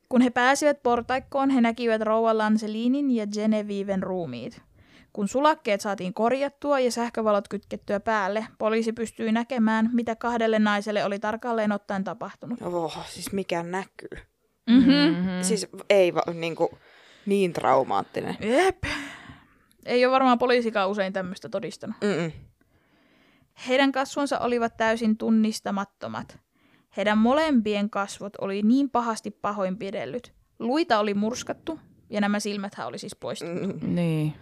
Kun 0.09 0.21
he 0.21 0.31
pääsivät 0.31 0.83
portaikkoon, 0.83 1.51
he 1.51 1.61
näkivät 1.61 2.03
rouva 2.03 2.39
Lancelinin 2.39 3.11
ja 3.11 3.27
Geneviven 3.27 4.03
ruumiit. 4.03 4.63
Kun 5.17 5.29
sulakkeet 5.29 5.81
saatiin 5.81 6.15
korjattua 6.15 6.81
ja 6.81 6.91
sähkövalot 6.91 7.49
kytkettyä 7.49 8.01
päälle, 8.01 8.47
poliisi 8.59 8.93
pystyi 8.93 9.33
näkemään, 9.33 9.91
mitä 9.93 10.17
kahdelle 10.17 10.59
naiselle 10.59 11.05
oli 11.05 11.19
tarkalleen 11.19 11.73
ottaen 11.73 12.05
tapahtunut. 12.05 12.63
Oh, 12.63 13.07
siis 13.09 13.33
mikä 13.33 13.63
näkyy. 13.63 14.19
Mm-hmm. 14.71 14.93
Mm-hmm. 14.93 15.43
Siis 15.43 15.67
ei 15.91 16.15
va, 16.15 16.23
niinku, 16.35 16.79
niin 17.27 17.53
traumaattinen. 17.53 18.37
Jep. 18.41 18.85
Ei 19.87 20.05
ole 20.05 20.13
varmaan 20.13 20.39
poliisikaan 20.39 20.91
usein 20.91 21.13
tämmöistä 21.13 21.49
todistanut. 21.49 21.97
Mm-mm. 22.05 22.33
Heidän 23.69 23.93
kasvonsa 23.93 24.39
olivat 24.39 24.77
täysin 24.77 25.17
tunnistamattomat. 25.17 26.39
Heidän 26.97 27.19
molempien 27.19 27.91
kasvot 27.91 28.33
oli 28.41 28.63
niin 28.63 28.91
pahasti 28.91 29.31
pahoinpidellyt. 29.31 30.33
Luita 30.59 30.99
oli 30.99 31.15
murskattu 31.15 31.81
ja 32.11 32.21
nämä 32.21 32.41
silmäthän 32.41 32.87
oli 32.87 32.99
siis 32.99 33.17
poistettu. 33.17 33.67
Mm. 33.67 33.95
Niin. 33.95 34.35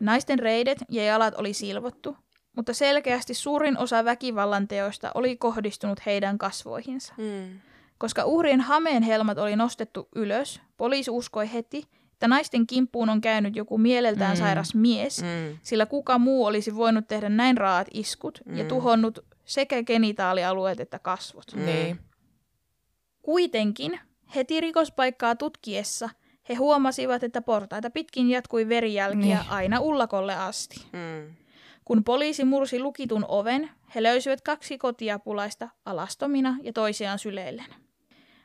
Naisten 0.00 0.38
reidet 0.38 0.78
ja 0.88 1.04
jalat 1.04 1.34
oli 1.34 1.52
silvottu, 1.52 2.16
mutta 2.56 2.74
selkeästi 2.74 3.34
suurin 3.34 3.78
osa 3.78 4.04
väkivallan 4.04 4.68
teoista 4.68 5.10
oli 5.14 5.36
kohdistunut 5.36 6.06
heidän 6.06 6.38
kasvoihinsa. 6.38 7.14
Mm. 7.16 7.60
Koska 7.98 8.24
uhrien 8.24 8.60
hameen 8.60 9.02
helmat 9.02 9.38
oli 9.38 9.56
nostettu 9.56 10.08
ylös, 10.16 10.60
poliisi 10.76 11.10
uskoi 11.10 11.52
heti, 11.52 11.84
että 12.12 12.28
naisten 12.28 12.66
kimppuun 12.66 13.08
on 13.08 13.20
käynyt 13.20 13.56
joku 13.56 13.78
mieleltään 13.78 14.36
Mm. 14.36 14.38
sairas 14.38 14.74
mies, 14.74 15.22
Mm. 15.22 15.58
sillä 15.62 15.86
kuka 15.86 16.18
muu 16.18 16.44
olisi 16.44 16.76
voinut 16.76 17.08
tehdä 17.08 17.28
näin 17.28 17.56
raat 17.56 17.86
iskut 17.94 18.40
ja 18.56 18.62
Mm. 18.64 18.68
tuhonnut 18.68 19.18
sekä 19.44 19.82
genitaalialueet 19.82 20.80
että 20.80 20.98
kasvot. 20.98 21.44
Mm. 21.54 21.98
Kuitenkin 23.22 24.00
heti 24.34 24.60
rikospaikkaa 24.60 25.36
tutkiessa 25.36 26.10
he 26.48 26.54
huomasivat, 26.54 27.22
että 27.22 27.42
portaita 27.42 27.90
pitkin 27.90 28.30
jatkui 28.30 28.68
verijälkiä 28.68 29.20
Niin. 29.40 29.50
aina 29.50 29.80
ullakolle 29.80 30.34
asti. 30.34 30.86
Mm. 30.92 31.34
Kun 31.84 32.04
poliisi 32.04 32.44
mursi 32.44 32.80
lukitun 32.80 33.24
oven, 33.28 33.70
he 33.94 34.02
löysivät 34.02 34.40
kaksi 34.40 34.78
kotiapulaista 34.78 35.68
alastomina 35.84 36.56
ja 36.62 36.72
toisiaan 36.72 37.18
syleillen. 37.18 37.66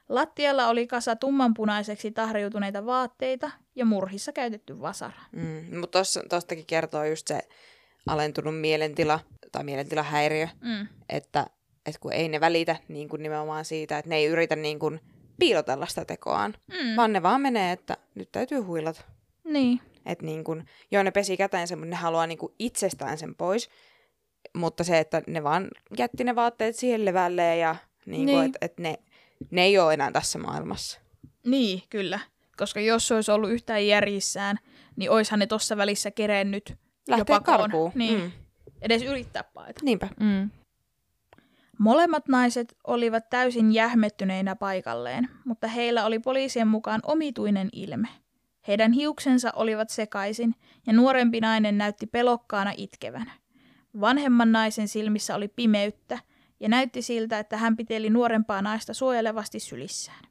Lattialla 0.09 0.67
oli 0.67 0.87
kasa 0.87 1.15
tummanpunaiseksi 1.15 2.11
tahriutuneita 2.11 2.85
vaatteita 2.85 3.51
ja 3.75 3.85
murhissa 3.85 4.31
käytetty 4.31 4.81
vasara. 4.81 5.21
Mm. 5.31 5.79
Mutta 5.79 5.99
tuostakin 6.29 6.65
kertoo 6.65 7.03
just 7.05 7.27
se 7.27 7.39
alentunut 8.07 8.59
mielentila 8.59 9.19
tai 9.51 9.63
mielentilahäiriö, 9.63 10.47
Mm. 10.61 10.87
että, 11.09 11.45
että 11.85 11.99
kun 11.99 12.13
ei 12.13 12.29
ne 12.29 12.39
välitä 12.39 12.75
niin 12.87 13.09
kuin 13.09 13.23
nimenomaan 13.23 13.65
siitä, 13.65 13.97
että 13.97 14.09
ne 14.09 14.15
ei 14.15 14.25
yritä 14.25 14.55
niin 14.55 14.79
kuin 14.79 14.99
piilotella 15.39 15.85
sitä 15.87 16.05
tekoaan, 16.05 16.53
Mm. 16.67 16.95
vaan 16.95 17.13
ne 17.13 17.23
vaan 17.23 17.41
menee, 17.41 17.71
että 17.71 17.97
nyt 18.15 18.31
täytyy 18.31 18.59
huilata. 18.59 19.01
Niin. 19.43 19.81
Että 20.05 20.25
niin 20.25 20.43
kun, 20.43 20.63
joo, 20.91 21.03
ne 21.03 21.11
pesi 21.11 21.37
kätensä, 21.37 21.75
mutta 21.75 21.89
ne 21.89 21.95
haluaa 21.95 22.27
niin 22.27 22.39
itsestään 22.59 23.17
sen 23.17 23.35
pois. 23.35 23.69
Mutta 24.53 24.83
se, 24.83 24.99
että 24.99 25.21
ne 25.27 25.43
vaan 25.43 25.67
jätti 25.97 26.23
ne 26.23 26.35
vaatteet 26.35 26.75
siihen 26.75 27.05
levälleen 27.05 27.59
ja 27.59 27.75
niin 28.05 28.25
Niin. 28.25 28.35
niin. 28.39 28.45
että 28.45 28.57
et 28.61 28.79
ne, 28.79 28.99
ne 29.51 29.63
ei 29.63 29.77
ole 29.79 29.93
enää 29.93 30.11
tässä 30.11 30.39
maailmassa. 30.39 30.99
Niin, 31.45 31.83
kyllä. 31.89 32.19
Koska 32.57 32.79
jos 32.79 33.07
se 33.07 33.15
olisi 33.15 33.31
ollut 33.31 33.49
yhtään 33.51 33.87
järjissään, 33.87 34.57
niin 34.95 35.11
oishan 35.11 35.39
ne 35.39 35.47
tuossa 35.47 35.77
välissä 35.77 36.11
kerennyt 36.11 36.75
Lähtee 37.07 37.35
jopa 37.35 37.39
karkuun. 37.39 37.91
Niin. 37.95 38.19
Mm. 38.21 38.31
edes 38.81 39.01
yrittää 39.01 39.43
paeta. 39.43 39.79
Niinpä. 39.83 40.07
Mm. 40.19 40.49
Molemmat 41.77 42.27
naiset 42.27 42.77
olivat 42.87 43.29
täysin 43.29 43.73
jähmettyneinä 43.73 44.55
paikalleen, 44.55 45.29
mutta 45.45 45.67
heillä 45.67 46.05
oli 46.05 46.19
poliisien 46.19 46.67
mukaan 46.67 47.01
omituinen 47.03 47.69
ilme. 47.73 48.07
Heidän 48.67 48.91
hiuksensa 48.91 49.51
olivat 49.55 49.89
sekaisin 49.89 50.55
ja 50.87 50.93
nuorempi 50.93 51.39
nainen 51.41 51.77
näytti 51.77 52.07
pelokkaana 52.07 52.73
itkevän. 52.77 53.31
Vanhemman 54.01 54.51
naisen 54.51 54.87
silmissä 54.87 55.35
oli 55.35 55.47
pimeyttä 55.47 56.19
ja 56.59 56.69
näytti 56.69 57.01
siltä, 57.01 57.39
että 57.39 57.57
hän 57.57 57.77
piteli 57.77 58.09
nuorempaa 58.09 58.61
naista 58.61 58.93
suojelevasti 58.93 59.59
sylissään. 59.59 60.25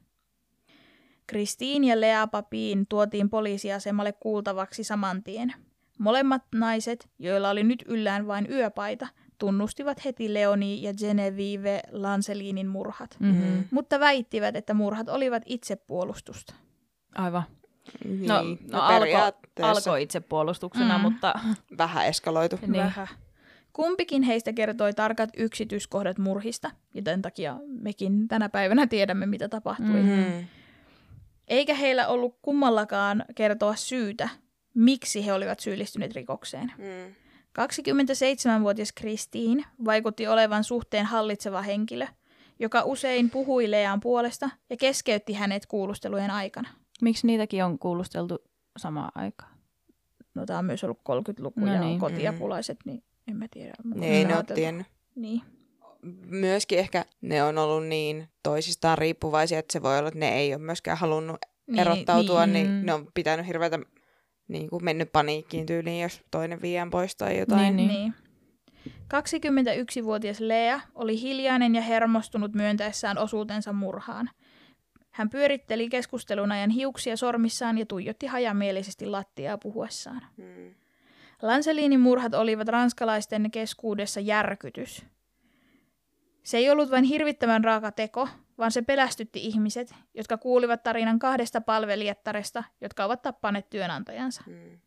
Kristiin 1.27 1.83
ja 1.83 2.01
Lea 2.01 2.27
Papiin 2.27 2.87
tuotiin 2.87 3.29
poliisiasemalle 3.29 4.13
kuultavaksi 4.13 4.83
saman 4.83 5.23
tien. 5.23 5.53
Molemmat 5.99 6.43
naiset, 6.55 7.09
joilla 7.19 7.49
oli 7.49 7.63
nyt 7.63 7.83
yllään 7.87 8.27
vain 8.27 8.51
yöpaita, 8.51 9.07
tunnustivat 9.37 10.05
heti 10.05 10.33
Leonie 10.33 10.75
ja 10.75 10.93
Genevieve 10.93 11.81
Lancelinin 11.91 12.67
murhat, 12.67 13.17
Mm-hmm. 13.19 13.63
mutta 13.71 13.99
väittivät, 13.99 14.55
että 14.55 14.73
murhat 14.73 15.09
olivat 15.09 15.43
itsepuolustusta. 15.45 16.53
Aivan. 17.15 17.43
Niin. 18.05 18.27
No, 18.27 18.35
no, 18.71 18.81
alkoi 18.81 18.99
periaatteessa 18.99 19.71
alko 19.91 19.95
itsepuolustuksena, 19.95 20.97
Mm. 20.97 21.03
mm. 21.03 21.11
mutta 21.11 21.39
vähän 21.77 22.05
eskaloitu. 22.07 22.59
niin. 22.61 22.73
Vähän. 22.83 23.07
Kumpikin 23.73 24.23
heistä 24.23 24.53
kertoi 24.53 24.93
tarkat 24.93 25.29
yksityiskohdat 25.37 26.17
murhista, 26.17 26.71
joten 26.93 27.21
takia 27.21 27.57
mekin 27.67 28.27
tänä 28.27 28.49
päivänä 28.49 28.87
tiedämme, 28.87 29.25
mitä 29.25 29.49
tapahtui. 29.49 30.03
Mm. 30.03 30.09
Mm. 30.09 30.45
Eikä 31.47 31.73
heillä 31.73 32.07
ollut 32.07 32.37
kummallakaan 32.41 33.25
kertoa 33.35 33.75
syytä, 33.75 34.29
miksi 34.73 35.25
he 35.25 35.33
olivat 35.33 35.59
syyllistyneet 35.59 36.13
rikokseen. 36.15 36.71
Mm. 36.77 37.13
27-vuotias 37.57 38.91
Kristiin 38.91 39.65
vaikutti 39.85 40.27
olevan 40.27 40.63
suhteen 40.63 41.05
hallitseva 41.05 41.61
henkilö, 41.61 42.07
joka 42.59 42.83
usein 42.83 43.29
puhui 43.29 43.71
Lean 43.71 43.99
puolesta 43.99 44.49
ja 44.69 44.77
keskeytti 44.77 45.33
hänet 45.33 45.65
kuulustelujen 45.65 46.31
aikana. 46.31 46.69
miksi 47.01 47.27
niitäkin 47.27 47.63
on 47.63 47.79
kuulusteltu 47.79 48.43
samaan 48.77 49.11
aikaan? 49.15 49.57
No 50.35 50.45
tämä 50.45 50.59
on 50.59 50.65
myös 50.65 50.83
ollut 50.83 50.99
30-luku 51.09 51.59
No 51.59 51.73
ja 51.73 51.79
niin. 51.79 51.99
kotiapulaiset, 51.99 52.77
niin 52.85 53.03
en 53.27 53.35
mä 53.35 53.45
tiedä. 53.51 53.73
Mä 53.83 53.95
Ne 53.95 54.07
ei 54.07 54.25
ne 54.25 54.35
tiennyt. 54.55 54.87
Niin. 55.15 55.41
Myöskin 56.25 56.79
ehkä 56.79 57.05
ne 57.21 57.43
on 57.43 57.57
ollut 57.57 57.85
niin 57.87 58.29
toisistaan 58.43 58.97
riippuvaisia, 58.97 59.59
että 59.59 59.73
se 59.73 59.83
voi 59.83 59.97
olla, 59.97 60.07
että 60.07 60.19
ne 60.19 60.35
ei 60.35 60.53
ole 60.53 60.61
myöskään 60.61 60.97
halunnut 60.97 61.37
Niin, 61.67 61.79
erottautua, 61.79 62.45
niin. 62.45 62.53
niin, 62.53 62.67
niin 62.67 62.85
ne 62.85 62.93
on 62.93 63.07
pitänyt 63.13 63.47
hirveätä 63.47 63.79
niin 64.47 64.69
kuin 64.69 64.83
mennyt 64.83 65.11
paniikkiin 65.11 65.65
tyyliin, 65.65 66.01
jos 66.01 66.21
toinen 66.31 66.61
viiän 66.61 66.89
pois 66.89 67.15
tai 67.15 67.39
jotain. 67.39 67.75
Niin, 67.75 67.87
Niin. 67.87 68.13
21-vuotias 68.87 70.39
Lea 70.39 70.79
oli 70.95 71.21
hiljainen 71.21 71.75
ja 71.75 71.81
hermostunut 71.81 72.53
myöntäessään 72.53 73.17
osuutensa 73.17 73.73
murhaan. 73.73 74.29
Hän 75.11 75.29
pyöritteli 75.29 75.89
keskustelun 75.89 76.51
ajan 76.51 76.69
hiuksia 76.69 77.17
sormissaan 77.17 77.77
ja 77.77 77.85
tuijotti 77.85 78.27
hajamielisesti 78.27 79.05
lattiaa 79.05 79.57
puhuessaan. 79.57 80.21
Mm. 80.37 80.73
Lancelinin 81.41 81.99
murhat 81.99 82.33
olivat 82.33 82.67
ranskalaisten 82.67 83.51
keskuudessa 83.51 84.19
järkytys. 84.19 85.05
Se 86.43 86.57
ei 86.57 86.69
ollut 86.69 86.91
vain 86.91 87.03
hirvittävän 87.03 87.63
raaka 87.63 87.91
teko, 87.91 88.29
vaan 88.57 88.71
se 88.71 88.81
pelästytti 88.81 89.45
ihmiset, 89.45 89.95
jotka 90.13 90.37
kuulivat 90.37 90.83
tarinan 90.83 91.19
kahdesta 91.19 91.61
palvelijattaresta, 91.61 92.63
jotka 92.81 93.05
ovat 93.05 93.21
tappaneet 93.21 93.69
työnantajansa. 93.69 94.43
Mm. 94.47 94.79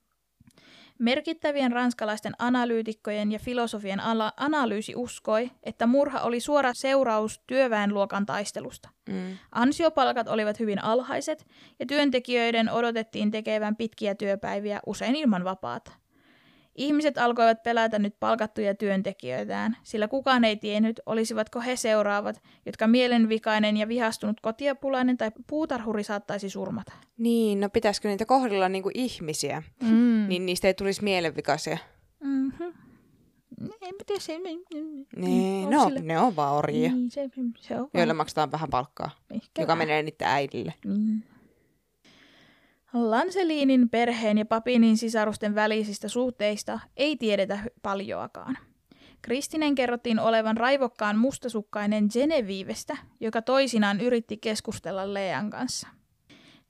Merkittävien 0.98 1.72
ranskalaisten 1.72 2.33
analyytikkojen 2.38 3.33
ja 3.33 3.38
filosofien 3.38 4.00
ala- 4.00 4.33
analyysi 4.37 4.94
uskoi, 4.96 5.50
että 5.62 5.87
murha 5.87 6.20
oli 6.20 6.40
suora 6.40 6.74
seuraus 6.74 7.40
työväenluokan 7.46 8.26
taistelusta. 8.26 8.88
Mm. 9.09 9.38
Ansiopalkat 9.52 10.28
olivat 10.28 10.59
hyvin 10.61 10.85
alhaiset 10.85 11.46
ja 11.78 11.87
työntekijöiden 11.87 12.70
odotettiin 12.70 13.30
tekevän 13.30 13.76
pitkiä 13.76 14.14
työpäiviä 14.14 14.80
usein 14.87 15.16
ilman 15.16 15.44
vapaata. 15.44 15.92
Ihmiset 16.81 17.19
alkoivat 17.19 17.62
pelätä 17.62 17.99
nyt 17.99 18.14
palkattuja 18.21 18.75
työntekijöitään, 18.75 19.77
sillä 19.83 20.09
kukaan 20.09 20.45
ei 20.45 20.57
tiennyt, 20.57 21.01
olisivatko 21.07 21.61
he 21.61 21.77
seuraavat, 21.77 22.43
jotka 22.66 22.87
mielenvikainen 22.87 23.77
ja 23.77 23.88
vihastunut 23.88 24.40
kotiapulainen 24.40 25.16
tai 25.19 25.31
puutarhuri 25.47 26.05
saattaisi 26.05 26.51
surmata. 26.51 26.93
Niin, 27.19 27.61
no 27.61 27.69
pitäisikö 27.69 28.09
niitä 28.09 28.27
kohdella 28.27 28.69
niin 28.69 28.83
kuin 28.83 28.99
ihmisiä, 28.99 29.62
Mm. 29.83 30.27
niin 30.29 30.47
niistä 30.47 30.69
ei 30.69 30.75
tulisi 30.75 31.05
mielenvikaisia. 31.05 31.79
Mhm. 32.25 32.62
En 33.62 33.95
mä 33.95 34.05
tiedä, 34.07 34.21
se... 34.21 34.38
Niin, 35.16 35.64
on 35.66 35.73
no, 35.73 35.85
sille- 35.88 36.01
ne 36.03 36.19
on 36.19 36.37
vaan 36.37 36.55
orjia, 36.55 36.90
Niin, 36.93 37.11
se, 37.11 37.29
se 37.61 37.75
on 37.81 37.88
joille 37.95 38.07
vaan- 38.07 38.16
maksetaan 38.16 38.53
vähän 38.53 38.71
palkkaa, 38.71 39.11
ehkä 39.31 39.62
joka 39.62 39.66
vähän. 39.73 39.79
menee 39.79 40.03
niiden 40.03 40.29
äidille. 40.29 40.75
Niin. 40.85 41.25
Lanselinin 42.92 43.88
perheen 43.88 44.38
ja 44.38 44.44
Papinin 44.44 44.96
sisarusten 44.96 45.55
välisistä 45.55 46.09
suhteista 46.09 46.81
ei 46.96 47.16
tiedetä 47.16 47.59
paljoakaan. 47.83 48.59
Kristinen 49.22 49.74
kerrottiin 49.74 50.18
olevan 50.18 50.57
raivokkaan 50.57 51.18
mustasukkainen 51.18 52.07
Geneviivestä, 52.12 52.96
joka 53.20 53.42
toisinaan 53.42 54.00
yritti 54.00 54.37
keskustella 54.37 55.14
Lean 55.14 55.50
kanssa. 55.50 55.88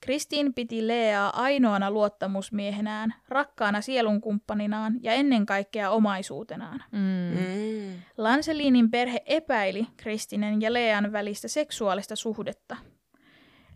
Kristiin 0.01 0.55
piti 0.55 0.87
Leaa 0.87 1.43
ainoana 1.43 1.91
luottamusmiehenään, 1.91 3.15
rakkaana 3.29 3.81
sielunkumppaninaan 3.81 4.95
ja 5.03 5.13
ennen 5.13 5.47
kaikkea 5.47 5.91
omaisuutenaan. 5.91 6.85
Mm. 6.93 7.39
Mm. 7.41 7.93
Lanselinin 8.17 8.91
perhe 8.91 9.23
epäili 9.27 9.87
Kristinen 9.97 10.63
ja 10.63 10.73
Lean 10.73 11.13
välistä 11.13 11.49
seksuaalista 11.49 12.17
suhdetta. 12.17 12.77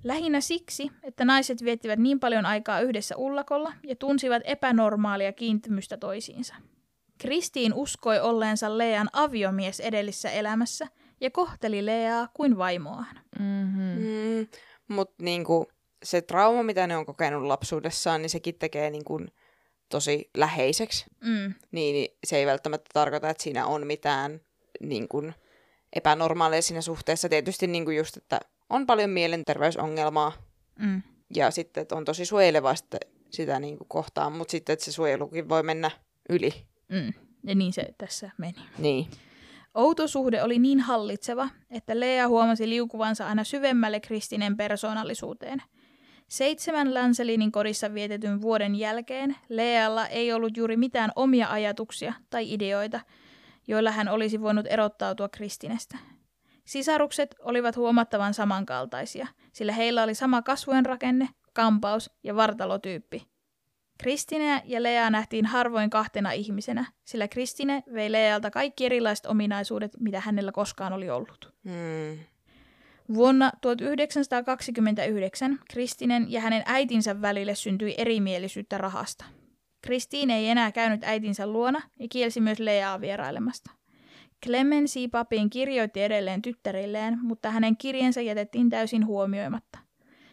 Lähinnä 0.05 0.40
siksi, 0.40 0.90
että 1.03 1.25
naiset 1.25 1.64
viettivät 1.64 1.99
niin 1.99 2.21
paljon 2.21 2.47
aikaa 2.47 2.81
yhdessä 2.81 3.17
ullakolla 3.17 3.73
ja 3.83 3.97
tunsivat 3.97 4.43
epänormaalia 4.45 5.33
kiintymystä 5.33 5.97
toisiinsa. 5.97 6.55
Kristiin 7.19 7.75
uskoi 7.75 8.21
olleensa 8.21 8.79
Lean 8.79 9.09
aviomies 9.12 9.81
edellisessä 9.81 10.31
elämässä 10.31 10.87
ja 11.21 11.31
kohteli 11.31 11.87
Leaa 11.87 12.29
kuin 12.35 12.59
vaimoaan. 12.59 13.21
Mm-hmm. 13.38 14.05
Mm. 14.05 14.47
Mutta 14.88 15.25
niinku, 15.25 15.69
se 16.03 16.23
trauma, 16.23 16.62
mitä 16.62 16.87
ne 16.87 16.97
on 16.97 17.07
kokenut 17.07 17.43
lapsuudessaan, 17.43 18.23
niin 18.23 18.31
sekin 18.31 18.59
tekee 18.59 18.90
niinku 18.90 19.21
tosi 19.88 20.31
läheiseksi. 20.37 21.05
Mm, 21.21 21.55
Niin, 21.73 21.95
niin 21.95 22.17
se 22.27 22.37
ei 22.37 22.47
välttämättä 22.47 22.90
tarkoita, 22.93 23.31
että 23.31 23.43
siinä 23.43 23.67
on 23.67 23.87
mitään 23.87 24.40
niin 24.81 25.09
kuin, 25.09 25.35
epänormaalia 25.93 26.62
siinä 26.62 26.81
suhteessa. 26.81 27.29
Tietysti 27.29 27.67
niin 27.67 27.85
kuin 27.85 27.97
just, 27.97 28.17
että 28.17 28.40
on 28.70 28.87
paljon 28.87 29.11
mielenterveysongelmaa 29.11 30.33
mm, 30.79 31.03
ja 31.37 31.50
sitten 31.50 31.83
että 31.83 31.96
on 31.96 32.05
tosi 32.05 32.24
suojeleva 32.24 32.74
sitä, 32.74 32.98
sitä 33.31 33.61
niin 33.61 33.79
kuin 33.79 33.88
kohtaan, 33.88 34.33
mutta 34.33 34.53
sitten 34.53 34.72
että 34.72 34.85
se 34.85 34.92
suojelukin 34.92 35.48
voi 35.48 35.62
mennä 35.62 35.90
yli. 36.29 36.66
mm. 36.88 37.12
Ja 37.46 37.55
niin 37.55 37.72
se 37.72 37.94
tässä 37.98 38.31
meni. 38.38 38.59
Niin. 38.79 39.07
Outo 39.74 40.09
suhde 40.09 40.42
oli 40.42 40.59
niin 40.59 40.81
hallitseva, 40.81 41.48
että 41.70 42.00
Lea 42.00 42.29
huomasi 42.29 42.68
liukuvansa 42.68 43.27
aina 43.27 43.44
syvemmälle 43.44 44.00
Kristinen 44.00 44.57
persoonallisuuteen. 44.57 45.62
Seitsemän 46.29 46.94
Lancelinin 46.94 47.53
kodissa 47.53 47.94
vietetyn 47.94 48.42
vuoden 48.42 48.74
jälkeen 48.74 49.37
Lealla 49.48 50.07
ei 50.07 50.33
ollut 50.33 50.57
juuri 50.57 50.77
mitään 50.77 51.12
omia 51.16 51.48
ajatuksia 51.50 52.12
tai 52.31 52.53
ideoita, 52.53 53.00
joilla 53.68 53.90
hän 53.90 54.09
olisi 54.09 54.40
voinut 54.40 54.66
erottautua 54.68 55.29
Kristinestä. 55.29 55.98
Sisarukset 56.66 57.35
olivat 57.38 57.77
huomattavan 57.77 58.35
samankaltaisia, 58.35 59.27
sillä 59.53 59.72
heillä 59.72 60.03
oli 60.03 60.14
sama 60.14 60.42
kasvojen 60.42 60.87
rakenne, 60.87 61.29
kampaus 61.53 62.11
ja 62.22 62.37
vartalotyyppi. 62.37 63.27
Kristine 63.98 64.62
ja 64.64 64.83
Lea 64.83 65.11
nähtiin 65.11 65.46
harvoin 65.46 65.90
kahtena 65.90 66.33
ihmisenä, 66.33 66.87
sillä 67.05 67.29
Kristine 67.29 67.83
vei 67.94 68.12
Lealta 68.12 68.50
kaikki 68.50 68.87
erilaiset 68.87 69.27
ominaisuudet, 69.27 69.92
mitä 70.00 70.20
hänellä 70.20 70.53
koskaan 70.53 70.92
oli 70.92 71.11
ollut. 71.11 71.55
Mm. 71.64 72.18
Vuonna 73.14 73.50
1929 73.61 75.59
Kristinen 75.70 76.33
ja 76.33 76.40
hänen 76.40 76.62
äitinsä 76.66 77.22
välille 77.22 77.55
syntyi 77.55 77.94
erimielisyyttä 77.98 78.79
rahasta. 78.79 79.24
Kristiin 79.83 80.31
ei 80.31 80.48
enää 80.48 80.72
käynyt 80.72 81.05
äitinsä 81.05 81.46
luona 81.46 81.83
ja 81.98 82.09
kielsi 82.09 82.40
myös 82.40 82.59
Leaa 82.59 83.00
vierailemasta. 83.00 83.70
Clemency 84.44 85.09
Papin 85.09 85.50
kirjoitti 85.50 86.02
edelleen 86.02 86.42
tyttärilleen, 86.42 87.18
mutta 87.22 87.50
hänen 87.50 87.76
kirjensä 87.76 88.20
jätettiin 88.20 88.70
täysin 88.70 89.07
huomioimatta. 89.07 89.78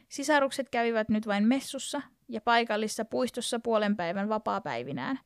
Sisarukset 0.09 0.69
kävivät 0.69 1.09
nyt 1.09 1.27
vain 1.27 1.47
messussa 1.47 2.01
ja 2.29 2.41
paikallisessa 2.41 3.05
puistossa 3.05 3.59
puolen 3.59 3.95
päivän 3.95 4.29
vapaapäivinään. 4.29 5.19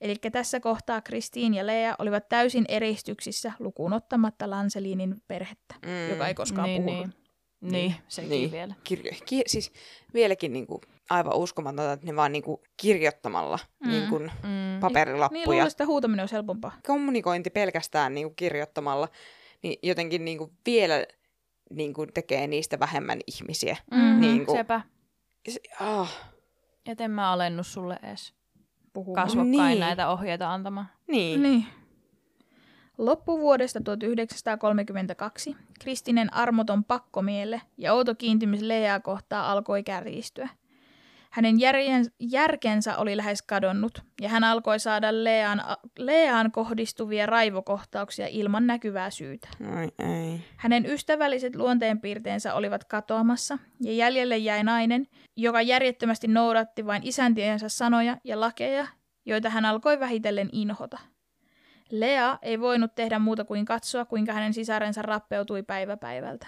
Eli 0.00 0.16
tässä 0.32 0.60
kohtaa 0.60 1.00
Kristiin 1.00 1.54
ja 1.54 1.66
Lea 1.66 1.94
olivat 1.98 2.28
täysin 2.28 2.64
eristyksissä 2.68 3.52
lukuun 3.58 3.92
ottamatta 3.92 4.50
Lancelinin 4.50 5.22
perhettä, 5.28 5.74
Mm. 5.86 6.10
joka 6.10 6.28
ei 6.28 6.34
koskaan 6.34 6.68
niin, 6.68 6.82
puhunut. 6.82 7.06
niin. 7.06 7.23
Niin, 7.72 7.94
sekin 8.08 8.30
Niin. 8.30 8.52
vielä. 8.52 8.74
Kirjo- 8.88 9.18
ki- 9.26 9.42
siis 9.46 9.72
vieläkin 10.14 10.52
niin 10.52 10.66
kuin, 10.66 10.80
aivan 11.10 11.36
uskomatonta, 11.36 11.92
että 11.92 12.06
ne 12.06 12.16
vaan 12.16 12.32
niin 12.32 12.42
kuin, 12.44 12.60
kirjoittamalla 12.76 13.58
Mm. 13.80 13.90
niin 13.90 14.08
kuin, 14.08 14.22
Mm. 14.22 14.48
Niin 14.48 14.80
paperilappuja. 14.80 15.46
luulen, 15.46 15.66
että 15.66 15.86
huutaminen 15.86 16.22
olisi 16.22 16.34
helpompaa. 16.34 16.72
kommunikointi 16.86 17.50
pelkästään 17.50 18.14
niin 18.14 18.26
kuin 18.26 18.36
kirjoittamalla, 18.36 19.08
niin 19.62 19.78
jotenkin 19.82 20.24
niin 20.24 20.38
kuin 20.38 20.50
vielä 20.66 21.06
niin 21.70 21.94
kuin 21.94 22.12
tekee 22.14 22.46
niistä 22.46 22.78
vähemmän 22.78 23.18
ihmisiä. 23.26 23.76
Mm-hmm. 23.90 24.20
Niin 24.20 24.46
kuin- 24.46 24.58
Sepä. 24.58 24.80
Se, 25.48 25.60
ah, 25.80 26.12
Et 26.86 27.00
en 27.00 27.10
mä 27.10 27.32
alennut 27.32 27.66
sulle 27.66 27.98
edes 28.02 28.34
Puhumaan. 28.92 29.26
kasvokkain 29.26 29.50
Niin. 29.52 29.80
näitä 29.80 30.08
ohjeita 30.08 30.52
antamaan. 30.52 30.88
niin. 31.06 31.42
Niin. 31.42 31.66
Loppuvuodesta 32.98 33.80
1932 33.80 35.56
Kristinen 35.80 36.34
armoton 36.34 36.84
pakkomielle 36.84 37.62
ja 37.78 37.94
outo 37.94 38.14
kiintymys 38.14 38.60
Leaa 38.60 39.00
kohtaa 39.00 39.52
alkoi 39.52 39.82
kärjistyä. 39.82 40.48
Hänen 41.30 41.60
järjen, 41.60 42.04
järkensä 42.18 42.96
oli 42.96 43.16
lähes 43.16 43.42
kadonnut 43.42 44.02
ja 44.20 44.28
hän 44.28 44.44
alkoi 44.44 44.78
saada 44.78 45.24
Leaan, 45.24 45.62
Leaan 45.98 46.52
kohdistuvia 46.52 47.26
raivokohtauksia 47.26 48.26
ilman 48.30 48.66
näkyvää 48.66 49.10
syytä. 49.10 49.48
Ai, 49.76 49.88
ei. 49.98 50.40
Hänen 50.56 50.86
ystävälliset 50.86 51.56
luonteenpiirteensä 51.56 52.54
olivat 52.54 52.84
katoamassa 52.84 53.58
ja 53.80 53.92
jäljelle 53.92 54.38
jäi 54.38 54.64
nainen, 54.64 55.06
joka 55.36 55.62
järjettömästi 55.62 56.28
noudatti 56.28 56.86
vain 56.86 57.02
isäntiensä 57.04 57.68
sanoja 57.68 58.16
ja 58.24 58.40
lakeja, 58.40 58.86
joita 59.26 59.50
hän 59.50 59.64
alkoi 59.64 60.00
vähitellen 60.00 60.48
inhota. 60.52 60.98
Lea 61.90 62.38
ei 62.42 62.60
voinut 62.60 62.94
tehdä 62.94 63.18
muuta 63.18 63.44
kuin 63.44 63.64
katsoa, 63.64 64.04
kuinka 64.04 64.32
hänen 64.32 64.54
sisarensa 64.54 65.02
rappeutui 65.02 65.62
päivä 65.62 65.96
päivältä. 65.96 66.46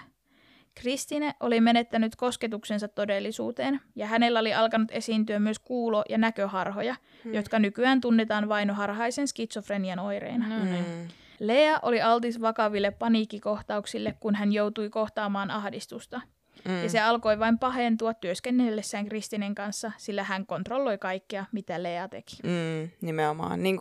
Kristine 0.75 1.35
oli 1.41 1.61
menettänyt 1.61 2.17
kosketuksensa 2.17 2.89
todellisuuteen, 2.89 3.81
ja 3.95 4.07
hänellä 4.07 4.41
oli 4.41 4.55
alkanut 4.55 4.89
esiintyä 4.91 5.39
myös 5.39 5.59
kuulo- 5.59 6.05
ja 6.09 6.19
näköharhoja, 6.19 6.97
Hmm. 7.25 7.35
jotka 7.35 7.59
nykyään 7.59 8.01
tunnetaan 8.01 8.49
vainoharhaisen 8.49 9.29
skitsofrenian 9.29 9.99
oireina. 9.99 10.49
No 10.49 10.65
niin. 10.65 10.85
Mm. 10.89 11.09
Lea 11.39 11.79
oli 11.83 12.03
altis 12.03 12.41
vakaville 12.41 12.91
paniikkikohtauksille, 12.91 14.15
kun 14.21 14.35
hän 14.35 14.53
joutui 14.53 14.91
kohtaamaan 14.91 15.51
ahdistusta. 15.51 16.21
Mm. 16.69 16.83
Ja 16.83 16.91
se 16.91 17.01
alkoi 17.01 17.39
vain 17.39 17.59
pahentua 17.59 18.15
työskennellessään 18.15 19.07
Kristinen 19.07 19.55
kanssa, 19.55 19.93
sillä 19.97 20.23
hän 20.23 20.47
kontrolloi 20.47 20.99
kaikkea, 20.99 21.45
mitä 21.53 21.83
Lea 21.83 22.09
teki. 22.09 22.37
Mm, 22.43 22.91
nimenomaan. 23.01 23.63
Niin 23.63 23.77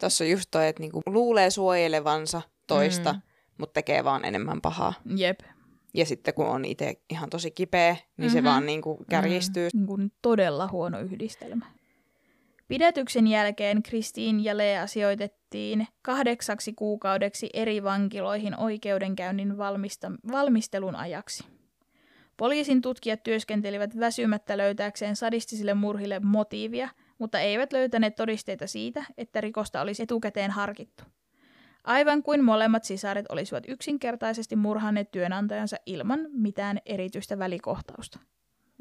tuossa 0.00 0.24
on 0.24 0.30
just 0.30 0.48
toi, 0.50 0.68
että 0.68 0.80
niin 0.82 0.92
luulee 1.06 1.50
suojelevansa 1.50 2.42
toista, 2.66 3.12
mm. 3.12 3.20
mutta 3.58 3.74
tekee 3.74 4.04
vaan 4.04 4.24
enemmän 4.24 4.60
pahaa. 4.60 4.94
Jep, 5.16 5.40
Ja 5.94 6.06
sitten 6.06 6.34
kun 6.34 6.46
on 6.46 6.64
itse 6.64 6.94
ihan 7.10 7.30
tosi 7.30 7.50
kipeä, 7.50 7.96
niin 8.16 8.30
se 8.30 8.40
Mhm. 8.40 8.48
vaan 8.48 8.66
niin 8.66 8.82
kuin, 8.82 8.98
kärjistyy. 9.10 9.68
niin 9.72 9.86
kuin 9.86 10.12
todella 10.22 10.68
huono 10.72 11.00
yhdistelmä. 11.00 11.66
Pidätyksen 12.68 13.26
jälkeen 13.26 13.82
Kristiin 13.82 14.44
ja 14.44 14.56
Lea 14.56 14.86
sijoitettiin 14.86 15.86
kahdeksaksi 16.02 16.72
kuukaudeksi 16.72 17.50
eri 17.54 17.82
vankiloihin 17.82 18.56
oikeudenkäynnin 18.58 19.58
valmista- 19.58 20.32
valmistelun 20.32 20.96
ajaksi. 20.96 21.44
Poliisin 22.42 22.82
tutkijat 22.82 23.22
työskentelivät 23.22 23.98
väsymättä 23.98 24.58
löytääkseen 24.58 25.16
sadistisille 25.16 25.74
murhille 25.74 26.20
motiivia, 26.20 26.88
mutta 27.18 27.40
eivät 27.40 27.72
löytäneet 27.72 28.14
todisteita 28.16 28.66
siitä, 28.66 29.04
että 29.18 29.40
rikosta 29.40 29.80
olisi 29.80 30.02
etukäteen 30.02 30.50
harkittu. 30.50 31.04
Aivan 31.84 32.22
kuin 32.22 32.44
molemmat 32.44 32.84
sisaret 32.84 33.26
olisivat 33.28 33.64
yksinkertaisesti 33.68 34.56
murhanneet 34.56 35.10
työnantajansa 35.10 35.76
ilman 35.86 36.20
mitään 36.32 36.78
erityistä 36.86 37.38
välikohtausta. 37.38 38.18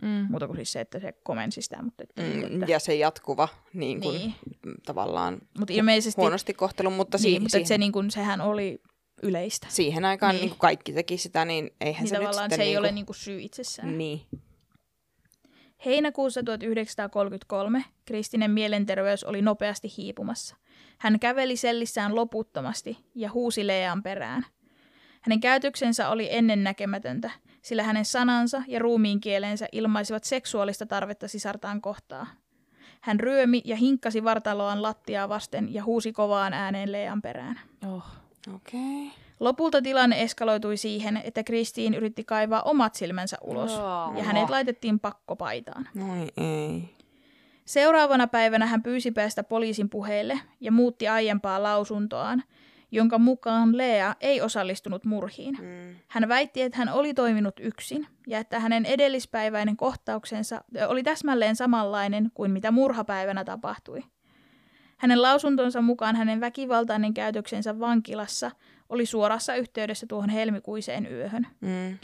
Mm. 0.01 0.27
Muuta 0.29 0.47
kuin 0.47 0.57
siis 0.57 0.71
se, 0.71 0.81
että 0.81 0.99
se 0.99 1.13
komensi 1.23 1.61
sitä, 1.61 1.81
mutta 1.81 2.03
että, 2.03 2.21
Mm, 2.21 2.43
että 2.43 2.71
ja 2.71 2.79
se 2.79 2.95
jatkuva 2.95 3.47
niin 3.73 4.01
kuin, 4.01 4.17
Niin. 4.17 4.33
tavallaan 4.85 5.41
Mutta 5.59 5.73
ilmeisesti, 5.73 6.21
huonosti 6.21 6.53
kohtelu, 6.53 6.89
mutta, 6.89 7.17
niin, 7.17 7.21
siihen, 7.21 7.41
mutta 7.41 7.57
että 7.57 7.65
se, 7.65 7.67
siihen, 7.67 7.79
niin 7.79 7.91
kuin, 7.91 8.11
sehän 8.11 8.41
oli 8.41 8.81
yleistä. 9.23 9.67
siihen 9.69 10.05
aikaan 10.05 10.35
Niin. 10.35 10.45
niin. 10.45 10.57
Kaikki 10.57 10.93
teki 10.93 11.17
sitä, 11.17 11.45
niin 11.45 11.71
eihän 11.81 12.03
Niin 12.03 12.09
se 12.09 12.15
nyt 12.15 12.23
tavallaan 12.23 12.43
sitten 12.43 12.57
se 12.57 12.63
ei 12.63 12.69
niin 12.69 12.79
ole 12.79 12.87
kuin, 12.87 12.95
niin 12.95 13.05
kuin 13.05 13.15
syy 13.15 13.41
itsessään. 13.41 13.97
Niin. 13.97 14.21
Heinäkuussa 15.85 16.43
1933 16.43 17.85
Kristinen 18.05 18.51
mielenterveys 18.51 19.23
oli 19.23 19.41
nopeasti 19.41 19.93
hiipumassa. 19.97 20.55
Hän 20.97 21.19
käveli 21.19 21.55
sellissään 21.55 22.15
loputtomasti 22.15 22.97
ja 23.15 23.31
huusi 23.31 23.67
Lean 23.67 24.03
perään. 24.03 24.45
Hänen 25.21 25.39
käytöksensä 25.39 26.09
oli 26.09 26.27
ennennäkemätöntä, 26.31 27.31
sillä 27.61 27.83
hänen 27.83 28.05
sanansa 28.05 28.63
ja 28.67 28.79
ruumiin 28.79 29.19
kielensä 29.19 29.67
ilmaisivat 29.71 30.23
seksuaalista 30.23 30.85
tarvetta 30.85 31.27
sisartaan 31.27 31.81
kohtaa. 31.81 32.27
Hän 33.01 33.19
ryömi 33.19 33.61
ja 33.65 33.75
hinkkasi 33.75 34.23
vartaloaan 34.23 34.81
lattiaa 34.81 35.29
vasten 35.29 35.73
ja 35.73 35.83
huusi 35.83 36.13
kovaan 36.13 36.53
ääneen 36.53 36.91
Lean 36.91 37.21
perään. 37.21 37.59
Oh. 37.87 38.20
Okay. 38.47 39.07
Lopulta 39.39 39.81
tilanne 39.81 40.21
eskaloitui 40.21 40.77
siihen, 40.77 41.21
että 41.23 41.43
Kristiin 41.43 41.93
yritti 41.93 42.23
kaivaa 42.23 42.61
omat 42.61 42.95
silmänsä 42.95 43.37
ulos 43.41 43.71
Joo. 43.71 44.13
ja 44.17 44.23
hänet 44.23 44.49
laitettiin 44.49 44.99
pakkopaitaan. 44.99 45.89
Noi 45.93 46.27
ei. 46.37 46.95
Seuraavana 47.65 48.27
päivänä 48.27 48.65
hän 48.65 48.83
pyysi 48.83 49.11
päästä 49.11 49.43
poliisin 49.43 49.89
puheille 49.89 50.39
ja 50.59 50.71
muutti 50.71 51.07
aiempaa 51.07 51.63
lausuntoaan, 51.63 52.43
jonka 52.91 53.17
mukaan 53.19 53.77
Lea 53.77 54.15
ei 54.19 54.41
osallistunut 54.41 55.05
murhiin. 55.05 55.57
Mm. 55.61 55.95
Hän 56.07 56.29
väitti, 56.29 56.61
että 56.61 56.77
hän 56.77 56.89
oli 56.89 57.13
toiminut 57.13 57.59
yksin 57.59 58.07
ja 58.27 58.39
että 58.39 58.59
hänen 58.59 58.85
edellispäiväinen 58.85 59.77
kohtauksensa 59.77 60.63
oli 60.87 61.03
täsmälleen 61.03 61.55
samanlainen 61.55 62.31
kuin 62.33 62.51
mitä 62.51 62.71
murhapäivänä 62.71 63.43
tapahtui. 63.43 64.03
Hänen 65.01 65.21
lausuntonsa 65.21 65.81
mukaan 65.81 66.15
hänen 66.15 66.41
väkivaltainen 66.41 67.13
käytöksensä 67.13 67.79
vankilassa 67.79 68.51
oli 68.89 69.05
suorassa 69.05 69.55
yhteydessä 69.55 70.05
tuohon 70.09 70.29
helmikuiseen 70.29 71.11
yöhön. 71.11 71.47
Mm. 71.61 71.97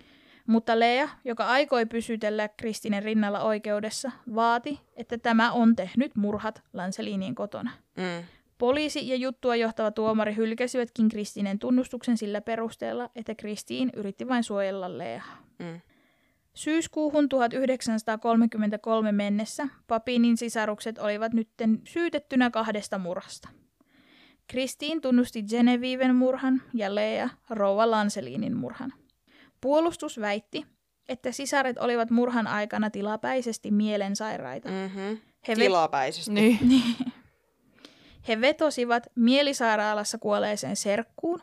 Mutta 0.48 0.80
Lea, 0.80 1.10
joka 1.26 1.46
aikoi 1.46 1.86
pysytellä 1.86 2.48
Kristinen 2.48 3.04
rinnalla 3.04 3.40
oikeudessa, 3.40 4.12
vaati, 4.36 4.80
että 4.96 5.18
tämä 5.18 5.52
on 5.52 5.76
tehnyt 5.76 6.16
murhat 6.16 6.64
Lancelinin 6.74 7.36
kotona. 7.36 7.72
Mm. 7.98 8.24
Poliisi 8.58 9.10
ja 9.10 9.16
juttua 9.16 9.56
johtava 9.56 9.92
tuomari 9.92 10.36
hylkäsivätkin 10.36 11.10
Kristinen 11.10 11.60
tunnustuksen 11.60 12.18
sillä 12.18 12.42
perusteella, 12.42 13.10
että 13.16 13.36
Kristiin 13.36 13.90
yritti 13.96 14.28
vain 14.28 14.44
suojella 14.44 14.98
Leaa. 14.98 15.38
Mm. 15.60 15.82
Syyskuuhun 16.58 17.30
1933 17.30 19.12
mennessä 19.12 19.68
Papinin 19.88 20.38
sisarukset 20.38 20.98
olivat 21.00 21.34
nytten 21.34 21.82
syytettynä 21.88 22.50
kahdesta 22.50 22.98
murhasta. 22.98 23.50
Kristiin 24.48 25.02
tunnusti 25.02 25.44
Geneviven 25.44 26.16
murhan 26.16 26.62
ja 26.74 26.96
Lea 26.96 27.30
rouva 27.50 27.92
Lancelinin 27.92 28.58
murhan. 28.58 28.94
Puolustus 29.62 30.20
väitti, 30.20 30.66
että 31.10 31.32
sisaret 31.32 31.78
olivat 31.78 32.10
murhan 32.10 32.48
aikana 32.48 32.90
tilapäisesti 32.90 33.72
mielensairaita. 33.72 34.70
Mm-hmm. 34.70 35.18
He, 35.48 35.54
ve- 35.54 35.60
Tilapäisesti. 35.60 36.32
Niin. 36.32 36.60
he 38.28 38.42
vetosivat 38.42 39.08
mielisairaalassa 39.16 40.18
kuolleeseen 40.18 40.76
serkkuun, 40.76 41.40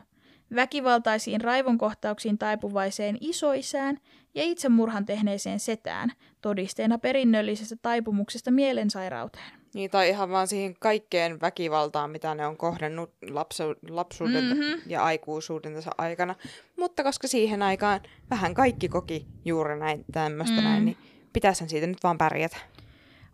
väkivaltaisiin 0.55 1.41
raivonkohtauksiin 1.41 2.37
taipuvaiseen 2.37 3.17
isoisään 3.21 3.97
ja 4.35 4.43
itsemurhan 4.43 5.05
tehneeseen 5.05 5.59
setään 5.59 6.11
todisteena 6.41 6.97
perinnöllisestä 6.97 7.75
taipumuksesta 7.81 8.51
mielensairauteen. 8.51 9.51
Niin, 9.73 9.91
tai 9.91 10.09
ihan 10.09 10.29
vaan 10.29 10.47
siihen 10.47 10.75
kaikkeen 10.79 11.41
väkivaltaan, 11.41 12.09
mitä 12.09 12.35
ne 12.35 12.47
on 12.47 12.57
kohdannut 12.57 13.11
lapsu, 13.29 13.63
lapsuuden 13.89 14.43
Mhm. 14.43 14.53
mm-hmm. 14.57 14.81
ja 14.87 15.03
aikuisuudensa 15.03 15.91
aikana. 15.97 16.35
Mutta 16.79 17.03
koska 17.03 17.27
siihen 17.27 17.61
aikaan 17.61 17.99
vähän 18.29 18.53
kaikki 18.53 18.89
koki 18.89 19.27
juuri 19.45 19.79
näin 19.79 20.05
tämmöistä 20.11 20.55
Mm. 20.55 20.61
mm. 20.61 20.67
näin, 20.67 20.85
niin 20.85 20.97
pitäisihän 21.33 21.69
siitä 21.69 21.87
nyt 21.87 22.03
vaan 22.03 22.17
pärjätä. 22.17 22.57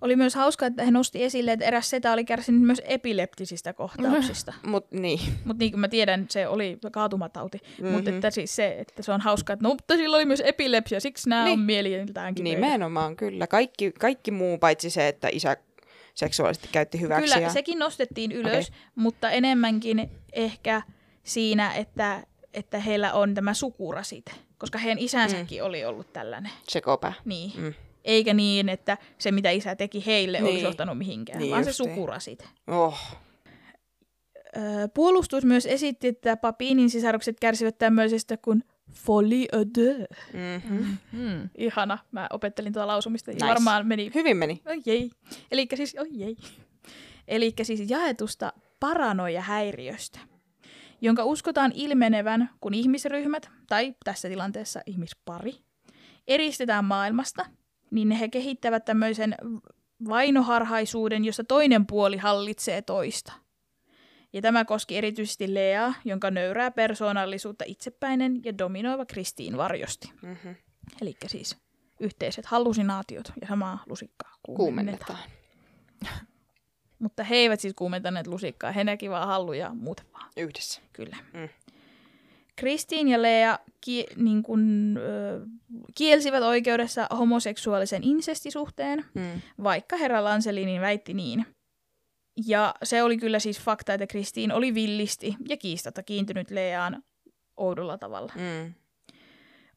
Oli 0.02 0.16
myös 0.16 0.36
hauskaa, 0.36 0.68
että 0.68 0.84
he 0.84 0.92
nosti 0.92 1.24
esille, 1.24 1.52
että 1.52 1.66
eräs 1.66 1.90
setä 1.90 2.12
oli 2.12 2.26
kärsinyt 2.26 2.62
myös 2.62 2.82
epileptisistä 2.86 3.74
kohtauksista. 3.74 4.54
Mut 4.68 4.92
niin. 4.92 5.20
Mutta 5.46 5.60
niin 5.60 5.72
kuin 5.72 5.80
mä 5.80 5.88
tiedän, 5.88 6.26
se 6.30 6.48
oli 6.48 6.78
kaatumatauti. 6.92 7.58
Mm-hmm. 7.58 7.86
Mhm. 7.86 7.96
Mutta 7.96 8.10
että 8.10 8.32
siis 8.32 8.56
se, 8.56 8.76
että 8.80 9.04
se 9.04 9.12
on 9.12 9.22
hauskaa, 9.22 9.54
että 9.54 9.64
no, 9.64 9.70
mutta 9.70 9.96
sillä 9.96 10.18
oli 10.18 10.26
myös 10.26 10.42
epilepsia, 10.46 11.00
siksi 11.00 11.30
nämä 11.30 11.46
Niin. 11.46 11.60
on 11.60 11.66
mieliltään 11.66 12.36
kipeitä. 12.36 12.60
Nimenomaan, 12.60 13.16
kyllä. 13.16 13.48
Kaikki, 13.48 13.92
kaikki 13.92 14.32
muu 14.32 14.58
paitsi 14.58 14.90
se, 14.90 15.08
että 15.08 15.28
isä 15.32 15.58
seksuaalisesti 16.14 16.70
käytti 16.72 17.02
hyväksi. 17.02 17.34
Kyllä, 17.34 17.46
ja... 17.46 17.50
sekin 17.50 17.80
nostettiin 17.80 18.32
ylös, 18.32 18.68
okay. 18.68 18.80
mutta 18.96 19.30
enemmänkin 19.30 20.12
ehkä 20.34 20.82
siinä, 21.24 21.74
että, 21.74 22.24
että 22.54 22.80
heillä 22.80 23.14
on 23.14 23.34
tämä 23.34 23.54
sukurasite. 23.54 24.32
Koska 24.58 24.78
heidän 24.78 25.00
isänsäkin 25.00 25.62
mm. 25.62 25.66
oli 25.66 25.86
ollut 25.86 26.14
tällainen. 26.14 26.52
Sekopää. 26.68 27.14
Niin. 27.26 27.52
Mm. 27.58 27.74
Eikä 28.06 28.34
niin, 28.34 28.70
että 28.70 28.98
se 29.18 29.32
mitä 29.32 29.50
isä 29.50 29.76
teki 29.76 30.06
heille 30.06 30.38
niin. 30.38 30.50
olisi 30.52 30.64
johtanut 30.64 30.98
mihinkään, 30.98 31.40
Niin 31.40 31.52
vaan 31.52 31.64
se 31.64 31.70
justiin. 31.70 31.90
sukurasite. 31.90 32.46
Oh. 32.68 33.00
Puolustus 34.94 35.46
myös 35.46 35.66
esitti, 35.66 36.08
että 36.08 36.38
Papinin 36.38 36.90
sisarukset 36.90 37.40
kärsivät 37.40 37.78
tämmöisestä 37.78 38.38
kuin 38.38 38.64
folie 38.94 39.48
à 39.56 39.58
deux. 39.78 40.08
Mm-hmm. 40.34 40.98
Mm. 41.12 41.50
Ihana, 41.58 41.98
mä 42.12 42.28
opettelin 42.34 42.74
tuota 42.74 42.88
lausumista 42.88 43.32
Nice. 43.32 43.46
varmaan 43.48 43.88
meni 43.88 44.12
Hyvin 44.16 44.38
meni. 44.38 44.62
Oi 44.66 44.82
jei. 44.86 45.10
Eli 45.52 45.68
siis, 45.76 45.96
oi 46.00 46.08
jei. 46.12 46.36
Eli 47.28 47.54
siis 47.64 47.90
jaetusta 47.90 48.54
paranoia-häiriöstä, 48.80 50.20
jonka 51.02 51.24
uskotaan 51.24 51.72
ilmenevän, 51.76 52.50
kun 52.62 52.74
ihmisryhmät, 52.74 53.50
tai 53.70 53.96
tässä 54.04 54.30
tilanteessa 54.30 54.82
ihmispari, 54.86 55.54
eristetään 56.28 56.86
maailmasta, 56.86 57.46
niin 57.91 58.12
he 58.12 58.27
kehittävät 58.27 58.86
tämmöisen 58.86 59.36
vainoharhaisuuden, 60.10 61.25
jossa 61.25 61.43
toinen 61.43 61.88
puoli 61.88 62.17
hallitsee 62.17 62.82
toista. 62.82 63.34
Ja 64.34 64.41
tämä 64.41 64.65
koski 64.65 64.97
erityisesti 64.97 65.54
Leaa, 65.54 65.93
jonka 66.06 66.32
nöyrää 66.32 66.71
persoonallisuutta 66.71 67.65
itsepäinen 67.67 68.41
ja 68.45 68.58
dominoiva 68.58 69.06
Kristiin 69.06 69.58
varjosti. 69.58 70.12
Mm-hmm. 70.21 70.56
Eli 71.01 71.15
siis 71.27 71.58
yhteiset 71.99 72.45
hallusinaatiot 72.45 73.34
ja 73.41 73.47
samaa 73.47 73.84
lusikkaa 73.86 74.36
kuumennetaan. 74.43 75.17
Kuumennetaan. 75.17 76.27
Mutta 76.99 77.23
he 77.23 77.36
eivät 77.36 77.60
siis 77.60 77.73
kuumentaneet 77.73 78.27
lusikkaa, 78.27 78.71
he 78.71 78.84
näki 78.84 79.10
vaan 79.10 79.27
halluja 79.27 79.73
muuten 79.73 80.06
vaan, 80.13 80.32
Yhdessä. 80.38 80.82
kyllä. 80.93 81.17
Mm. 81.34 81.49
Kristiin 82.62 83.08
ja 83.08 83.21
Lea 83.21 83.60
ki- 83.82 84.06
niin 84.15 84.43
kun, 84.43 84.95
ö, 84.97 85.45
kielsivät 85.95 86.43
oikeudessa 86.43 87.08
homoseksuaalisen 87.17 88.04
insestisuhteen, 88.04 89.06
Mm. 89.13 89.41
vaikka 89.63 89.95
herra 89.97 90.24
Lancelinin 90.24 90.82
väitti 90.82 91.13
niin. 91.13 91.45
Ja 92.47 92.76
se 92.84 93.04
oli 93.04 93.17
kyllä 93.17 93.39
siis 93.39 93.60
fakta, 93.62 93.93
että 93.93 94.08
Kristiin 94.08 94.52
oli 94.52 94.74
villisti 94.74 95.36
ja 95.50 95.58
kiistatta 95.58 96.04
kiintynyt 96.04 96.52
Leaan 96.52 97.04
oudolla 97.58 97.97
tavalla. 97.97 98.34
Mm. 98.36 98.74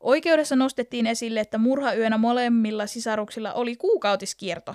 Oikeudessa 0.01 0.57
nostettiin 0.57 1.07
esille, 1.07 1.40
että 1.40 1.59
murhayönä 1.59 2.18
molemmilla 2.18 2.87
sisaruksilla 2.87 3.53
oli 3.53 3.77
kuukautiskierto, 3.77 4.75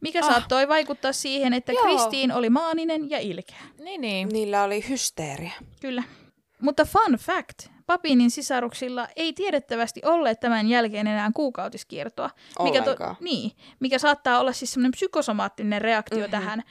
mikä 0.00 0.18
Ah. 0.18 0.26
ah. 0.28 0.32
saattoi 0.34 0.68
vaikuttaa 0.68 1.12
siihen, 1.12 1.52
että 1.52 1.72
Joo. 1.72 1.82
Kristiin 1.84 2.32
oli 2.32 2.50
maaninen 2.50 3.10
ja 3.10 3.18
ilkeä. 3.18 3.60
Niin, 3.78 4.00
niin. 4.00 4.28
Niillä 4.28 4.62
oli 4.64 4.88
hysteeria. 4.88 5.52
Kyllä. 5.80 6.02
Mutta 6.62 6.84
fun 6.84 7.14
fact, 7.18 7.68
Papinin 7.86 8.30
sisaruksilla 8.30 9.08
ei 9.16 9.32
tiedettävästi 9.32 10.00
olleet 10.04 10.40
tämän 10.40 10.68
jälkeen 10.68 11.06
enää 11.06 11.30
kuukautiskiertoa. 11.34 12.30
Mikä, 12.62 12.82
Ollenkaan. 12.82 13.16
niin, 13.20 13.50
mikä 13.80 13.98
saattaa 13.98 14.40
olla 14.40 14.52
siis 14.52 14.72
semmoinen 14.72 14.92
psykosomaattinen 14.92 15.80
reaktio 15.82 16.18
Mhm. 16.18 16.22
mm-hmm. 16.30 16.44
tähän, 16.44 16.62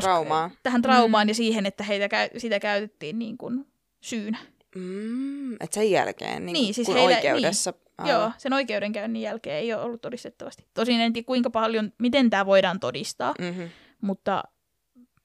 Traumaan. 0.00 0.50
tähän 0.62 0.82
traumaan 0.82 1.26
mm. 1.26 1.28
ja 1.28 1.34
siihen, 1.34 1.66
että 1.66 1.84
heitä 1.84 2.08
käy, 2.08 2.28
sitä 2.36 2.60
käytettiin 2.60 3.18
niin 3.18 3.38
kuin 3.38 3.66
syynä. 4.00 4.38
Mm, 4.74 5.52
et 5.54 5.72
sen 5.72 5.90
jälkeen, 5.90 6.46
niin, 6.46 6.52
Niin, 6.52 6.74
siis 6.74 6.86
kun 6.86 6.94
heillä- 6.96 7.16
oikeudessa. 7.16 7.72
Aivan. 7.98 8.10
Joo, 8.12 8.32
sen 8.38 8.52
oikeudenkäynnin 8.52 9.22
jälkeen 9.22 9.56
ei 9.56 9.74
ole 9.74 9.82
ollut 9.82 10.00
todistettavasti. 10.00 10.66
Tosin 10.74 11.00
en 11.00 11.12
tiedä 11.12 11.26
kuinka 11.26 11.50
paljon, 11.50 11.92
miten 11.98 12.30
tämä 12.30 12.46
voidaan 12.46 12.80
todistaa, 12.80 13.34
Mm-hmm. 13.38 13.68
mutta, 14.00 14.44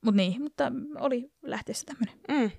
mutta 0.01 0.17
niin, 0.17 0.41
mutta 0.41 0.71
oli 0.99 1.31
lähteessä 1.41 1.85
tämmöinen. 1.85 2.15
Mm. 2.27 2.51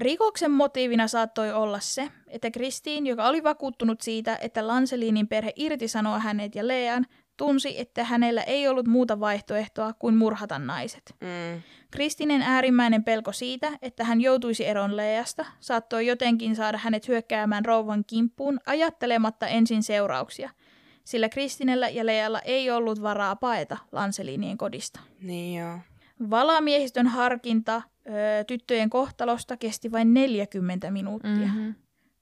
Rikoksen 0.00 0.50
motiivina 0.50 1.08
saattoi 1.08 1.52
olla 1.52 1.80
se, 1.80 2.10
että 2.28 2.50
Kristiin, 2.50 3.06
joka 3.06 3.28
oli 3.28 3.42
vakuuttunut 3.44 4.00
siitä, 4.00 4.38
että 4.40 4.66
Lancelinin 4.66 5.28
perhe 5.28 5.52
irtisanoo 5.56 6.18
hänet 6.18 6.54
ja 6.54 6.68
Lean, 6.68 7.06
tunsi, 7.36 7.80
että 7.80 8.04
hänellä 8.04 8.42
ei 8.42 8.68
ollut 8.68 8.86
muuta 8.86 9.20
vaihtoehtoa 9.20 9.92
kuin 9.92 10.16
murhata 10.16 10.58
naiset. 10.58 11.14
Mm. 11.20 11.62
Kristinen 11.90 12.42
äärimmäinen 12.42 13.04
pelko 13.04 13.32
siitä, 13.32 13.68
että 13.82 14.04
hän 14.04 14.20
joutuisi 14.20 14.66
eron 14.66 14.96
Leasta, 14.96 15.46
saattoi 15.60 16.06
jotenkin 16.06 16.56
saada 16.56 16.78
hänet 16.78 17.08
hyökkäämään 17.08 17.64
rouvan 17.64 18.04
kimppuun 18.06 18.60
ajattelematta 18.66 19.46
ensin 19.46 19.82
seurauksia, 19.82 20.50
sillä 21.04 21.28
Kristinellä 21.28 21.88
ja 21.88 22.06
Lealla 22.06 22.40
ei 22.40 22.70
ollut 22.70 23.02
varaa 23.02 23.36
paeta 23.36 23.76
Lancelinien 23.92 24.58
kodista. 24.58 25.00
Niin 25.20 25.60
joo. 25.60 25.78
Valamiehistön 26.30 27.06
harkinta 27.06 27.82
ö, 28.06 28.10
tyttöjen 28.46 28.90
kohtalosta 28.90 29.56
kesti 29.56 29.92
vain 29.92 30.14
40 30.14 30.90
minuuttia. 30.90 31.30
Mm. 31.32 31.40
Mm-hmm. 31.40 31.74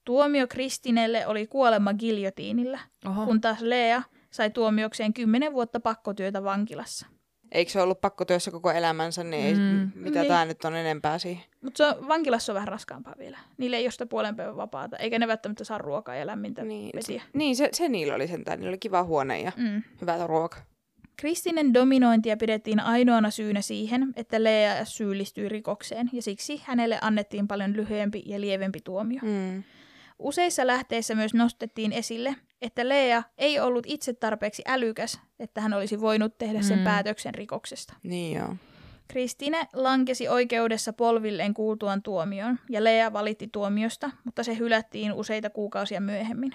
Tuomio 0.04 0.46
Kristinelle 0.46 1.26
oli 1.26 1.46
kuolema 1.46 1.94
giljotiinilla, 1.94 2.78
Oho. 3.07 3.26
kun 3.26 3.40
taas 3.40 3.61
Lea 3.61 4.03
sai 4.30 4.51
tuomiokseen 4.51 5.14
10 5.14 5.53
vuotta 5.53 5.80
pakkotyötä 5.80 6.44
vankilassa. 6.44 7.07
Eikö 7.53 7.70
se 7.72 7.80
ollut 7.82 8.01
pakkotyössä 8.01 8.51
koko 8.51 8.70
elämänsä, 8.70 9.24
niin 9.24 9.46
ei, 9.46 9.55
Mm. 9.55 9.90
mitä 9.94 10.18
Niin. 10.20 10.28
tämä 10.28 10.44
nyt 10.44 10.64
on 10.64 10.76
enempää 10.76 11.18
siihen? 11.18 11.44
Mutta 11.62 11.96
vankilassa 12.09 12.53
on 12.53 12.55
vähän 12.55 12.68
raskaampaa 12.68 13.14
vielä. 13.18 13.38
Niille 13.59 13.76
ei 13.76 13.84
ole 13.84 13.90
sitä 13.90 14.07
puolen 14.07 14.36
päivän 14.36 14.57
vapaata, 14.57 14.96
eikä 14.96 15.18
ne 15.18 15.28
välttämättä 15.28 15.64
saa 15.64 15.78
ruokaa 15.78 16.14
ja 16.14 16.26
lämmintä 16.26 16.64
Niin, 16.64 16.90
vesiä. 16.96 17.20
se, 17.20 17.28
niin 17.38 17.57
se, 17.57 17.68
se 17.72 17.88
niillä 17.88 18.14
oli 18.14 18.28
sentään. 18.28 18.59
Niillä 18.59 18.70
oli 18.70 18.78
kiva 18.78 19.03
huone 19.05 19.40
ja 19.40 19.53
Mm. 19.57 19.82
hyvä 20.01 20.26
ruoka. 20.26 20.57
Kristinen 21.21 21.75
dominointia 21.75 22.37
pidettiin 22.37 22.81
ainoana 22.81 23.31
syynä 23.31 23.61
siihen, 23.61 24.12
että 24.16 24.45
Lea 24.45 24.85
syyllistyi 24.85 25.49
rikokseen, 25.49 26.11
ja 26.12 26.23
siksi 26.23 26.62
hänelle 26.64 26.99
annettiin 27.03 27.49
paljon 27.49 27.77
lyhyempi 27.77 28.23
ja 28.27 28.41
lievempi 28.41 28.81
tuomio. 28.85 29.21
Mm. 29.23 29.62
Useissa 30.19 30.66
lähteissä 30.66 31.14
myös 31.14 31.35
nostettiin 31.35 31.93
esille, 31.93 32.37
että 32.62 32.89
Lea 32.89 33.23
ei 33.39 33.61
ollut 33.61 33.85
itse 33.89 34.12
tarpeeksi 34.12 34.62
älykäs, 34.66 35.21
että 35.39 35.61
hän 35.61 35.75
olisi 35.75 36.01
voinut 36.01 36.39
tehdä 36.39 36.62
sen 36.62 36.79
Mm. 36.79 36.85
päätöksen 36.85 37.35
rikoksesta. 37.35 37.95
Niin 38.03 38.37
joo. 38.39 38.57
Kristine 39.09 39.69
lankesi 39.73 40.29
oikeudessa 40.29 40.93
polvilleen 40.93 41.55
kuultuaan 41.55 42.03
tuomion, 42.03 42.59
ja 42.71 42.85
Lea 42.85 43.12
valitti 43.12 43.49
tuomiosta, 43.53 44.11
mutta 44.25 44.45
se 44.45 44.59
hylättiin 44.59 45.12
useita 45.12 45.51
kuukausia 45.51 46.01
myöhemmin. 46.01 46.55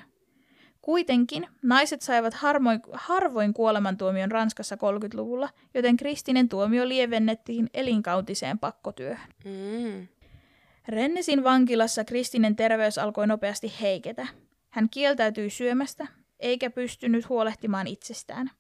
Kuitenkin 0.84 1.48
naiset 1.62 2.02
saivat 2.02 2.34
harmoin, 2.34 2.80
harvoin 2.94 3.54
kuolemantuomion 3.54 4.32
Ranskassa 4.32 4.76
30-luvulla, 4.76 5.50
joten 5.74 5.98
Kristinen 5.98 6.50
tuomio 6.50 6.88
lievennettiin 6.88 7.70
elinkautiseen 7.74 8.60
pakkotyöhön. 8.60 9.28
Mm. 9.46 10.08
Rennesin 10.88 11.44
vankilassa 11.44 12.04
Kristinen 12.04 12.56
terveys 12.56 12.98
alkoi 12.98 13.28
nopeasti 13.28 13.74
heiketä. 13.82 14.28
Hän 14.70 14.90
kieltäytyi 14.90 15.50
syömästä, 15.50 16.08
eikä 16.40 16.70
pystynyt 16.70 17.30
huolehtimaan 17.30 17.88
itsestään. 17.88 18.52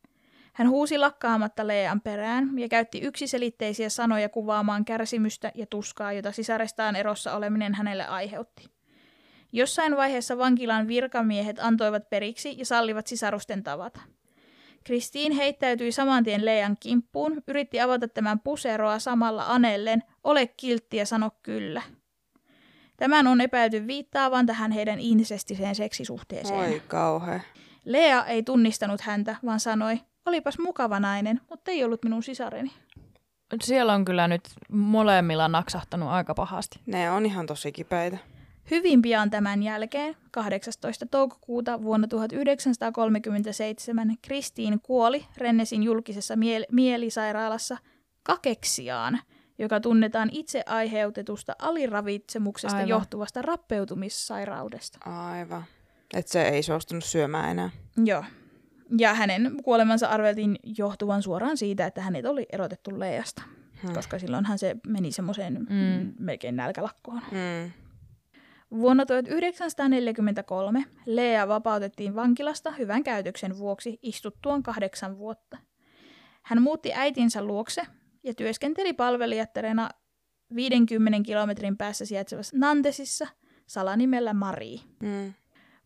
Hän 0.54 0.70
huusi 0.70 0.98
lakkaamatta 0.98 1.68
Lean 1.68 2.02
perään 2.02 2.60
ja 2.60 2.70
käytti 2.70 3.00
yksiselitteisiä 3.00 3.90
sanoja 3.90 4.30
kuvaamaan 4.30 4.86
kärsimystä 4.86 5.52
ja 5.56 5.66
tuskaa, 5.66 6.14
jota 6.14 6.32
sisarestaan 6.32 6.96
erossa 6.96 7.36
oleminen 7.36 7.74
hänelle 7.74 8.08
aiheutti. 8.08 8.73
Jossain 9.56 9.98
vaiheessa 9.98 10.38
vankilan 10.38 10.88
virkamiehet 10.88 11.60
antoivat 11.60 12.10
periksi 12.10 12.56
ja 12.58 12.66
sallivat 12.66 13.08
sisarusten 13.08 13.64
tavata. 13.64 14.00
Kristiin 14.84 15.32
heittäytyi 15.32 15.92
saman 15.92 16.24
tien 16.24 16.46
Lean 16.46 16.78
kimppuun, 16.80 17.42
yritti 17.48 17.82
avata 17.82 18.08
tämän 18.08 18.40
puseroa 18.40 19.00
samalla 19.00 19.46
anellen, 19.48 20.04
ole 20.24 20.48
kiltti 20.48 20.98
ja 20.98 21.06
sano 21.06 21.32
kyllä. 21.44 21.82
Tämän 22.98 23.28
on 23.28 23.42
epäilty 23.42 23.88
viittaavan 23.88 24.46
tähän 24.46 24.72
heidän 24.72 25.00
insestiseen 25.00 25.76
seksisuhteeseen. 25.76 26.60
Oi 26.60 26.82
kauhea. 26.88 27.40
Lea 27.86 28.26
ei 28.26 28.44
tunnistanut 28.44 29.02
häntä, 29.02 29.36
vaan 29.46 29.60
sanoi, 29.60 30.00
olipas 30.26 30.60
mukava 30.60 31.00
nainen, 31.00 31.42
mutta 31.50 31.72
ei 31.72 31.84
ollut 31.84 32.04
minun 32.04 32.24
sisareni. 32.24 32.72
Siellä 33.62 33.94
on 33.94 34.06
kyllä 34.06 34.28
nyt 34.28 34.44
molemmilla 34.72 35.48
naksahtanut 35.48 36.10
aika 36.10 36.34
pahasti. 36.34 36.80
Ne 36.86 37.12
on 37.12 37.26
ihan 37.26 37.46
tosi 37.46 37.72
kipeitä. 37.72 38.18
Hyvin 38.72 39.02
pian 39.02 39.30
tämän 39.30 39.64
jälkeen, 39.64 40.16
18. 40.32 41.06
toukokuuta 41.06 41.82
vuonna 41.82 42.08
1937, 42.08 44.16
Kristiin 44.22 44.80
kuoli 44.82 45.26
Rennesin 45.38 45.84
julkisessa 45.84 46.34
miel- 46.36 46.66
mielisairaalassa 46.72 47.78
kakeksiaan, 48.24 49.20
joka 49.60 49.80
tunnetaan 49.80 50.30
itse 50.32 50.64
aiheutetusta 50.66 51.56
aliravitsemuksesta 51.60 52.78
Aivan. 52.78 52.90
johtuvasta 52.90 53.42
rappeutumissairaudesta. 53.42 54.98
Aivan. 55.06 55.64
Et 56.14 56.28
se 56.28 56.42
ei 56.48 56.64
suostunut 56.64 57.04
syömään 57.04 57.50
enää. 57.52 57.70
Joo. 58.06 58.24
Ja 58.98 59.14
hänen 59.14 59.52
kuolemansa 59.64 60.08
arveltiin 60.08 60.56
johtuvan 60.78 61.22
suoraan 61.24 61.58
siitä, 61.58 61.86
että 61.86 62.02
hänet 62.02 62.26
oli 62.26 62.46
erotettu 62.52 63.00
Leasta, 63.00 63.42
Hmm. 63.84 63.94
koska 63.94 64.20
silloinhan 64.20 64.60
se 64.60 64.76
meni 64.88 65.12
semmoiseen 65.12 65.54
Mm. 65.54 65.76
mm. 65.76 66.14
melkein 66.20 66.56
nälkälakkoon. 66.56 67.22
Mm. 67.32 67.72
Vuonna 68.80 69.06
1943 69.06 70.86
Lea 71.06 71.48
vapautettiin 71.48 72.16
vankilasta 72.16 72.72
hyvän 72.72 73.04
käytöksen 73.04 73.58
vuoksi 73.58 74.00
istuttuaan 74.02 74.64
kahdeksan 74.64 75.18
vuotta. 75.18 75.58
Hän 76.44 76.62
muutti 76.62 76.94
äitinsä 76.94 77.44
luokse 77.44 77.82
ja 78.24 78.34
työskenteli 78.34 78.94
palvelijattarena 78.94 79.90
50 80.56 81.20
kilometrin 81.26 81.78
päässä 81.78 82.06
sijaitsevassa 82.06 82.58
Nantesissa 82.58 83.28
salanimellä 83.66 84.34
Marie. 84.34 84.80
Mm. 85.02 85.34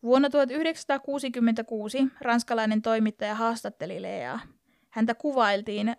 Vuonna 0.03 0.29
1966 0.29 2.07
ranskalainen 2.21 2.81
toimittaja 2.81 3.35
haastatteli 3.35 4.01
Leaa. 4.01 4.39
Häntä 4.89 5.15
kuvailtiin 5.15 5.89
äh, 5.89 5.95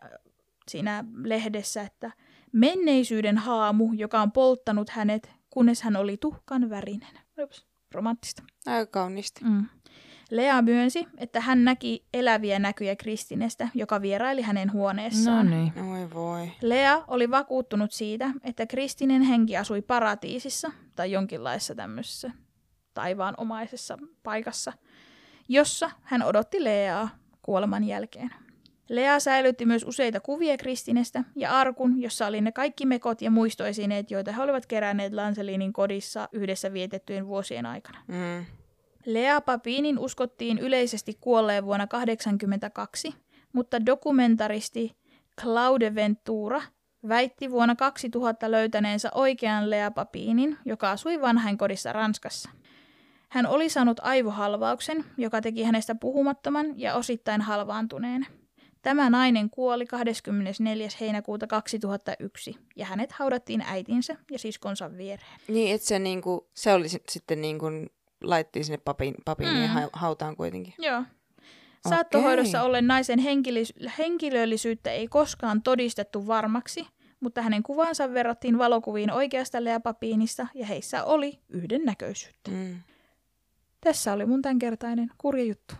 siinä 0.68 1.05
lehdessä, 1.24 1.82
että 1.82 2.12
menneisyyden 2.53 3.39
haamu, 3.39 3.93
joka 3.93 4.20
on 4.22 4.32
polttanut 4.32 4.91
hänet, 4.91 5.38
kunnes 5.59 5.82
hän 5.82 5.96
oli 5.96 6.16
tuhkan 6.16 6.70
värinen. 6.70 7.18
Ups, 7.42 7.66
romanttista. 7.92 8.42
Aika 8.66 8.90
kauniisti. 8.90 9.44
Mm. 9.44 9.66
Lea 10.30 10.62
myönsi, 10.62 11.06
että 11.16 11.40
hän 11.40 11.64
näki 11.64 12.06
eläviä 12.14 12.59
näkyjä 12.59 12.96
Kristinestä, 12.96 13.68
joka 13.74 14.02
vieraili 14.02 14.42
hänen 14.42 14.68
No 14.68 14.72
huoneessaan. 14.72 15.50
niin. 15.50 15.72
Oi 15.82 16.11
voi. 16.14 16.50
Lea 16.62 17.04
oli 17.06 17.30
vakuuttunut 17.30 17.92
siitä, 17.92 18.30
että 18.44 18.66
kristinen 18.66 19.22
henki 19.22 19.56
asui 19.56 19.82
paratiisissa 19.82 20.72
tai 20.96 21.12
jonkinlaisessa 21.12 21.74
tämmöisessä 21.74 22.30
taivaanomaisessa 22.94 23.98
paikassa, 24.22 24.72
jossa 25.48 25.90
hän 26.02 26.22
odotti 26.22 26.64
Leaa 26.64 27.09
kuoleman 27.42 27.84
jälkeen. 27.84 28.30
Lea 28.89 29.20
säilytti 29.20 29.66
myös 29.66 29.84
useita 29.84 30.20
kuvia 30.20 30.57
Kristinestä 30.57 31.24
ja 31.36 31.59
arkun, 31.59 32.03
jossa 32.03 32.26
oli 32.26 32.41
ne 32.41 32.53
kaikki 32.53 32.86
mekot 32.86 33.22
ja 33.22 33.30
muistoesineet, 33.30 34.11
joita 34.11 34.32
he 34.32 34.43
olivat 34.43 34.66
keränneet 34.66 35.12
Lancelinin 35.12 35.72
kodissa 35.72 36.28
yhdessä 36.32 36.72
vietettyjen 36.72 37.26
vuosien 37.26 37.66
aikana. 37.66 37.99
Mm. 38.07 38.45
Lea 39.07 39.41
Papinin 39.41 39.99
uskottiin 39.99 40.59
yleisesti 40.59 41.18
kuolleen 41.20 41.64
vuonna 41.64 41.86
1982, 41.86 43.14
mutta 43.53 43.86
dokumentaristi 43.86 44.97
Claude 45.41 45.95
Ventura 45.95 46.62
väitti 47.09 47.51
vuonna 47.51 47.76
2000 47.76 48.51
löytäneensä 48.51 49.11
oikean 49.14 49.70
Lea 49.70 49.91
Papinin, 49.91 50.59
joka 50.64 50.91
asui 50.91 51.20
vanhainkodissa 51.20 51.93
Ranskassa. 51.93 52.51
Hän 53.28 53.47
oli 53.47 53.68
saanut 53.68 54.01
aivohalvauksen, 54.03 55.05
joka 55.16 55.41
teki 55.41 55.62
hänestä 55.62 55.95
puhumattoman 55.95 56.80
ja 56.80 56.95
osittain 56.95 57.41
halvaantuneen. 57.41 58.26
Tämä 58.83 59.11
nainen 59.11 59.51
kuoli 59.51 59.87
24. 59.87 60.89
heinäkuuta 61.01 61.47
2001 61.47 62.57
ja 62.76 62.87
hänet 62.87 63.12
haudattiin 63.12 63.62
äitinsä 63.66 64.16
ja 64.31 64.39
siskonsa 64.39 64.97
viereen. 64.97 65.41
Niin, 65.49 65.74
että 65.74 65.87
se, 65.87 65.99
niinku, 65.99 66.49
se 66.55 66.72
oli 66.72 66.89
sit- 66.89 67.09
sitten 67.09 67.41
niinku, 67.41 67.66
laittiin 68.22 68.64
sinne 68.64 68.79
papin, 68.79 69.14
papin 69.24 69.49
Mm. 69.49 69.62
ja 69.62 69.68
hautaan 69.93 70.37
kuitenkin. 70.37 70.74
Joo. 70.79 71.03
Saattohoidossa 71.89 72.62
ollen 72.62 72.87
naisen 72.87 73.18
henkilös- 73.18 73.91
henkilöllisyyttä 73.99 74.91
ei 74.91 75.09
koskaan 75.09 75.62
todistettu 75.62 76.26
varmaksi, 76.26 76.87
mutta 77.20 77.43
hänen 77.43 77.62
kuvansa 77.62 78.12
verrattiin 78.14 78.59
valokuviin 78.59 79.11
oikeasta 79.12 79.64
Lea 79.64 79.81
Papiinista 79.81 80.47
ja 80.55 80.66
heissä 80.66 81.05
oli 81.05 81.39
yhdennäköisyyttä. 81.49 82.51
Mm. 82.51 82.76
Tässä 83.81 84.12
oli 84.12 84.26
mun 84.26 84.43
tämänkertainen 84.43 85.11
kurja 85.18 85.45
juttu. 85.45 85.74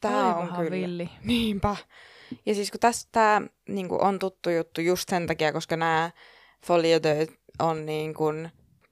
Tää 0.00 0.34
on 0.36 0.48
kyllä. 0.56 0.70
villi. 0.70 1.10
Niinpä. 1.24 1.76
Ja 2.46 2.54
siis 2.54 2.70
kun 2.70 2.80
tässä 2.80 3.08
tämä 3.12 3.42
niinku, 3.68 3.98
on 4.00 4.18
tuttu 4.18 4.50
juttu 4.50 4.80
just 4.80 5.08
sen 5.08 5.26
takia, 5.26 5.52
koska 5.52 5.76
nämä 5.76 6.10
foliotööt 6.66 7.30
on 7.58 7.86
niinku, 7.86 8.24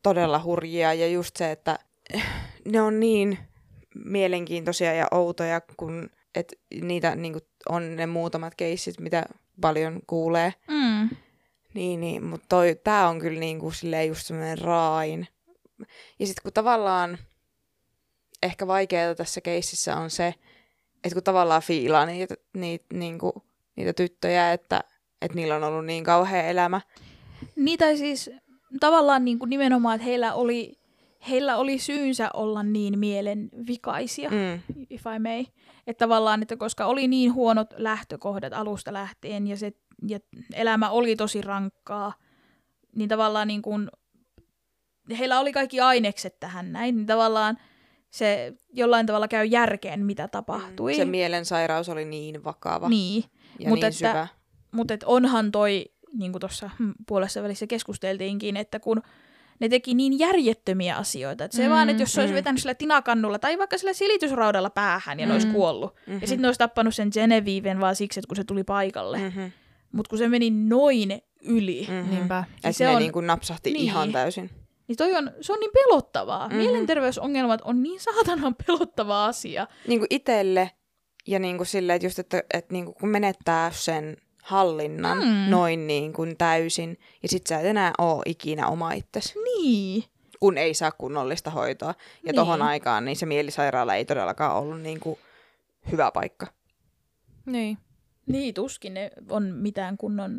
todella 0.03 0.43
hurjia 0.43 0.95
ja 0.95 1.07
just 1.07 1.37
se, 1.37 1.51
että 1.51 1.79
ne 2.73 2.83
on 2.83 3.01
niin 3.01 3.39
mielenkiintoisia 4.05 4.95
ja 4.95 5.09
outoja, 5.11 5.61
kun 5.77 6.11
et 6.35 6.55
niitä 6.81 7.17
niinku, 7.17 7.41
on 7.69 7.97
ne 7.97 8.07
muutamat 8.07 8.55
keissit, 8.55 9.01
mitä 9.01 9.25
paljon 9.61 10.01
kuulee. 10.07 10.55
Mm. 10.69 11.09
Niin, 11.75 12.01
niin 12.01 12.25
mutta 12.25 12.57
tämä 12.85 13.09
on 13.09 13.19
kyllä 13.19 13.41
niinku, 13.41 13.71
silleen 13.71 14.09
just 14.09 14.27
semmoinen 14.27 14.59
raain. 14.59 15.29
Ja 16.19 16.27
sitten 16.27 16.43
kun 16.43 16.53
tavallaan 16.53 17.19
ehkä 18.43 18.67
vaikeaa 18.67 19.15
tässä 19.15 19.41
keississä 19.41 19.97
on 19.97 20.11
se, 20.11 20.35
että 21.05 21.15
kun 21.15 21.23
tavallaan 21.23 21.63
fiilaa 21.63 22.07
niitä, 22.07 22.35
niitä, 22.55 22.85
niinku, 22.93 23.43
niitä 23.77 23.93
tyttöjä, 23.93 24.53
että, 24.53 24.81
että 25.23 25.37
niillä 25.37 25.57
on 25.57 25.65
ollut 25.65 25.87
niin 25.87 26.05
kauhea 26.05 26.43
elämä. 26.43 26.81
Niitä 27.57 27.97
siis 27.97 28.31
tavallaan 28.81 29.25
niin 29.25 29.39
kuin 29.39 29.51
nimenomaan, 29.51 29.95
että 29.95 30.05
heillä 30.05 30.35
oli, 30.35 30.79
heillä 31.29 31.57
oli 31.57 31.79
syynsä 31.79 32.31
olla 32.35 32.63
niin 32.63 32.99
mielenvikaisia. 32.99 34.31
Mm. 34.31 34.61
if 34.91 35.03
I 35.17 35.19
may. 35.19 35.45
Että 35.87 36.05
tavallaan, 36.05 36.43
että 36.43 36.57
koska 36.57 36.87
oli 36.87 37.09
niin 37.09 37.35
huonot 37.35 37.75
lähtökohdat 37.77 38.53
alusta 38.53 38.93
lähtien 38.93 39.47
ja, 39.47 39.57
se, 39.57 39.73
ja 40.09 40.19
elämä 40.55 40.91
oli 40.91 41.17
tosi 41.17 41.43
rankkaa, 41.43 42.13
niin 42.97 43.09
tavallaan 43.09 43.49
niin 43.49 43.63
kuin, 43.63 43.91
heillä 45.19 45.41
oli 45.41 45.53
kaikki 45.53 45.81
ainekset 45.81 46.41
tähän 46.41 46.73
näin, 46.73 46.97
niin 46.97 47.07
tavallaan 47.07 47.59
se 48.11 48.53
jollain 48.73 49.07
tavalla 49.07 49.29
käy 49.29 49.45
järkeen, 49.45 50.05
mitä 50.07 50.29
tapahtui. 50.29 50.95
Se 50.95 51.05
mielensairaus 51.05 51.89
oli 51.89 52.05
niin 52.05 52.45
vakava 52.45 52.89
niin, 52.89 53.25
ja 53.59 53.69
Mut 53.69 53.77
niin 53.79 53.85
että- 53.87 53.99
syvä. 53.99 54.27
mutta 54.73 54.95
et 54.95 55.03
onhan 55.05 55.53
toi, 55.53 55.85
niin 56.19 56.33
kuin 56.33 56.41
tuossa 56.41 56.71
puolessa 57.09 57.43
välissä 57.43 57.67
keskusteltiinkin, 57.67 58.57
että 58.57 58.81
kun 58.81 59.03
ne 59.61 59.69
teki 59.69 59.95
niin 59.95 60.19
järjettömiä 60.19 60.97
asioita. 60.97 61.45
Että 61.45 61.57
se 61.57 61.65
mm, 61.65 61.71
vaan, 61.71 61.89
että 61.89 62.03
jos 62.03 62.13
se 62.13 62.21
olisi 62.21 62.33
mm. 62.33 62.37
vetänyt 62.37 62.61
sillä 62.61 62.75
tinakannulla 62.75 63.39
tai 63.39 63.59
vaikka 63.59 63.79
sillä 63.79 63.93
silitysraudalla 63.93 64.71
päähän 64.71 65.21
ja 65.21 65.27
ne 65.27 65.33
olisi 65.33 65.47
Mm. 65.47 65.53
kuollut. 65.53 65.95
Mhm. 66.07 66.19
Ja 66.21 66.27
sitten 66.27 66.43
ne 66.43 66.49
olisi 66.49 66.59
tappanut 66.59 66.95
sen 66.95 67.09
Geneviven 67.13 67.81
vaan 67.81 67.97
siksi, 67.97 68.21
että 68.21 68.29
kun 68.29 68.37
se 68.37 68.45
tuli 68.45 68.65
paikalle. 68.65 69.19
Mm. 69.19 69.25
Mhm. 69.25 69.41
Mutta 69.93 70.09
kun 70.11 70.19
se 70.19 70.29
meni 70.29 70.51
noin 70.51 71.23
yli, 71.43 71.87
mm. 71.91 71.95
Mhm. 71.95 72.11
Niinpä. 72.11 72.45
Että 72.57 72.73
se 72.73 72.85
ne 72.85 72.91
on- 72.91 72.99
niinku 73.03 73.21
napsahti 73.21 73.71
Niin. 73.73 73.85
ihan 73.85 74.13
täysin. 74.13 74.51
Niin 74.89 74.97
toi 74.97 75.15
on, 75.15 75.31
se 75.41 75.53
on 75.53 75.61
niin 75.61 75.71
pelottavaa. 75.75 76.47
Mhm. 76.49 76.57
Mm. 76.57 76.63
Mielenterveysongelmat 76.63 77.61
on 77.65 77.83
niin 77.83 78.01
saatanan 78.01 78.55
pelottava 78.67 79.25
asia. 79.27 79.67
Niinku 79.87 80.07
itelle 80.11 80.71
ja 81.27 81.39
niinku 81.39 81.65
silleen, 81.65 81.97
että 81.97 82.07
just, 82.07 82.19
että, 82.19 82.43
että 82.55 82.73
niinku 82.73 82.93
kun 82.93 83.09
menettää 83.09 83.71
sen 83.71 84.17
hallinnan 84.43 85.19
Mm. 85.19 85.51
noin 85.51 85.87
niin 85.87 86.13
kuin 86.13 86.37
täysin, 86.37 86.99
ja 87.23 87.29
sit 87.29 87.47
sä 87.47 87.59
et 87.61 87.67
enää 87.67 87.93
oo 87.99 88.23
ikinä 88.27 88.69
oma 88.69 88.93
itsesi, 88.93 89.35
Niin. 89.45 90.05
kun 90.41 90.59
ei 90.59 90.75
saa 90.75 90.93
kunnollista 90.93 91.51
hoitoa. 91.51 91.89
Ja 91.89 91.95
Niin. 91.95 92.25
niin. 92.25 92.35
tohon 92.35 92.63
aikaan 92.63 93.05
niin 93.05 93.17
se 93.17 93.27
mielisairaala 93.27 93.95
ei 93.95 94.05
todellakaan 94.05 94.57
ollut 94.57 94.81
niinku 94.81 95.19
hyvä 95.93 96.11
paikka. 96.15 96.47
Niin. 97.47 97.79
Niin, 98.27 98.55
tuskin 98.55 98.95
ne 98.95 99.11
on 99.31 99.43
mitään 99.43 99.97
kunnon... 99.99 100.33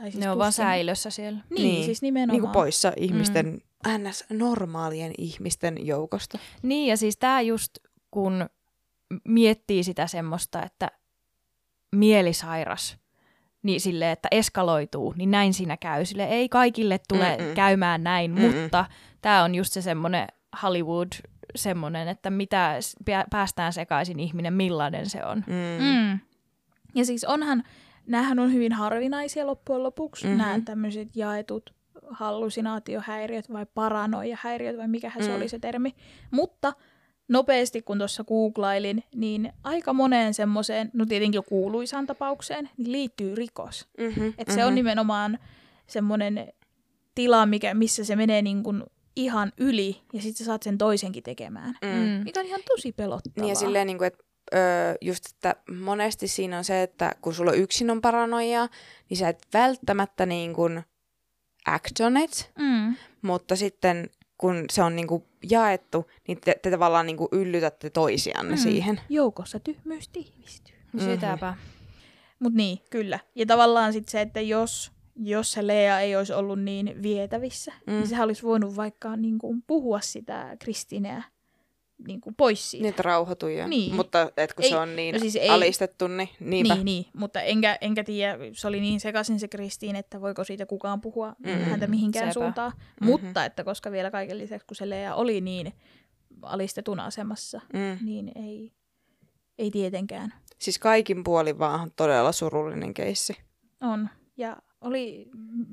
Tai 0.00 0.10
siis 0.10 0.24
Ne 0.24 0.30
on 0.30 0.38
vaan 0.38 0.52
säilössä 0.52 1.10
siellä. 1.10 1.38
Niin, 1.50 1.62
Niin. 1.62 1.84
siis 1.84 2.02
nimenomaan. 2.02 2.32
Niinku 2.42 2.52
poissa 2.52 2.92
ihmisten, 2.96 3.46
mm. 3.86 4.08
ns. 4.08 4.24
normaalien 4.30 5.12
ihmisten 5.18 5.86
joukosta. 5.86 6.38
Niin, 6.62 6.86
ja 6.90 6.96
siis 6.96 7.16
tämä 7.16 7.40
just, 7.40 7.78
kun 8.10 8.48
miettii 9.24 9.84
sitä 9.84 10.06
semmoista, 10.06 10.62
että 10.62 10.90
mielisairas, 11.92 12.96
niin 13.62 13.80
sille, 13.80 14.12
että 14.12 14.28
eskaloituu, 14.30 15.14
niin 15.16 15.30
näin 15.30 15.54
siinä 15.54 15.76
käy. 15.76 16.04
Sille 16.04 16.24
ei 16.24 16.48
kaikille 16.48 17.00
tule 17.08 17.36
Mm-mm. 17.36 17.54
käymään 17.54 18.04
näin, 18.04 18.30
Mm-mm. 18.30 18.56
mutta 18.56 18.84
tämä 19.22 19.42
on 19.42 19.54
just 19.54 19.72
se 19.72 19.82
semmoinen 19.82 20.26
Hollywood 20.62 21.08
semmoinen, 21.56 22.08
että 22.08 22.30
mitä 22.30 22.78
päästään 23.30 23.72
sekaisin 23.72 24.20
ihminen, 24.20 24.52
millainen 24.54 25.10
se 25.10 25.24
on. 25.24 25.44
Mm. 25.46 25.84
Mm. 25.84 26.18
Ja 26.94 27.04
siis 27.04 27.24
onhan, 27.24 27.62
näähän 28.10 28.38
on 28.38 28.52
hyvin 28.52 28.72
harvinaisia 28.72 29.46
loppujen 29.46 29.82
lopuksi, 29.82 30.24
mm-hmm. 30.24 30.40
Mhm. 30.40 30.48
nämä 30.48 30.60
tämmöiset 30.64 31.16
jaetut 31.16 31.74
hallusinaatiohäiriöt 32.10 33.52
vai 33.52 33.66
paranoijahäiriöt 33.74 34.76
vai 34.76 34.88
mikähän 34.88 35.22
mm. 35.22 35.26
se 35.26 35.34
oli 35.34 35.48
se 35.48 35.58
termi. 35.58 35.94
Mutta 36.30 36.72
nopeasti 37.28 37.82
kun 37.82 37.98
tuossa 37.98 38.24
googlailin, 38.24 39.04
niin 39.14 39.52
aika 39.64 39.92
moneen 39.92 40.34
semmoiseen, 40.34 40.90
no 40.92 41.06
tietenkin 41.06 41.38
jo 41.38 41.42
kuuluisaan 41.42 42.06
tapaukseen, 42.06 42.70
niin 42.76 42.92
liittyy 42.92 43.34
rikos. 43.34 43.88
Mm-hmm. 43.98 44.32
Että 44.38 44.54
se 44.54 44.64
on 44.64 44.74
nimenomaan 44.74 45.38
semmoinen 45.86 46.52
tila, 47.14 47.46
mikä, 47.46 47.74
missä 47.74 48.04
se 48.04 48.16
menee 48.16 48.42
niin 48.42 48.62
kuin 48.62 48.82
ihan 49.16 49.52
yli 49.58 50.00
ja 50.12 50.22
sitten 50.22 50.38
sä 50.38 50.44
saat 50.44 50.62
sen 50.62 50.78
toisenkin 50.78 51.22
tekemään. 51.22 51.78
Mm. 51.82 52.24
Mikä 52.24 52.40
on 52.40 52.46
ihan 52.46 52.60
tosi 52.68 52.92
pelottavaa. 52.92 53.42
Niin 53.42 53.48
ja 53.48 53.54
silleen, 53.54 53.86
niin 53.86 53.98
kuin, 53.98 54.06
että 54.06 54.24
öö, 54.54 54.94
just, 55.00 55.26
että 55.26 55.56
monesti 55.80 56.28
siinä 56.28 56.58
on 56.58 56.64
se, 56.64 56.82
että 56.82 57.14
kun 57.22 57.34
sulla 57.34 57.52
yksin 57.52 57.90
on 57.90 58.00
paranoia, 58.00 58.68
niin 59.10 59.18
sä 59.18 59.28
et 59.28 59.46
välttämättä 59.54 60.26
niin 60.26 60.54
kuin 60.54 60.82
act 61.66 62.00
on 62.00 62.16
it, 62.16 62.50
Mm. 62.58 62.94
mutta 63.22 63.56
sitten 63.56 64.10
kun 64.38 64.64
se 64.70 64.82
on 64.82 64.96
niin 64.96 65.06
kuin 65.06 65.24
jaettu, 65.50 66.10
niin 66.28 66.38
te, 66.44 66.56
te 66.62 66.70
tavallaan 66.70 67.06
niin 67.06 67.16
kuin 67.16 67.28
yllytätte 67.32 67.90
toisianne 67.90 68.56
Mm. 68.56 68.62
siihen. 68.62 69.00
Joukossa 69.08 69.60
tyhmyys 69.60 70.08
tiivistyy. 70.08 70.76
Mm-hmm. 70.92 71.10
Sitäpä. 71.10 71.54
Mutta 72.38 72.56
niin, 72.56 72.78
kyllä. 72.90 73.18
Ja 73.34 73.46
tavallaan 73.46 73.92
sitten 73.92 74.10
se, 74.10 74.20
että 74.20 74.40
jos, 74.40 74.92
jos 75.16 75.52
se 75.52 75.66
Lea 75.66 76.00
ei 76.00 76.16
olisi 76.16 76.32
ollut 76.32 76.60
niin 76.60 77.02
vietävissä, 77.02 77.72
mm. 77.86 77.92
Mm. 77.92 77.98
niin 77.98 78.08
sehän 78.08 78.28
olisi 78.28 78.42
voinut 78.42 78.76
vaikka 78.76 79.16
niin 79.16 79.38
kuin, 79.38 79.62
puhua 79.66 80.00
sitä 80.00 80.56
Kristineä 80.58 81.22
niin 82.06 82.20
kuin, 82.20 82.34
pois 82.34 82.70
siitä. 82.70 82.82
Niin, 82.82 82.90
että 82.90 83.02
rauhoituu 83.02 83.48
jo. 83.48 83.66
Niin. 83.66 83.94
Mutta 83.94 84.30
et 84.36 84.52
kun 84.54 84.64
Ei, 84.64 84.70
se 84.70 84.76
on 84.76 84.96
niin 84.96 85.12
no 85.14 85.18
siis 85.18 85.36
ei- 85.36 85.48
alistettu, 85.50 86.08
niin 86.08 86.28
niinpä. 86.40 86.74
Niin, 86.74 86.84
niin, 86.84 87.06
mutta 87.14 87.40
enkä, 87.40 87.78
enkä 87.80 88.04
tiedä, 88.04 88.38
se 88.52 88.68
oli 88.68 88.80
niin 88.80 89.00
sekaisin 89.00 89.40
se 89.40 89.48
Kristiin, 89.48 89.96
että 89.96 90.20
voiko 90.20 90.44
siitä 90.44 90.66
kukaan 90.66 91.00
puhua 91.00 91.34
Mm. 91.38 91.50
häntä 91.52 91.86
mihinkään 91.86 92.24
Sepä. 92.32 92.32
suuntaan. 92.44 92.72
Mhm. 93.00 93.10
Mutta 93.10 93.44
että 93.44 93.64
koska 93.64 93.90
vielä 93.92 94.10
kaiken 94.10 94.38
lisäksi, 94.38 94.66
kun 94.66 94.76
se 94.76 94.88
Lea 94.88 95.14
oli 95.14 95.40
niin 95.40 95.72
alistetun 96.42 97.00
asemassa, 97.00 97.60
Mm. 97.72 97.98
niin 98.06 98.32
ei, 98.34 98.72
ei 99.58 99.70
tietenkään 99.70 100.34
Siis 100.58 100.78
kaikin 100.78 101.24
puolin 101.24 101.58
vaan 101.58 101.90
todella 101.96 102.32
surullinen 102.32 102.94
keissi. 102.94 103.36
on. 103.80 104.08
Ja 104.36 104.56
oli 104.80 105.28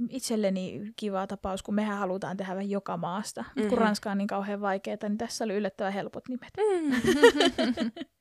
itselleni 0.10 0.82
kiva 0.96 1.28
tapaus, 1.28 1.64
kun 1.64 1.76
mehän 1.76 1.98
halutaan 1.98 2.38
tehdä 2.38 2.54
vähän 2.54 2.70
joka 2.70 2.98
maasta. 2.98 3.42
Mm-hmm. 3.42 3.62
Kun 3.70 3.78
Mhm. 3.78 3.82
Ranska 3.86 4.12
on 4.12 4.18
niin 4.18 4.28
kauhean 4.28 4.62
vaikeaa, 4.62 4.98
niin 5.04 5.18
tässä 5.18 5.44
oli 5.44 5.54
yllättävän 5.56 5.94
helpot 5.94 6.24
nimet. 6.30 6.54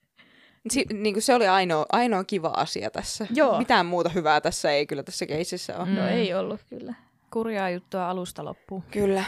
Si- 0.71 0.87
niin 0.93 1.15
kuin 1.15 1.23
se 1.23 1.35
oli 1.35 1.47
ainoa, 1.47 1.87
ainoa 1.93 2.25
kiva 2.25 2.49
asia 2.57 2.91
tässä. 2.91 3.27
Joo. 3.35 3.59
Mitään 3.59 3.87
muuta 3.87 4.09
hyvää 4.09 4.41
tässä 4.41 4.71
ei 4.71 4.87
kyllä 4.87 5.03
tässä 5.03 5.27
keisissä 5.27 5.79
ole. 5.79 5.87
Mm. 5.89 5.95
No 5.95 6.07
ei 6.09 6.35
ollut 6.35 6.61
kyllä. 6.71 6.95
Kurjaa 7.33 7.71
juttua 7.71 8.11
alusta 8.11 8.45
loppuun. 8.45 8.83
Kyllä. 8.91 9.25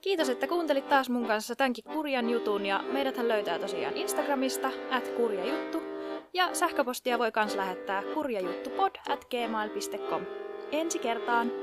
Kiitos, 0.00 0.28
että 0.28 0.46
kuuntelit 0.46 0.88
taas 0.88 1.10
mun 1.10 1.26
kanssa 1.26 1.56
tämänkin 1.56 1.84
kurjan 1.84 2.30
jutun 2.30 2.66
ja 2.66 2.84
meidäthän 2.92 3.28
löytää 3.28 3.58
tosiaan 3.58 3.96
Instagramista 3.96 4.70
at 4.90 5.08
kurjajuttu 5.08 5.82
ja 6.34 6.54
sähköpostia 6.54 7.18
voi 7.18 7.32
kans 7.32 7.54
lähettää 7.54 8.02
kurjajuttupod 8.14 8.90
at 9.08 9.24
gmail.com. 9.24 10.22
Ensi 10.72 10.98
kertaan! 10.98 11.61